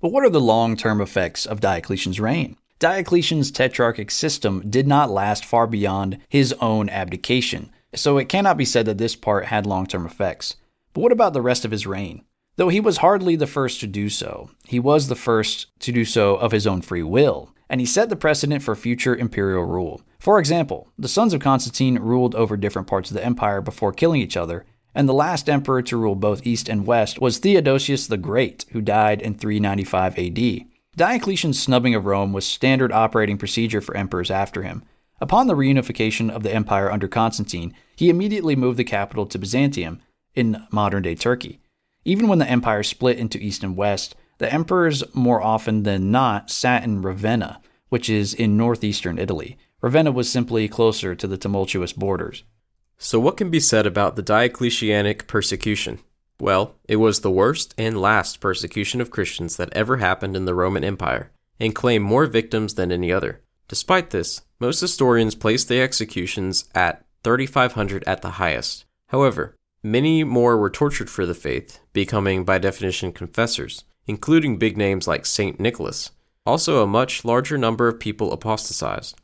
But 0.00 0.12
what 0.12 0.24
are 0.24 0.30
the 0.30 0.40
long 0.40 0.78
term 0.78 1.02
effects 1.02 1.44
of 1.44 1.60
Diocletian's 1.60 2.18
reign? 2.18 2.56
Diocletian's 2.82 3.52
tetrarchic 3.52 4.10
system 4.10 4.68
did 4.68 4.88
not 4.88 5.08
last 5.08 5.44
far 5.44 5.68
beyond 5.68 6.18
his 6.28 6.52
own 6.54 6.88
abdication, 6.88 7.70
so 7.94 8.18
it 8.18 8.28
cannot 8.28 8.56
be 8.56 8.64
said 8.64 8.86
that 8.86 8.98
this 8.98 9.14
part 9.14 9.44
had 9.44 9.66
long 9.66 9.86
term 9.86 10.04
effects. 10.04 10.56
But 10.92 11.02
what 11.02 11.12
about 11.12 11.32
the 11.32 11.40
rest 11.40 11.64
of 11.64 11.70
his 11.70 11.86
reign? 11.86 12.24
Though 12.56 12.70
he 12.70 12.80
was 12.80 12.96
hardly 12.96 13.36
the 13.36 13.46
first 13.46 13.78
to 13.82 13.86
do 13.86 14.08
so, 14.08 14.50
he 14.66 14.80
was 14.80 15.06
the 15.06 15.14
first 15.14 15.68
to 15.78 15.92
do 15.92 16.04
so 16.04 16.34
of 16.34 16.50
his 16.50 16.66
own 16.66 16.82
free 16.82 17.04
will, 17.04 17.54
and 17.70 17.80
he 17.80 17.86
set 17.86 18.08
the 18.08 18.16
precedent 18.16 18.64
for 18.64 18.74
future 18.74 19.14
imperial 19.14 19.62
rule. 19.62 20.02
For 20.18 20.40
example, 20.40 20.88
the 20.98 21.06
sons 21.06 21.32
of 21.32 21.40
Constantine 21.40 22.00
ruled 22.00 22.34
over 22.34 22.56
different 22.56 22.88
parts 22.88 23.12
of 23.12 23.14
the 23.14 23.24
empire 23.24 23.60
before 23.60 23.92
killing 23.92 24.20
each 24.20 24.36
other, 24.36 24.66
and 24.92 25.08
the 25.08 25.14
last 25.14 25.48
emperor 25.48 25.82
to 25.82 25.96
rule 25.96 26.16
both 26.16 26.44
east 26.44 26.68
and 26.68 26.84
west 26.84 27.20
was 27.20 27.38
Theodosius 27.38 28.08
the 28.08 28.16
Great, 28.16 28.64
who 28.72 28.80
died 28.80 29.22
in 29.22 29.34
395 29.34 30.18
AD. 30.18 30.71
Diocletian's 30.94 31.60
snubbing 31.60 31.94
of 31.94 32.04
Rome 32.04 32.34
was 32.34 32.44
standard 32.44 32.92
operating 32.92 33.38
procedure 33.38 33.80
for 33.80 33.96
emperors 33.96 34.30
after 34.30 34.62
him. 34.62 34.84
Upon 35.22 35.46
the 35.46 35.54
reunification 35.54 36.30
of 36.30 36.42
the 36.42 36.54
empire 36.54 36.92
under 36.92 37.08
Constantine, 37.08 37.74
he 37.96 38.10
immediately 38.10 38.54
moved 38.56 38.78
the 38.78 38.84
capital 38.84 39.24
to 39.26 39.38
Byzantium 39.38 40.02
in 40.34 40.66
modern 40.70 41.02
day 41.02 41.14
Turkey. 41.14 41.60
Even 42.04 42.28
when 42.28 42.40
the 42.40 42.50
empire 42.50 42.82
split 42.82 43.16
into 43.16 43.38
east 43.38 43.62
and 43.62 43.74
west, 43.74 44.14
the 44.36 44.52
emperors 44.52 45.02
more 45.14 45.40
often 45.40 45.84
than 45.84 46.10
not 46.10 46.50
sat 46.50 46.84
in 46.84 47.00
Ravenna, 47.00 47.62
which 47.88 48.10
is 48.10 48.34
in 48.34 48.58
northeastern 48.58 49.18
Italy. 49.18 49.56
Ravenna 49.80 50.12
was 50.12 50.30
simply 50.30 50.68
closer 50.68 51.14
to 51.14 51.26
the 51.26 51.38
tumultuous 51.38 51.94
borders. 51.94 52.44
So, 52.98 53.18
what 53.18 53.36
can 53.36 53.50
be 53.50 53.60
said 53.60 53.86
about 53.86 54.16
the 54.16 54.22
Diocletianic 54.22 55.26
persecution? 55.26 56.00
Well, 56.42 56.74
it 56.88 56.96
was 56.96 57.20
the 57.20 57.30
worst 57.30 57.72
and 57.78 58.00
last 58.00 58.40
persecution 58.40 59.00
of 59.00 59.12
Christians 59.12 59.56
that 59.58 59.72
ever 59.74 59.98
happened 59.98 60.34
in 60.34 60.44
the 60.44 60.56
Roman 60.56 60.82
Empire, 60.82 61.30
and 61.60 61.72
claimed 61.72 62.04
more 62.04 62.26
victims 62.26 62.74
than 62.74 62.90
any 62.90 63.12
other. 63.12 63.42
Despite 63.68 64.10
this, 64.10 64.40
most 64.58 64.80
historians 64.80 65.36
place 65.36 65.62
the 65.62 65.80
executions 65.80 66.64
at 66.74 67.06
3,500 67.22 68.02
at 68.08 68.22
the 68.22 68.30
highest. 68.30 68.86
However, 69.06 69.56
many 69.84 70.24
more 70.24 70.58
were 70.58 70.68
tortured 70.68 71.08
for 71.08 71.26
the 71.26 71.32
faith, 71.32 71.78
becoming 71.92 72.44
by 72.44 72.58
definition 72.58 73.12
confessors, 73.12 73.84
including 74.08 74.58
big 74.58 74.76
names 74.76 75.06
like 75.06 75.26
St. 75.26 75.60
Nicholas. 75.60 76.10
Also, 76.44 76.82
a 76.82 76.88
much 76.88 77.24
larger 77.24 77.56
number 77.56 77.86
of 77.86 78.00
people 78.00 78.32
apostatized. 78.32 79.14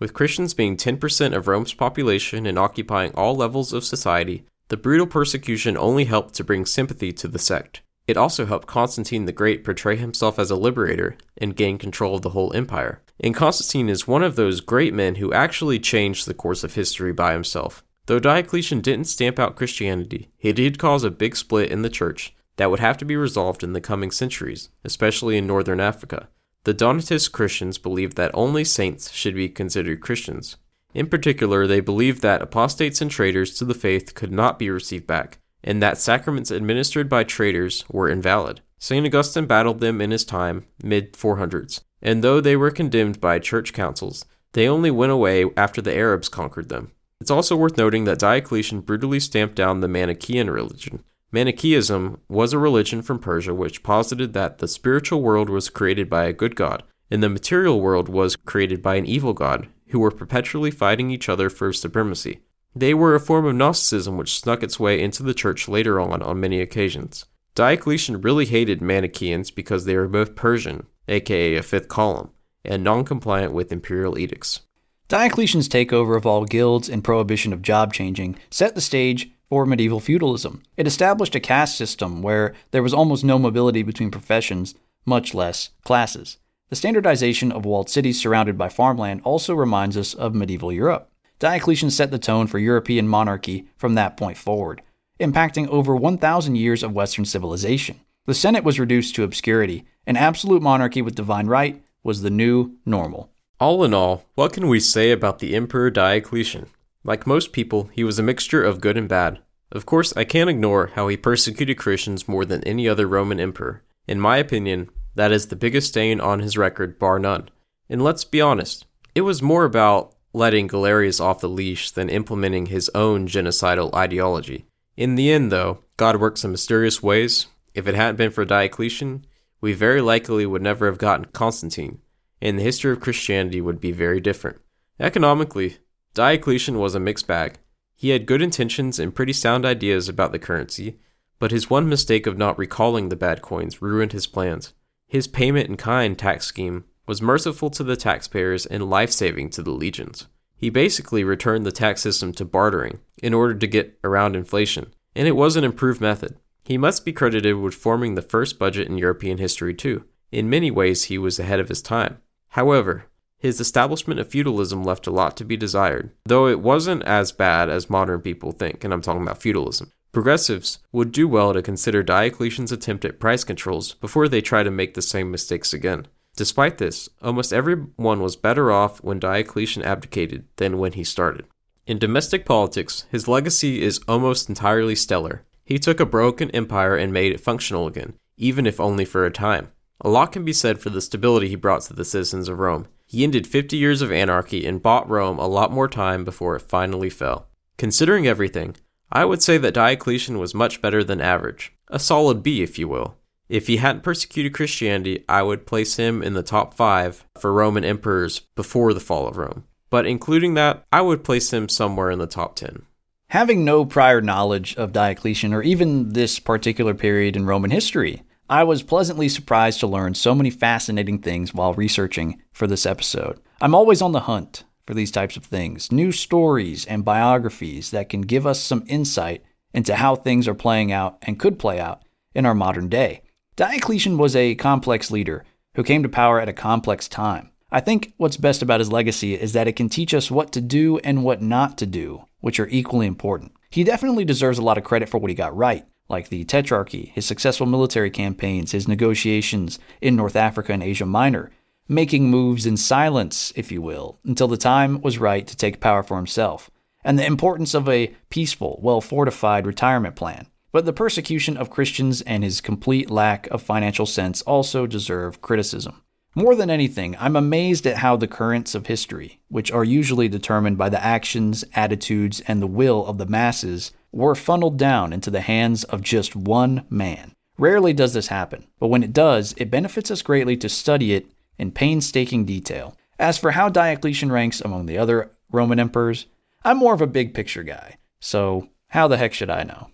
With 0.00 0.12
Christians 0.12 0.54
being 0.54 0.76
10% 0.76 1.36
of 1.36 1.46
Rome's 1.46 1.72
population 1.72 2.46
and 2.46 2.58
occupying 2.58 3.12
all 3.14 3.36
levels 3.36 3.72
of 3.72 3.84
society, 3.84 4.44
the 4.68 4.76
brutal 4.76 5.06
persecution 5.06 5.76
only 5.76 6.04
helped 6.04 6.34
to 6.34 6.44
bring 6.44 6.66
sympathy 6.66 7.12
to 7.12 7.28
the 7.28 7.38
sect. 7.38 7.82
It 8.06 8.16
also 8.16 8.44
helped 8.44 8.66
Constantine 8.66 9.24
the 9.24 9.32
Great 9.32 9.64
portray 9.64 9.96
himself 9.96 10.38
as 10.38 10.50
a 10.50 10.56
liberator 10.56 11.16
and 11.38 11.56
gain 11.56 11.78
control 11.78 12.16
of 12.16 12.22
the 12.22 12.30
whole 12.30 12.52
empire. 12.54 13.02
And 13.20 13.34
Constantine 13.34 13.88
is 13.88 14.06
one 14.06 14.22
of 14.22 14.36
those 14.36 14.60
great 14.60 14.92
men 14.92 15.16
who 15.16 15.32
actually 15.32 15.78
changed 15.78 16.26
the 16.26 16.34
course 16.34 16.64
of 16.64 16.74
history 16.74 17.12
by 17.12 17.32
himself. 17.32 17.82
Though 18.06 18.18
Diocletian 18.18 18.80
didn't 18.80 19.06
stamp 19.06 19.38
out 19.38 19.56
Christianity, 19.56 20.30
he 20.36 20.52
did 20.52 20.78
cause 20.78 21.04
a 21.04 21.10
big 21.10 21.36
split 21.36 21.70
in 21.70 21.82
the 21.82 21.88
church 21.88 22.34
that 22.56 22.70
would 22.70 22.80
have 22.80 22.98
to 22.98 23.04
be 23.06 23.16
resolved 23.16 23.62
in 23.62 23.72
the 23.72 23.80
coming 23.80 24.10
centuries, 24.10 24.68
especially 24.84 25.38
in 25.38 25.46
northern 25.46 25.80
Africa. 25.80 26.28
The 26.64 26.74
Donatist 26.74 27.32
Christians 27.32 27.78
believed 27.78 28.16
that 28.16 28.30
only 28.34 28.64
saints 28.64 29.10
should 29.12 29.34
be 29.34 29.48
considered 29.48 30.00
Christians. 30.00 30.56
In 30.94 31.08
particular, 31.08 31.66
they 31.66 31.80
believed 31.80 32.22
that 32.22 32.40
apostates 32.40 33.00
and 33.00 33.10
traitors 33.10 33.58
to 33.58 33.64
the 33.64 33.74
faith 33.74 34.14
could 34.14 34.32
not 34.32 34.58
be 34.58 34.70
received 34.70 35.06
back, 35.06 35.38
and 35.62 35.82
that 35.82 35.98
sacraments 35.98 36.50
administered 36.50 37.08
by 37.08 37.24
traitors 37.24 37.84
were 37.90 38.08
invalid. 38.08 38.60
St. 38.78 39.04
Augustine 39.04 39.46
battled 39.46 39.80
them 39.80 40.00
in 40.00 40.10
his 40.10 40.24
time, 40.24 40.66
mid 40.82 41.12
400s, 41.14 41.82
and 42.00 42.22
though 42.22 42.40
they 42.40 42.56
were 42.56 42.70
condemned 42.70 43.20
by 43.20 43.38
church 43.38 43.72
councils, 43.72 44.24
they 44.52 44.68
only 44.68 44.90
went 44.90 45.12
away 45.12 45.44
after 45.56 45.82
the 45.82 45.94
Arabs 45.94 46.28
conquered 46.28 46.68
them. 46.68 46.92
It's 47.20 47.30
also 47.30 47.56
worth 47.56 47.76
noting 47.76 48.04
that 48.04 48.18
Diocletian 48.18 48.80
brutally 48.80 49.18
stamped 49.20 49.56
down 49.56 49.80
the 49.80 49.88
Manichaean 49.88 50.48
religion, 50.48 51.02
Manichaeism 51.34 52.20
was 52.28 52.52
a 52.52 52.60
religion 52.60 53.02
from 53.02 53.18
Persia 53.18 53.52
which 53.52 53.82
posited 53.82 54.34
that 54.34 54.58
the 54.58 54.68
spiritual 54.68 55.20
world 55.20 55.50
was 55.50 55.68
created 55.68 56.08
by 56.08 56.26
a 56.26 56.32
good 56.32 56.54
god, 56.54 56.84
and 57.10 57.22
the 57.22 57.28
material 57.28 57.80
world 57.80 58.08
was 58.08 58.36
created 58.36 58.82
by 58.82 58.96
an 58.96 59.06
evil 59.06 59.32
god, 59.32 59.68
who 59.88 59.98
were 59.98 60.10
perpetually 60.10 60.70
fighting 60.70 61.10
each 61.10 61.28
other 61.28 61.50
for 61.50 61.72
supremacy. 61.72 62.40
They 62.74 62.94
were 62.94 63.14
a 63.14 63.20
form 63.20 63.46
of 63.46 63.54
Gnosticism 63.54 64.16
which 64.16 64.38
snuck 64.38 64.62
its 64.62 64.80
way 64.80 65.00
into 65.00 65.22
the 65.22 65.34
church 65.34 65.68
later 65.68 66.00
on 66.00 66.22
on 66.22 66.40
many 66.40 66.60
occasions. 66.60 67.24
Diocletian 67.54 68.20
really 68.20 68.46
hated 68.46 68.82
Manichaeans 68.82 69.52
because 69.52 69.84
they 69.84 69.96
were 69.96 70.08
both 70.08 70.34
Persian, 70.34 70.86
aka 71.06 71.54
a 71.54 71.62
fifth 71.62 71.86
column, 71.86 72.30
and 72.64 72.82
non 72.82 73.04
compliant 73.04 73.52
with 73.52 73.70
imperial 73.70 74.18
edicts. 74.18 74.62
Diocletian's 75.06 75.68
takeover 75.68 76.16
of 76.16 76.26
all 76.26 76.44
guilds 76.46 76.88
and 76.88 77.04
prohibition 77.04 77.52
of 77.52 77.62
job 77.62 77.92
changing 77.92 78.36
set 78.50 78.74
the 78.74 78.80
stage 78.80 79.30
for 79.48 79.66
medieval 79.66 80.00
feudalism. 80.00 80.62
It 80.76 80.88
established 80.88 81.36
a 81.36 81.40
caste 81.40 81.76
system 81.76 82.22
where 82.22 82.54
there 82.72 82.82
was 82.82 82.94
almost 82.94 83.22
no 83.22 83.38
mobility 83.38 83.84
between 83.84 84.10
professions, 84.10 84.74
much 85.06 85.32
less 85.32 85.70
classes. 85.84 86.38
The 86.70 86.76
standardization 86.76 87.52
of 87.52 87.64
walled 87.64 87.90
cities 87.90 88.20
surrounded 88.20 88.56
by 88.56 88.68
farmland 88.68 89.20
also 89.22 89.54
reminds 89.54 89.96
us 89.96 90.14
of 90.14 90.34
medieval 90.34 90.72
Europe. 90.72 91.10
Diocletian 91.38 91.90
set 91.90 92.10
the 92.10 92.18
tone 92.18 92.46
for 92.46 92.58
European 92.58 93.06
monarchy 93.06 93.68
from 93.76 93.94
that 93.94 94.16
point 94.16 94.38
forward, 94.38 94.82
impacting 95.20 95.68
over 95.68 95.94
1,000 95.94 96.56
years 96.56 96.82
of 96.82 96.94
Western 96.94 97.24
civilization. 97.24 98.00
The 98.26 98.34
Senate 98.34 98.64
was 98.64 98.80
reduced 98.80 99.14
to 99.16 99.24
obscurity. 99.24 99.84
An 100.06 100.16
absolute 100.16 100.62
monarchy 100.62 101.02
with 101.02 101.14
divine 101.14 101.46
right 101.46 101.82
was 102.02 102.22
the 102.22 102.30
new 102.30 102.76
normal. 102.86 103.30
All 103.60 103.84
in 103.84 103.92
all, 103.92 104.24
what 104.34 104.52
can 104.52 104.68
we 104.68 104.80
say 104.80 105.10
about 105.10 105.40
the 105.40 105.54
Emperor 105.54 105.90
Diocletian? 105.90 106.66
Like 107.04 107.26
most 107.26 107.52
people, 107.52 107.90
he 107.92 108.02
was 108.02 108.18
a 108.18 108.22
mixture 108.22 108.62
of 108.62 108.80
good 108.80 108.96
and 108.96 109.08
bad. 109.08 109.40
Of 109.70 109.86
course, 109.86 110.16
I 110.16 110.24
can't 110.24 110.50
ignore 110.50 110.92
how 110.94 111.08
he 111.08 111.16
persecuted 111.16 111.76
Christians 111.76 112.26
more 112.26 112.44
than 112.44 112.64
any 112.64 112.88
other 112.88 113.06
Roman 113.06 113.38
emperor. 113.38 113.82
In 114.06 114.20
my 114.20 114.38
opinion, 114.38 114.88
that 115.14 115.32
is 115.32 115.46
the 115.46 115.56
biggest 115.56 115.88
stain 115.88 116.20
on 116.20 116.40
his 116.40 116.56
record, 116.56 116.98
bar 116.98 117.18
none. 117.18 117.48
And 117.88 118.02
let's 118.02 118.24
be 118.24 118.40
honest, 118.40 118.86
it 119.14 119.22
was 119.22 119.42
more 119.42 119.64
about 119.64 120.14
letting 120.32 120.66
Galerius 120.66 121.20
off 121.20 121.40
the 121.40 121.48
leash 121.48 121.90
than 121.90 122.08
implementing 122.08 122.66
his 122.66 122.90
own 122.94 123.28
genocidal 123.28 123.94
ideology. 123.94 124.66
In 124.96 125.14
the 125.14 125.30
end, 125.30 125.52
though, 125.52 125.78
God 125.96 126.20
works 126.20 126.44
in 126.44 126.50
mysterious 126.50 127.02
ways. 127.02 127.46
If 127.74 127.86
it 127.86 127.94
hadn't 127.94 128.16
been 128.16 128.30
for 128.30 128.44
Diocletian, 128.44 129.26
we 129.60 129.72
very 129.72 130.00
likely 130.00 130.44
would 130.46 130.62
never 130.62 130.86
have 130.86 130.98
gotten 130.98 131.26
Constantine, 131.26 132.00
and 132.42 132.58
the 132.58 132.62
history 132.62 132.92
of 132.92 133.00
Christianity 133.00 133.60
would 133.60 133.80
be 133.80 133.92
very 133.92 134.20
different. 134.20 134.60
Economically, 135.00 135.78
Diocletian 136.14 136.78
was 136.78 136.94
a 136.94 137.00
mixed 137.00 137.26
bag. 137.26 137.58
He 137.96 138.10
had 138.10 138.26
good 138.26 138.42
intentions 138.42 138.98
and 138.98 139.14
pretty 139.14 139.32
sound 139.32 139.64
ideas 139.64 140.08
about 140.08 140.32
the 140.32 140.38
currency, 140.38 140.98
but 141.38 141.50
his 141.50 141.70
one 141.70 141.88
mistake 141.88 142.26
of 142.26 142.38
not 142.38 142.58
recalling 142.58 143.08
the 143.08 143.16
bad 143.16 143.42
coins 143.42 143.82
ruined 143.82 144.12
his 144.12 144.26
plans. 144.26 144.74
His 145.06 145.26
payment 145.26 145.68
in 145.68 145.76
kind 145.76 146.18
tax 146.18 146.46
scheme 146.46 146.84
was 147.06 147.22
merciful 147.22 147.70
to 147.70 147.84
the 147.84 147.96
taxpayers 147.96 148.66
and 148.66 148.88
life 148.88 149.10
saving 149.10 149.50
to 149.50 149.62
the 149.62 149.70
legions. 149.70 150.26
He 150.56 150.70
basically 150.70 151.24
returned 151.24 151.66
the 151.66 151.72
tax 151.72 152.00
system 152.00 152.32
to 152.32 152.44
bartering 152.44 153.00
in 153.22 153.34
order 153.34 153.54
to 153.54 153.66
get 153.66 153.98
around 154.02 154.34
inflation, 154.34 154.94
and 155.14 155.28
it 155.28 155.36
was 155.36 155.56
an 155.56 155.64
improved 155.64 156.00
method. 156.00 156.36
He 156.64 156.78
must 156.78 157.04
be 157.04 157.12
credited 157.12 157.56
with 157.56 157.74
forming 157.74 158.14
the 158.14 158.22
first 158.22 158.58
budget 158.58 158.88
in 158.88 158.96
European 158.96 159.38
history, 159.38 159.74
too. 159.74 160.04
In 160.32 160.48
many 160.48 160.70
ways, 160.70 161.04
he 161.04 161.18
was 161.18 161.38
ahead 161.38 161.60
of 161.60 161.68
his 161.68 161.82
time. 161.82 162.18
However, 162.50 163.06
his 163.36 163.60
establishment 163.60 164.18
of 164.20 164.28
feudalism 164.28 164.82
left 164.82 165.06
a 165.06 165.10
lot 165.10 165.36
to 165.36 165.44
be 165.44 165.56
desired, 165.56 166.12
though 166.24 166.46
it 166.46 166.60
wasn't 166.60 167.02
as 167.02 167.30
bad 167.30 167.68
as 167.68 167.90
modern 167.90 168.22
people 168.22 168.52
think, 168.52 168.82
and 168.82 168.94
I'm 168.94 169.02
talking 169.02 169.20
about 169.20 169.42
feudalism. 169.42 169.92
Progressives 170.14 170.78
would 170.92 171.10
do 171.10 171.26
well 171.26 171.52
to 171.52 171.60
consider 171.60 172.04
Diocletian's 172.04 172.70
attempt 172.70 173.04
at 173.04 173.18
price 173.18 173.42
controls 173.42 173.94
before 173.94 174.28
they 174.28 174.40
try 174.40 174.62
to 174.62 174.70
make 174.70 174.94
the 174.94 175.02
same 175.02 175.28
mistakes 175.28 175.74
again. 175.74 176.06
Despite 176.36 176.78
this, 176.78 177.08
almost 177.20 177.52
everyone 177.52 178.20
was 178.20 178.36
better 178.36 178.70
off 178.70 179.02
when 179.02 179.18
Diocletian 179.18 179.82
abdicated 179.82 180.46
than 180.56 180.78
when 180.78 180.92
he 180.92 181.02
started. 181.02 181.46
In 181.88 181.98
domestic 181.98 182.46
politics, 182.46 183.06
his 183.10 183.26
legacy 183.26 183.82
is 183.82 184.00
almost 184.06 184.48
entirely 184.48 184.94
stellar. 184.94 185.42
He 185.64 185.80
took 185.80 185.98
a 185.98 186.06
broken 186.06 186.48
empire 186.52 186.94
and 186.94 187.12
made 187.12 187.32
it 187.32 187.40
functional 187.40 187.88
again, 187.88 188.14
even 188.36 188.66
if 188.66 188.78
only 188.78 189.04
for 189.04 189.26
a 189.26 189.32
time. 189.32 189.72
A 190.00 190.08
lot 190.08 190.30
can 190.30 190.44
be 190.44 190.52
said 190.52 190.78
for 190.78 190.90
the 190.90 191.00
stability 191.00 191.48
he 191.48 191.56
brought 191.56 191.82
to 191.82 191.92
the 191.92 192.04
citizens 192.04 192.48
of 192.48 192.60
Rome. 192.60 192.86
He 193.04 193.24
ended 193.24 193.48
50 193.48 193.76
years 193.76 194.00
of 194.00 194.12
anarchy 194.12 194.64
and 194.64 194.80
bought 194.80 195.10
Rome 195.10 195.40
a 195.40 195.48
lot 195.48 195.72
more 195.72 195.88
time 195.88 196.24
before 196.24 196.54
it 196.54 196.62
finally 196.62 197.10
fell. 197.10 197.48
Considering 197.76 198.24
everything, 198.24 198.76
I 199.14 199.24
would 199.24 199.42
say 199.42 199.58
that 199.58 199.74
Diocletian 199.74 200.40
was 200.40 200.54
much 200.54 200.82
better 200.82 201.04
than 201.04 201.20
average. 201.20 201.72
A 201.88 202.00
solid 202.00 202.42
B, 202.42 202.62
if 202.62 202.80
you 202.80 202.88
will. 202.88 203.16
If 203.48 203.68
he 203.68 203.76
hadn't 203.76 204.02
persecuted 204.02 204.52
Christianity, 204.52 205.24
I 205.28 205.44
would 205.44 205.66
place 205.66 205.96
him 205.96 206.20
in 206.20 206.34
the 206.34 206.42
top 206.42 206.74
five 206.74 207.24
for 207.38 207.52
Roman 207.52 207.84
emperors 207.84 208.40
before 208.56 208.92
the 208.92 208.98
fall 208.98 209.28
of 209.28 209.36
Rome. 209.36 209.64
But 209.88 210.04
including 210.04 210.54
that, 210.54 210.84
I 210.92 211.00
would 211.02 211.22
place 211.22 211.52
him 211.52 211.68
somewhere 211.68 212.10
in 212.10 212.18
the 212.18 212.26
top 212.26 212.56
10. 212.56 212.86
Having 213.28 213.64
no 213.64 213.84
prior 213.84 214.20
knowledge 214.20 214.74
of 214.74 214.92
Diocletian 214.92 215.54
or 215.54 215.62
even 215.62 216.14
this 216.14 216.40
particular 216.40 216.94
period 216.94 217.36
in 217.36 217.46
Roman 217.46 217.70
history, 217.70 218.24
I 218.50 218.64
was 218.64 218.82
pleasantly 218.82 219.28
surprised 219.28 219.78
to 219.80 219.86
learn 219.86 220.14
so 220.14 220.34
many 220.34 220.50
fascinating 220.50 221.20
things 221.20 221.54
while 221.54 221.74
researching 221.74 222.42
for 222.52 222.66
this 222.66 222.84
episode. 222.84 223.38
I'm 223.60 223.74
always 223.76 224.02
on 224.02 224.12
the 224.12 224.20
hunt 224.20 224.64
for 224.86 224.94
these 224.94 225.10
types 225.10 225.36
of 225.36 225.44
things 225.44 225.90
new 225.90 226.12
stories 226.12 226.84
and 226.86 227.04
biographies 227.04 227.90
that 227.90 228.08
can 228.08 228.22
give 228.22 228.46
us 228.46 228.60
some 228.60 228.84
insight 228.86 229.42
into 229.72 229.96
how 229.96 230.14
things 230.14 230.46
are 230.46 230.54
playing 230.54 230.92
out 230.92 231.18
and 231.22 231.38
could 231.38 231.58
play 231.58 231.80
out 231.80 232.02
in 232.34 232.46
our 232.46 232.54
modern 232.54 232.88
day. 232.88 233.22
Diocletian 233.56 234.18
was 234.18 234.34
a 234.34 234.54
complex 234.54 235.10
leader 235.10 235.44
who 235.74 235.82
came 235.82 236.02
to 236.02 236.08
power 236.08 236.40
at 236.40 236.48
a 236.48 236.52
complex 236.52 237.08
time. 237.08 237.50
I 237.70 237.80
think 237.80 238.12
what's 238.16 238.36
best 238.36 238.62
about 238.62 238.80
his 238.80 238.92
legacy 238.92 239.34
is 239.34 239.52
that 239.52 239.66
it 239.66 239.74
can 239.74 239.88
teach 239.88 240.14
us 240.14 240.30
what 240.30 240.52
to 240.52 240.60
do 240.60 240.98
and 240.98 241.24
what 241.24 241.42
not 241.42 241.76
to 241.78 241.86
do, 241.86 242.24
which 242.40 242.60
are 242.60 242.68
equally 242.68 243.06
important. 243.06 243.52
He 243.70 243.82
definitely 243.82 244.24
deserves 244.24 244.58
a 244.58 244.62
lot 244.62 244.78
of 244.78 244.84
credit 244.84 245.08
for 245.08 245.18
what 245.18 245.30
he 245.30 245.34
got 245.34 245.56
right, 245.56 245.84
like 246.08 246.28
the 246.28 246.44
Tetrarchy, 246.44 247.10
his 247.12 247.26
successful 247.26 247.66
military 247.66 248.10
campaigns, 248.10 248.70
his 248.70 248.86
negotiations 248.86 249.80
in 250.00 250.14
North 250.14 250.36
Africa 250.36 250.72
and 250.72 250.82
Asia 250.82 251.06
Minor, 251.06 251.50
making 251.88 252.30
moves 252.30 252.66
in 252.66 252.76
silence, 252.76 253.52
if 253.56 253.70
you 253.70 253.82
will, 253.82 254.18
until 254.24 254.48
the 254.48 254.56
time 254.56 255.00
was 255.00 255.18
right 255.18 255.46
to 255.46 255.56
take 255.56 255.80
power 255.80 256.02
for 256.02 256.16
himself, 256.16 256.70
and 257.04 257.18
the 257.18 257.26
importance 257.26 257.74
of 257.74 257.88
a 257.88 258.14
peaceful, 258.30 258.78
well 258.82 259.00
fortified 259.00 259.66
retirement 259.66 260.16
plan. 260.16 260.46
But 260.72 260.86
the 260.86 260.92
persecution 260.92 261.56
of 261.56 261.70
Christians 261.70 262.20
and 262.22 262.42
his 262.42 262.60
complete 262.60 263.10
lack 263.10 263.46
of 263.48 263.62
financial 263.62 264.06
sense 264.06 264.42
also 264.42 264.86
deserve 264.86 265.40
criticism. 265.40 266.02
More 266.34 266.56
than 266.56 266.68
anything, 266.68 267.16
I'm 267.20 267.36
amazed 267.36 267.86
at 267.86 267.98
how 267.98 268.16
the 268.16 268.26
currents 268.26 268.74
of 268.74 268.88
history, 268.88 269.38
which 269.46 269.70
are 269.70 269.84
usually 269.84 270.28
determined 270.28 270.76
by 270.76 270.88
the 270.88 271.04
actions, 271.04 271.64
attitudes, 271.74 272.40
and 272.48 272.60
the 272.60 272.66
will 272.66 273.06
of 273.06 273.18
the 273.18 273.26
masses, 273.26 273.92
were 274.10 274.34
funneled 274.34 274.76
down 274.76 275.12
into 275.12 275.30
the 275.30 275.42
hands 275.42 275.84
of 275.84 276.02
just 276.02 276.34
one 276.34 276.86
man. 276.90 277.34
Rarely 277.56 277.92
does 277.92 278.14
this 278.14 278.26
happen, 278.26 278.66
but 278.80 278.88
when 278.88 279.04
it 279.04 279.12
does, 279.12 279.54
it 279.56 279.70
benefits 279.70 280.10
us 280.10 280.22
greatly 280.22 280.56
to 280.56 280.68
study 280.68 281.14
it 281.14 281.26
in 281.58 281.70
painstaking 281.70 282.44
detail. 282.44 282.96
As 283.18 283.38
for 283.38 283.52
how 283.52 283.68
Diocletian 283.68 284.32
ranks 284.32 284.60
among 284.60 284.86
the 284.86 284.98
other 284.98 285.30
Roman 285.50 285.78
emperors, 285.78 286.26
I'm 286.64 286.78
more 286.78 286.94
of 286.94 287.00
a 287.00 287.06
big 287.06 287.34
picture 287.34 287.62
guy, 287.62 287.96
so 288.20 288.68
how 288.88 289.08
the 289.08 289.16
heck 289.16 289.34
should 289.34 289.50
I 289.50 289.62
know? 289.64 289.90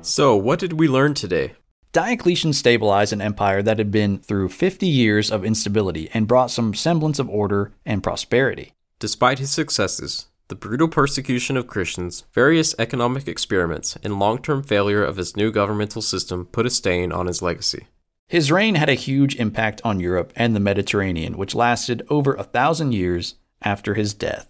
So, 0.00 0.36
what 0.36 0.58
did 0.58 0.74
we 0.74 0.86
learn 0.86 1.14
today? 1.14 1.54
Diocletian 1.92 2.52
stabilized 2.52 3.12
an 3.12 3.20
empire 3.20 3.62
that 3.62 3.78
had 3.78 3.90
been 3.90 4.18
through 4.18 4.48
50 4.48 4.86
years 4.86 5.30
of 5.30 5.44
instability 5.44 6.10
and 6.12 6.26
brought 6.26 6.50
some 6.50 6.74
semblance 6.74 7.18
of 7.18 7.30
order 7.30 7.72
and 7.86 8.02
prosperity. 8.02 8.74
Despite 8.98 9.38
his 9.38 9.50
successes, 9.50 10.26
the 10.48 10.56
brutal 10.56 10.88
persecution 10.88 11.56
of 11.56 11.66
Christians, 11.66 12.24
various 12.32 12.74
economic 12.78 13.26
experiments, 13.26 13.96
and 14.02 14.18
long 14.18 14.42
term 14.42 14.62
failure 14.62 15.02
of 15.02 15.16
his 15.16 15.36
new 15.36 15.50
governmental 15.50 16.02
system 16.02 16.46
put 16.46 16.66
a 16.66 16.70
stain 16.70 17.12
on 17.12 17.26
his 17.26 17.40
legacy. 17.40 17.86
His 18.34 18.50
reign 18.50 18.74
had 18.74 18.88
a 18.88 18.94
huge 18.94 19.36
impact 19.36 19.80
on 19.84 20.00
Europe 20.00 20.32
and 20.34 20.56
the 20.56 20.60
Mediterranean, 20.60 21.36
which 21.36 21.54
lasted 21.54 22.04
over 22.10 22.34
a 22.34 22.42
thousand 22.42 22.90
years 22.90 23.36
after 23.62 23.94
his 23.94 24.12
death. 24.12 24.48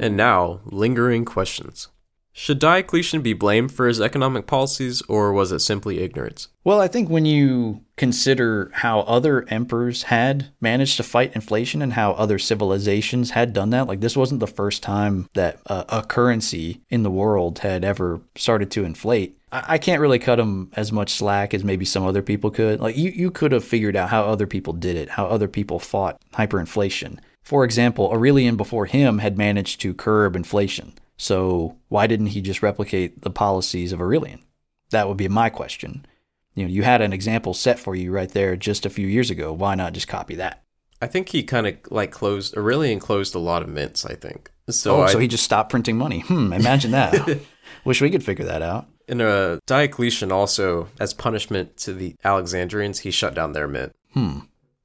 And 0.00 0.16
now, 0.16 0.60
lingering 0.64 1.26
questions. 1.26 1.88
Should 2.32 2.58
Diocletian 2.58 3.20
be 3.20 3.34
blamed 3.34 3.70
for 3.70 3.86
his 3.86 4.00
economic 4.00 4.46
policies, 4.46 5.02
or 5.02 5.32
was 5.34 5.52
it 5.52 5.60
simply 5.60 6.00
ignorance? 6.00 6.48
Well, 6.64 6.80
I 6.80 6.88
think 6.88 7.10
when 7.10 7.26
you 7.26 7.82
consider 7.96 8.70
how 8.72 9.00
other 9.00 9.44
emperors 9.50 10.04
had 10.04 10.48
managed 10.60 10.96
to 10.96 11.02
fight 11.02 11.36
inflation 11.36 11.82
and 11.82 11.92
how 11.92 12.12
other 12.12 12.38
civilizations 12.38 13.32
had 13.32 13.52
done 13.52 13.70
that, 13.70 13.86
like 13.86 14.00
this 14.00 14.16
wasn't 14.16 14.40
the 14.40 14.46
first 14.46 14.82
time 14.82 15.28
that 15.34 15.60
a, 15.66 15.98
a 15.98 16.02
currency 16.02 16.80
in 16.88 17.02
the 17.02 17.10
world 17.10 17.58
had 17.58 17.84
ever 17.84 18.20
started 18.34 18.70
to 18.70 18.84
inflate. 18.84 19.38
I, 19.54 19.78
can't 19.78 20.00
really 20.00 20.18
cut 20.18 20.40
him 20.40 20.70
as 20.74 20.90
much 20.90 21.10
slack 21.12 21.54
as 21.54 21.62
maybe 21.62 21.84
some 21.84 22.04
other 22.04 22.22
people 22.22 22.50
could. 22.50 22.80
Like 22.80 22.96
you, 22.96 23.10
you 23.10 23.30
could 23.30 23.52
have 23.52 23.64
figured 23.64 23.94
out 23.94 24.08
how 24.08 24.24
other 24.24 24.46
people 24.46 24.72
did 24.72 24.96
it, 24.96 25.10
how 25.10 25.26
other 25.26 25.48
people 25.48 25.78
fought 25.78 26.20
hyperinflation. 26.32 27.18
For 27.42 27.64
example, 27.64 28.10
Aurelian 28.10 28.56
before 28.56 28.86
him 28.86 29.18
had 29.18 29.38
managed 29.38 29.80
to 29.82 29.94
curb 29.94 30.34
inflation. 30.34 30.94
So 31.16 31.76
why 31.88 32.06
didn't 32.06 32.28
he 32.28 32.40
just 32.40 32.62
replicate 32.62 33.22
the 33.22 33.30
policies 33.30 33.92
of 33.92 34.00
Aurelian? 34.00 34.42
That 34.90 35.08
would 35.08 35.16
be 35.16 35.28
my 35.28 35.50
question. 35.50 36.06
You 36.54 36.64
know, 36.64 36.70
you 36.70 36.82
had 36.82 37.02
an 37.02 37.12
example 37.12 37.54
set 37.54 37.78
for 37.78 37.94
you 37.94 38.12
right 38.12 38.30
there 38.30 38.56
just 38.56 38.86
a 38.86 38.90
few 38.90 39.06
years 39.06 39.30
ago. 39.30 39.52
Why 39.52 39.74
not 39.74 39.92
just 39.92 40.08
copy 40.08 40.34
that? 40.36 40.62
I 41.02 41.06
think 41.06 41.28
he 41.28 41.42
kind 41.42 41.66
of 41.66 41.76
like 41.90 42.10
closed 42.10 42.56
Aurelian 42.56 42.98
closed 42.98 43.34
a 43.34 43.38
lot 43.38 43.62
of 43.62 43.68
mints. 43.68 44.06
I 44.06 44.14
think 44.14 44.50
so. 44.70 44.96
oh, 44.96 45.02
I, 45.02 45.12
so 45.12 45.18
he 45.18 45.28
just 45.28 45.44
stopped 45.44 45.70
printing 45.70 45.98
money. 45.98 46.20
Hmm, 46.20 46.52
imagine 46.52 46.92
that. 46.92 47.40
Wish 47.84 48.00
we 48.00 48.10
could 48.10 48.24
figure 48.24 48.46
that 48.46 48.62
out. 48.62 48.88
In 49.08 49.20
a 49.20 49.58
Diocletian 49.66 50.32
also 50.32 50.88
as 50.98 51.12
punishment 51.14 51.76
to 51.78 51.92
the 51.92 52.14
Alexandrians, 52.24 53.00
he 53.00 53.10
shut 53.10 53.34
down 53.34 53.52
their 53.52 53.68
mint, 53.68 53.92
Hmm, 54.12 54.40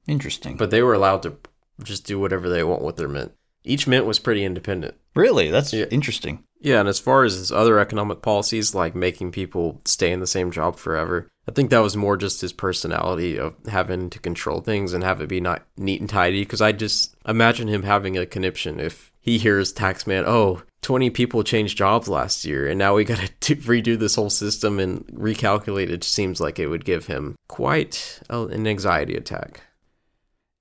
interesting. 0.06 0.56
but 0.56 0.70
they 0.70 0.82
were 0.82 0.94
allowed 0.94 1.22
to 1.22 1.36
just 1.82 2.06
do 2.06 2.18
whatever 2.18 2.48
they 2.48 2.62
want 2.64 2.82
with 2.82 2.96
their 2.96 3.08
mint. 3.08 3.32
Each 3.64 3.86
mint 3.86 4.06
was 4.06 4.18
pretty 4.18 4.44
independent. 4.44 4.94
really, 5.16 5.50
that's 5.50 5.72
Yeah. 5.72 5.86
interesting. 5.90 6.44
Yeah, 6.60 6.78
and 6.80 6.88
as 6.88 7.00
far 7.00 7.24
as 7.24 7.34
his 7.34 7.50
other 7.50 7.78
economic 7.80 8.22
policies, 8.22 8.74
like 8.76 8.94
making 8.94 9.32
people 9.32 9.80
stay 9.84 10.12
in 10.12 10.20
the 10.20 10.26
same 10.26 10.50
job 10.52 10.76
forever, 10.76 11.26
I 11.48 11.50
think 11.52 11.70
that 11.70 11.80
was 11.80 11.96
more 11.96 12.16
just 12.16 12.40
his 12.42 12.52
personality 12.52 13.36
of 13.38 13.56
having 13.66 14.08
to 14.10 14.18
control 14.20 14.60
things 14.60 14.92
and 14.92 15.02
have 15.02 15.20
it 15.20 15.28
be 15.28 15.40
not 15.40 15.62
neat 15.76 16.00
and 16.00 16.08
tidy. 16.08 16.42
Because 16.42 16.60
I 16.60 16.70
just 16.72 17.16
imagine 17.26 17.66
him 17.66 17.82
having 17.82 18.16
a 18.16 18.24
conniption 18.24 18.78
if 18.78 19.10
he 19.20 19.38
hears 19.38 19.72
taxman, 19.74 20.22
oh, 20.26 20.62
20 20.82 21.10
people 21.10 21.42
changed 21.42 21.76
jobs 21.76 22.08
last 22.08 22.44
year, 22.44 22.66
and 22.66 22.78
now 22.78 22.94
we 22.94 23.04
got 23.04 23.18
to 23.40 23.56
redo 23.56 23.98
this 23.98 24.14
whole 24.14 24.30
system 24.30 24.78
and 24.78 25.06
recalculate. 25.08 25.90
It 25.90 26.04
seems 26.04 26.40
like 26.40 26.58
it 26.58 26.68
would 26.68 26.84
give 26.84 27.06
him 27.06 27.36
quite 27.48 28.20
a, 28.30 28.46
an 28.46 28.66
anxiety 28.66 29.14
attack. 29.14 29.62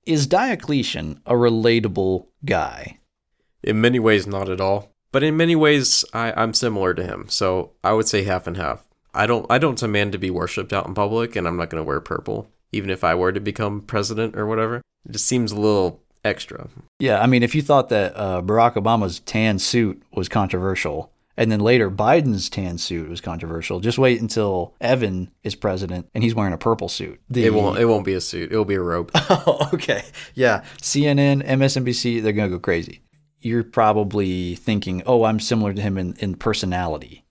Is 0.05 0.27
Diocletian 0.27 1.21
a 1.25 1.33
relatable 1.33 2.27
guy? 2.43 2.99
In 3.63 3.81
many 3.81 3.99
ways, 3.99 4.25
not 4.25 4.49
at 4.49 4.61
all. 4.61 4.91
But 5.11 5.23
in 5.23 5.37
many 5.37 5.55
ways, 5.55 6.05
I, 6.13 6.33
I'm 6.33 6.53
similar 6.53 6.93
to 6.93 7.03
him. 7.03 7.27
So 7.29 7.71
I 7.83 7.93
would 7.93 8.07
say 8.07 8.23
half 8.23 8.47
and 8.47 8.57
half. 8.57 8.83
I 9.13 9.25
don't 9.25 9.45
I 9.49 9.57
don't 9.57 9.77
demand 9.77 10.11
to 10.11 10.17
be 10.19 10.29
worshipped 10.29 10.71
out 10.71 10.87
in 10.87 10.93
public, 10.93 11.35
and 11.35 11.47
I'm 11.47 11.57
not 11.57 11.69
going 11.69 11.83
to 11.83 11.87
wear 11.87 11.99
purple, 11.99 12.49
even 12.71 12.89
if 12.89 13.03
I 13.03 13.15
were 13.15 13.31
to 13.31 13.39
become 13.39 13.81
president 13.81 14.35
or 14.37 14.45
whatever. 14.45 14.77
It 15.05 15.13
just 15.13 15.25
seems 15.25 15.51
a 15.51 15.59
little 15.59 16.03
extra. 16.23 16.67
Yeah, 16.99 17.21
I 17.21 17.27
mean, 17.27 17.43
if 17.43 17.55
you 17.55 17.61
thought 17.61 17.89
that 17.89 18.13
uh, 18.15 18.41
Barack 18.41 18.73
Obama's 18.75 19.19
tan 19.21 19.59
suit 19.59 20.01
was 20.13 20.27
controversial, 20.29 21.11
and 21.37 21.51
then 21.51 21.59
later 21.61 21.89
Biden's 21.89 22.49
tan 22.49 22.77
suit 22.77 23.09
was 23.09 23.21
controversial, 23.21 23.79
just 23.79 23.97
wait 23.97 24.19
until 24.21 24.73
Evan 24.81 25.31
is 25.43 25.55
president 25.55 26.09
and 26.13 26.23
he's 26.23 26.35
wearing 26.35 26.51
a 26.53 26.57
purple 26.57 26.89
suit. 26.89 27.21
The- 27.29 27.45
It 27.45 27.53
won't 27.53 27.79
it 27.79 27.85
won't 27.85 28.05
be 28.05 28.13
a 28.13 28.19
suit. 28.21 28.51
It'll 28.51 28.65
be 28.65 28.75
a 28.75 28.81
robe. 28.81 29.11
Oh, 29.29 29.69
okay. 29.73 30.03
Yeah. 30.35 30.63
CNN, 30.81 31.45
MSNBC, 31.47 32.21
they're 32.21 32.33
going 32.33 32.49
to 32.51 32.57
go 32.57 32.59
crazy. 32.59 33.01
you're 33.41 33.63
probably 33.63 34.55
thinking, 34.55 35.01
oh, 35.05 35.23
I'm 35.23 35.39
similar 35.39 35.73
to 35.73 35.81
him 35.81 35.97
in, 35.97 36.13
in 36.19 36.35
personality. 36.35 37.23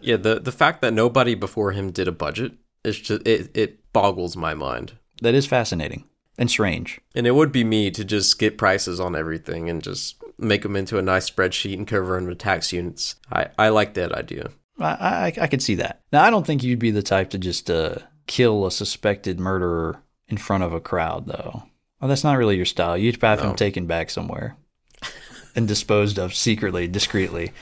Yeah, 0.00 0.16
the 0.16 0.40
the 0.40 0.52
fact 0.52 0.80
that 0.80 0.94
nobody 0.94 1.34
before 1.34 1.72
him 1.72 1.90
did 1.90 2.08
a 2.08 2.12
budget 2.12 2.52
is 2.82 2.98
just 2.98 3.26
it, 3.28 3.50
it 3.54 3.92
boggles 3.92 4.34
my 4.38 4.54
mind. 4.54 4.92
That 5.20 5.34
is 5.34 5.44
fascinating 5.46 6.04
and 6.40 6.50
strange. 6.50 7.00
And 7.14 7.26
it 7.26 7.36
would 7.36 7.52
be 7.52 7.62
me 7.62 7.90
to 7.92 8.04
just 8.04 8.38
get 8.40 8.58
prices 8.58 8.98
on 8.98 9.14
everything 9.14 9.68
and 9.70 9.80
just 9.82 10.16
make 10.38 10.62
them 10.62 10.74
into 10.74 10.98
a 10.98 11.02
nice 11.02 11.30
spreadsheet 11.30 11.74
and 11.74 11.86
cover 11.86 12.16
them 12.16 12.26
with 12.26 12.38
tax 12.38 12.72
units. 12.72 13.14
I, 13.30 13.48
I 13.58 13.68
like 13.68 13.94
that 13.94 14.10
idea. 14.12 14.50
I, 14.80 14.86
I, 15.36 15.42
I 15.42 15.46
could 15.46 15.62
see 15.62 15.74
that. 15.76 16.00
Now, 16.12 16.24
I 16.24 16.30
don't 16.30 16.46
think 16.46 16.62
you'd 16.64 16.78
be 16.78 16.90
the 16.90 17.02
type 17.02 17.30
to 17.30 17.38
just 17.38 17.70
uh, 17.70 17.96
kill 18.26 18.66
a 18.66 18.70
suspected 18.72 19.38
murderer 19.38 20.02
in 20.28 20.38
front 20.38 20.64
of 20.64 20.72
a 20.72 20.80
crowd, 20.80 21.26
though. 21.26 21.64
Well, 22.00 22.08
that's 22.08 22.24
not 22.24 22.38
really 22.38 22.56
your 22.56 22.64
style. 22.64 22.96
You'd 22.96 23.20
have 23.22 23.42
No. 23.42 23.50
him 23.50 23.56
taken 23.56 23.86
back 23.86 24.08
somewhere 24.08 24.56
and 25.54 25.68
disposed 25.68 26.18
of 26.18 26.34
secretly, 26.34 26.88
discreetly. 26.88 27.52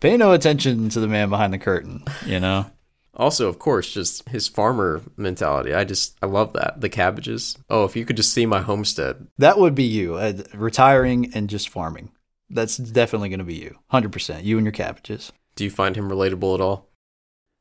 Pay 0.00 0.16
no 0.16 0.32
attention 0.32 0.88
to 0.88 1.00
the 1.00 1.06
man 1.08 1.28
behind 1.28 1.52
the 1.52 1.58
curtain, 1.58 2.02
you 2.24 2.40
know? 2.40 2.66
Also, 3.14 3.48
of 3.48 3.58
course, 3.58 3.92
just 3.92 4.28
his 4.30 4.48
farmer 4.48 5.02
mentality. 5.16 5.74
I 5.74 5.84
just 5.84 6.16
I 6.22 6.26
love 6.26 6.54
that. 6.54 6.80
The 6.80 6.88
cabbages. 6.88 7.58
Oh, 7.68 7.84
if 7.84 7.94
you 7.94 8.04
could 8.04 8.16
just 8.16 8.32
see 8.32 8.46
my 8.46 8.60
homestead. 8.60 9.26
That 9.38 9.58
would 9.58 9.74
be 9.74 9.84
you, 9.84 10.14
uh, 10.14 10.42
retiring 10.54 11.30
and 11.34 11.50
just 11.50 11.68
farming. 11.68 12.10
That's 12.48 12.76
definitely 12.76 13.28
going 13.28 13.38
to 13.38 13.44
be 13.44 13.54
you. 13.54 13.78
100%. 13.92 14.44
You 14.44 14.58
and 14.58 14.64
your 14.64 14.72
cabbages. 14.72 15.32
Do 15.56 15.64
you 15.64 15.70
find 15.70 15.96
him 15.96 16.10
relatable 16.10 16.54
at 16.54 16.60
all? 16.60 16.88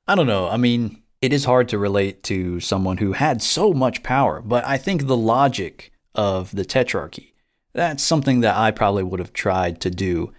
I 0.07 0.15
don't 0.15 0.27
know. 0.27 0.47
I 0.49 0.57
mean, 0.57 1.01
it 1.21 1.31
is 1.31 1.45
hard 1.45 1.69
to 1.69 1.77
relate 1.77 2.23
to 2.23 2.59
someone 2.59 2.97
who 2.97 3.13
had 3.13 3.41
so 3.41 3.73
much 3.73 4.03
power, 4.03 4.41
but 4.41 4.65
I 4.65 4.77
think 4.77 5.05
the 5.05 5.17
logic 5.17 5.91
of 6.15 6.53
the 6.53 6.65
tetrarchy, 6.65 7.33
that's 7.73 8.03
something 8.03 8.41
that 8.41 8.57
I 8.57 8.71
probably 8.71 9.03
would 9.03 9.19
have 9.19 9.31
tried 9.31 9.79
to 9.81 9.89
do 9.89 10.33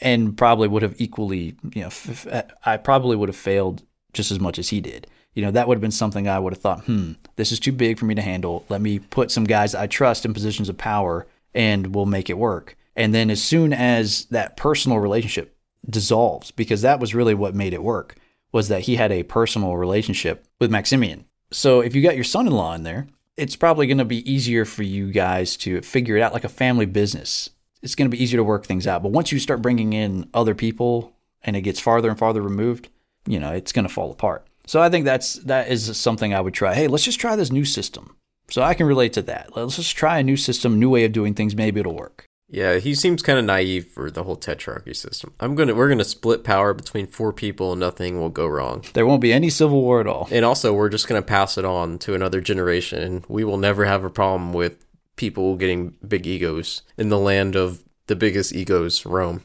and 0.00 0.36
probably 0.36 0.68
would 0.68 0.82
have 0.82 1.00
equally, 1.00 1.56
you 1.72 1.82
know, 1.82 1.86
f- 1.86 2.26
I 2.66 2.76
probably 2.76 3.16
would 3.16 3.28
have 3.28 3.36
failed 3.36 3.84
just 4.14 4.30
as 4.30 4.40
much 4.40 4.58
as 4.58 4.70
he 4.70 4.80
did. 4.80 5.06
You 5.34 5.42
know, 5.44 5.50
that 5.50 5.66
would 5.66 5.76
have 5.76 5.82
been 5.82 5.90
something 5.90 6.28
I 6.28 6.38
would 6.38 6.52
have 6.52 6.62
thought, 6.62 6.84
hmm, 6.84 7.12
this 7.36 7.50
is 7.52 7.58
too 7.58 7.72
big 7.72 7.98
for 7.98 8.04
me 8.04 8.14
to 8.14 8.22
handle. 8.22 8.64
Let 8.68 8.80
me 8.80 8.98
put 8.98 9.30
some 9.30 9.44
guys 9.44 9.74
I 9.74 9.86
trust 9.86 10.24
in 10.24 10.32
positions 10.32 10.68
of 10.68 10.78
power 10.78 11.26
and 11.52 11.94
we'll 11.94 12.06
make 12.06 12.30
it 12.30 12.38
work. 12.38 12.76
And 12.96 13.14
then 13.14 13.30
as 13.30 13.42
soon 13.42 13.72
as 13.72 14.26
that 14.26 14.56
personal 14.56 14.98
relationship 14.98 15.56
dissolves, 15.88 16.50
because 16.50 16.82
that 16.82 17.00
was 17.00 17.14
really 17.14 17.34
what 17.34 17.54
made 17.54 17.74
it 17.74 17.82
work, 17.82 18.16
was 18.52 18.68
that 18.68 18.82
he 18.82 18.96
had 18.96 19.10
a 19.10 19.24
personal 19.24 19.76
relationship 19.76 20.46
with 20.60 20.70
Maximian. 20.70 21.24
So 21.50 21.80
if 21.80 21.94
you 21.94 22.02
got 22.02 22.14
your 22.14 22.24
son 22.24 22.46
in 22.46 22.52
law 22.52 22.74
in 22.74 22.84
there, 22.84 23.08
it's 23.36 23.56
probably 23.56 23.86
going 23.88 23.98
to 23.98 24.04
be 24.04 24.30
easier 24.30 24.64
for 24.64 24.84
you 24.84 25.10
guys 25.10 25.56
to 25.58 25.80
figure 25.82 26.16
it 26.16 26.22
out 26.22 26.32
like 26.32 26.44
a 26.44 26.48
family 26.48 26.86
business. 26.86 27.50
It's 27.82 27.96
going 27.96 28.08
to 28.08 28.16
be 28.16 28.22
easier 28.22 28.38
to 28.38 28.44
work 28.44 28.64
things 28.64 28.86
out. 28.86 29.02
But 29.02 29.12
once 29.12 29.32
you 29.32 29.40
start 29.40 29.60
bringing 29.60 29.92
in 29.92 30.30
other 30.32 30.54
people 30.54 31.14
and 31.42 31.56
it 31.56 31.62
gets 31.62 31.80
farther 31.80 32.08
and 32.08 32.18
farther 32.18 32.42
removed, 32.42 32.88
you 33.26 33.38
know, 33.40 33.52
it's 33.52 33.72
going 33.72 33.86
to 33.86 33.92
fall 33.92 34.10
apart. 34.10 34.46
So 34.66 34.80
I 34.80 34.88
think 34.88 35.04
that's 35.04 35.34
that 35.44 35.68
is 35.68 35.96
something 35.96 36.32
I 36.32 36.40
would 36.40 36.54
try. 36.54 36.74
Hey, 36.74 36.88
let's 36.88 37.04
just 37.04 37.20
try 37.20 37.36
this 37.36 37.52
new 37.52 37.64
system. 37.64 38.16
So 38.50 38.62
I 38.62 38.74
can 38.74 38.86
relate 38.86 39.12
to 39.14 39.22
that. 39.22 39.56
Let's 39.56 39.76
just 39.76 39.96
try 39.96 40.18
a 40.18 40.22
new 40.22 40.36
system, 40.36 40.78
new 40.78 40.90
way 40.90 41.04
of 41.04 41.12
doing 41.12 41.34
things. 41.34 41.56
Maybe 41.56 41.80
it'll 41.80 41.94
work. 41.94 42.26
Yeah, 42.48 42.76
he 42.76 42.94
seems 42.94 43.22
kind 43.22 43.38
of 43.38 43.44
naive 43.44 43.86
for 43.86 44.10
the 44.10 44.22
whole 44.22 44.36
tetrarchy 44.36 44.94
system. 44.94 45.34
I'm 45.40 45.54
gonna 45.54 45.74
we're 45.74 45.88
gonna 45.88 46.04
split 46.04 46.44
power 46.44 46.74
between 46.74 47.06
four 47.06 47.32
people 47.32 47.72
and 47.72 47.80
nothing 47.80 48.20
will 48.20 48.28
go 48.30 48.46
wrong. 48.46 48.84
There 48.92 49.06
won't 49.06 49.22
be 49.22 49.32
any 49.32 49.50
civil 49.50 49.80
war 49.80 50.00
at 50.00 50.06
all. 50.06 50.28
And 50.30 50.44
also, 50.44 50.72
we're 50.72 50.90
just 50.90 51.08
gonna 51.08 51.22
pass 51.22 51.58
it 51.58 51.64
on 51.64 51.98
to 52.00 52.14
another 52.14 52.40
generation, 52.40 53.02
and 53.02 53.24
we 53.28 53.44
will 53.44 53.56
never 53.56 53.86
have 53.86 54.04
a 54.04 54.10
problem 54.10 54.52
with 54.52 54.84
people 55.16 55.56
getting 55.56 55.96
big 56.06 56.26
egos 56.26 56.82
in 56.98 57.08
the 57.08 57.18
land 57.18 57.56
of 57.56 57.82
the 58.06 58.16
biggest 58.16 58.54
egos, 58.54 59.04
Rome. 59.06 59.42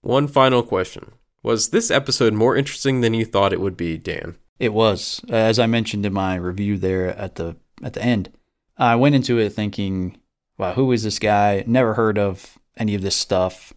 One 0.00 0.28
final 0.28 0.62
question: 0.62 1.12
Was 1.42 1.70
this 1.70 1.90
episode 1.90 2.34
more 2.34 2.54
interesting 2.54 3.00
than 3.00 3.14
you 3.14 3.24
thought 3.24 3.52
it 3.52 3.60
would 3.60 3.76
be, 3.76 3.96
Dan? 3.96 4.36
It 4.58 4.74
was, 4.74 5.22
uh, 5.30 5.34
as 5.34 5.58
I 5.58 5.66
mentioned 5.66 6.04
in 6.04 6.12
my 6.12 6.34
review 6.34 6.76
there 6.76 7.16
at 7.16 7.36
the 7.36 7.56
at 7.82 7.94
the 7.94 8.02
end. 8.02 8.30
I 8.76 8.96
went 8.96 9.14
into 9.14 9.38
it 9.38 9.50
thinking, 9.50 10.18
"Wow, 10.58 10.74
who 10.74 10.92
is 10.92 11.02
this 11.02 11.18
guy? 11.18 11.64
Never 11.66 11.94
heard 11.94 12.18
of 12.18 12.58
any 12.76 12.94
of 12.94 13.00
this 13.00 13.16
stuff. 13.16 13.72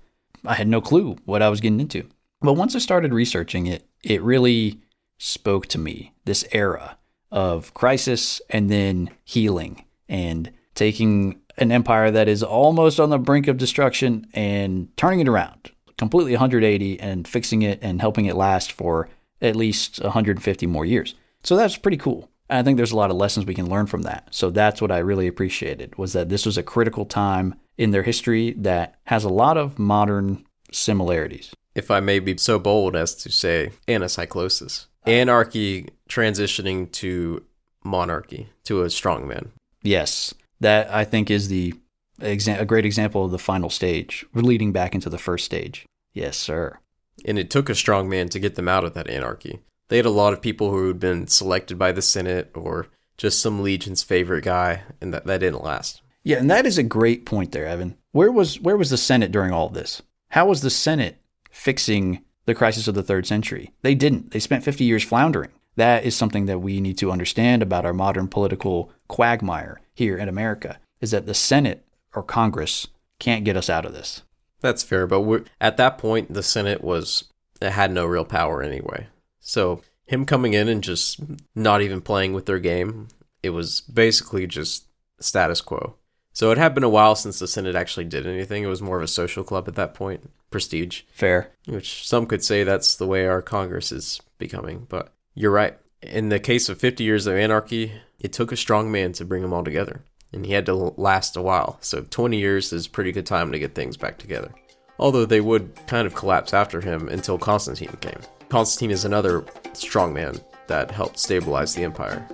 I 0.45 0.55
had 0.55 0.68
no 0.68 0.82
clue 0.82 1.16
what 1.24 1.41
I 1.41 1.47
was 1.47 1.61
getting 1.61 1.80
into." 1.80 2.09
But 2.41 2.53
once 2.53 2.76
I 2.76 2.80
started 2.80 3.14
researching 3.14 3.66
it, 3.66 3.88
it 4.03 4.22
really 4.22 4.82
spoke 5.18 5.68
to 5.68 5.78
me. 5.78 6.14
This 6.26 6.43
era 6.51 6.97
of 7.32 7.74
crisis 7.74 8.41
and 8.49 8.70
then 8.70 9.09
healing 9.24 9.86
and 10.09 10.51
taking 10.76 11.39
an 11.57 11.72
empire 11.72 12.11
that 12.11 12.28
is 12.28 12.43
almost 12.43 12.99
on 12.99 13.09
the 13.09 13.18
brink 13.18 13.47
of 13.47 13.57
destruction 13.57 14.28
and 14.34 14.89
turning 14.97 15.22
it 15.22 15.30
around 15.30 15.72
completely 15.97 16.33
180 16.33 16.99
and 16.99 17.27
fixing 17.27 17.61
it 17.61 17.79
and 17.81 18.01
helping 18.01 18.25
it 18.25 18.35
last 18.35 18.71
for 18.71 19.09
at 19.41 19.55
least 19.55 20.01
150 20.01 20.65
more 20.67 20.85
years. 20.85 21.15
So 21.43 21.55
that's 21.55 21.77
pretty 21.77 21.97
cool. 21.97 22.29
And 22.49 22.59
I 22.59 22.63
think 22.63 22.77
there's 22.77 22.91
a 22.91 22.97
lot 22.97 23.09
of 23.09 23.17
lessons 23.17 23.45
we 23.45 23.53
can 23.53 23.69
learn 23.69 23.87
from 23.87 24.03
that. 24.03 24.27
So 24.31 24.49
that's 24.49 24.81
what 24.81 24.91
I 24.91 24.99
really 24.99 25.27
appreciated 25.27 25.97
was 25.97 26.13
that 26.13 26.29
this 26.29 26.45
was 26.45 26.57
a 26.57 26.63
critical 26.63 27.05
time 27.05 27.55
in 27.77 27.91
their 27.91 28.03
history 28.03 28.51
that 28.53 28.95
has 29.05 29.23
a 29.23 29.29
lot 29.29 29.57
of 29.57 29.79
modern 29.79 30.45
similarities. 30.71 31.53
If 31.75 31.89
I 31.89 31.99
may 31.99 32.19
be 32.19 32.37
so 32.37 32.59
bold 32.59 32.95
as 32.95 33.15
to 33.15 33.31
say 33.31 33.71
anacyclosis, 33.87 34.85
anarchy 35.05 35.89
transitioning 36.07 36.91
to 36.93 37.43
monarchy, 37.83 38.49
to 38.65 38.83
a 38.83 38.85
strongman. 38.85 39.49
Yes, 39.81 40.33
that 40.59 40.93
I 40.93 41.03
think 41.03 41.31
is 41.31 41.49
the 41.49 41.73
exa- 42.20 42.59
a 42.59 42.66
great 42.66 42.86
example 42.86 43.26
of 43.26 43.32
the 43.32 43.39
final 43.39 43.70
stage, 43.70 44.26
leading 44.34 44.72
back 44.72 44.93
into 44.93 45.09
the 45.09 45.18
first 45.18 45.45
stage. 45.45 45.86
Yes, 46.14 46.38
sir. 46.38 46.80
And 47.26 47.38
it 47.39 47.49
took 47.49 47.70
a 47.70 47.76
strong 47.76 48.09
man 48.09 48.30
to 48.30 48.39
get 48.39 48.55
them 48.55 48.68
out 48.68 48.84
of 48.84 48.93
that 48.93 49.09
anarchy. 49.09 49.59
They 49.89 49.97
had 49.97 50.05
a 50.05 50.11
lot 50.11 50.34
of 50.34 50.41
people 50.41 50.72
who 50.72 50.88
had 50.88 50.99
been 50.99 51.28
selected 51.28 51.78
by 51.78 51.91
the 51.91 52.01
Senate 52.01 52.51
or 52.55 52.88
just 53.18 53.41
some 53.41 53.61
legion's 53.61 54.03
favorite 54.03 54.43
guy, 54.43 54.84
and 54.99 55.14
that, 55.14 55.26
that 55.26 55.39
didn't 55.39 55.64
last. 55.64 56.01
Yeah, 56.24 56.38
and 56.38 56.49
that 56.49 56.66
is 56.66 56.78
a 56.78 56.84
great 56.84 57.26
point 57.26 57.51
there, 57.51 57.66
Evan. 57.66 57.97
Where 58.11 58.32
was 58.32 58.59
where 58.59 58.78
was 58.78 58.89
the 58.89 58.97
Senate 58.97 59.32
during 59.32 59.51
all 59.51 59.68
of 59.68 59.74
this? 59.74 60.01
How 60.30 60.47
was 60.47 60.61
the 60.61 60.70
Senate 60.70 61.18
fixing 61.51 62.24
the 62.45 62.55
crisis 62.55 62.88
of 62.88 62.95
the 62.95 63.03
third 63.03 63.28
century? 63.28 63.74
They 63.82 63.93
didn't. 63.93 64.32
They 64.32 64.39
spent 64.39 64.64
50 64.64 64.84
years 64.84 65.03
floundering. 65.03 65.51
That 65.76 66.05
is 66.05 66.16
something 66.16 66.45
that 66.45 66.59
we 66.59 66.80
need 66.80 66.97
to 66.99 67.11
understand 67.11 67.61
about 67.61 67.86
our 67.86 67.93
modern 67.93 68.28
political 68.28 68.91
quagmire 69.07 69.82
here 69.93 70.18
in 70.18 70.30
America 70.30 70.80
is 71.01 71.11
that 71.11 71.26
the 71.26 71.34
Senate 71.34 71.86
or 72.14 72.24
Congress 72.24 72.88
can't 73.20 73.45
get 73.45 73.57
us 73.57 73.70
out 73.70 73.86
of 73.86 73.93
this. 73.93 74.24
That's 74.61 74.84
fair, 74.84 75.07
but 75.07 75.47
at 75.59 75.78
that 75.78 75.97
point, 75.97 76.34
the 76.34 76.43
Senate 76.43 76.84
was 76.84 77.26
it 77.61 77.72
had 77.72 77.91
no 77.91 78.05
real 78.05 78.26
power 78.26 78.61
anyway. 78.61 79.07
So 79.39 79.82
him 80.05 80.26
coming 80.26 80.53
in 80.53 80.68
and 80.68 80.84
just 80.84 81.20
not 81.55 81.82
even 81.82 82.01
playing 82.01 82.34
with 82.34 82.45
their 82.45 82.59
game, 82.59 83.07
it 83.41 83.51
was 83.51 83.82
basically 83.82 84.47
just 84.47 84.86
status 85.20 85.61
quo. 85.61 85.95
So 86.32 86.49
it 86.51 86.57
had 86.57 86.74
been 86.74 86.84
a 86.84 86.89
while 86.89 87.16
since 87.16 87.39
the 87.39 87.47
Senate 87.47 87.76
actually 87.76 88.05
did 88.05 88.26
anything. 88.26 88.64
It 88.64 88.68
was 88.68 88.82
more 88.82 88.97
of 88.97 89.03
a 89.03 89.07
social 89.07 89.43
club 89.43 89.68
at 89.68 89.76
that 89.76 89.93
point, 89.93 90.32
prestige, 90.49 91.01
Fair. 91.11 91.51
which 91.68 92.07
some 92.07 92.26
could 92.26 92.43
say 92.43 92.64
that's 92.64 92.95
the 92.95 93.05
way 93.05 93.28
our 93.28 93.41
Congress 93.41 93.91
is 93.91 94.20
becoming. 94.39 94.88
But 94.89 95.14
you're 95.36 95.51
right. 95.51 95.78
In 96.01 96.30
the 96.30 96.39
case 96.39 96.70
of 96.70 96.80
50 96.80 97.03
years 97.03 97.28
of 97.28 97.36
anarchy, 97.36 97.93
it 98.20 98.34
took 98.34 98.51
a 98.51 98.57
strong 98.57 98.91
man 98.91 99.14
to 99.14 99.26
bring 99.26 99.41
them 99.43 99.53
all 99.53 99.64
together, 99.64 100.01
and 100.34 100.45
he 100.45 100.53
had 100.53 100.65
to 100.65 100.73
last 100.73 101.38
a 101.38 101.41
while. 101.41 101.77
So 101.81 102.01
20 102.01 102.38
years 102.38 102.73
is 102.73 102.88
a 102.88 102.89
pretty 102.89 103.11
good 103.11 103.25
time 103.25 103.51
to 103.51 103.59
get 103.59 103.75
things 103.75 103.95
back 103.95 104.17
together. 104.17 104.51
Although 104.99 105.25
they 105.25 105.41
would 105.41 105.75
kind 105.88 106.05
of 106.05 106.15
collapse 106.15 106.53
after 106.53 106.81
him 106.81 107.07
until 107.07 107.38
Constantine 107.38 107.97
came. 108.01 108.19
Constantine 108.49 108.91
is 108.91 109.05
another 109.05 109.45
strong 109.73 110.13
man 110.13 110.39
that 110.67 110.91
helped 110.91 111.19
stabilize 111.19 111.73
the 111.73 111.84
empire. 111.84 112.27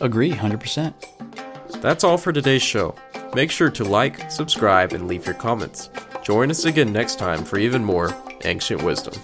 Agree, 0.00 0.32
100%. 0.32 1.80
That's 1.80 2.04
all 2.04 2.18
for 2.18 2.32
today's 2.32 2.62
show. 2.62 2.94
Make 3.34 3.50
sure 3.50 3.70
to 3.70 3.84
like, 3.84 4.30
subscribe, 4.30 4.92
and 4.92 5.08
leave 5.08 5.24
your 5.24 5.34
comments. 5.34 5.90
Join 6.22 6.50
us 6.50 6.64
again 6.64 6.92
next 6.92 7.18
time 7.18 7.44
for 7.44 7.58
even 7.58 7.84
more 7.84 8.14
ancient 8.44 8.82
wisdom. 8.82 9.14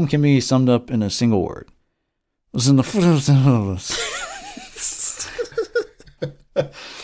film 0.00 0.08
can 0.08 0.22
be 0.22 0.40
summed 0.40 0.70
up 0.70 0.90
in 0.90 1.02
a 1.02 1.10
single 1.10 1.42
word. 1.42 1.68
It 1.68 2.54
was 2.54 2.68
in 2.68 2.76
the. 2.76 2.82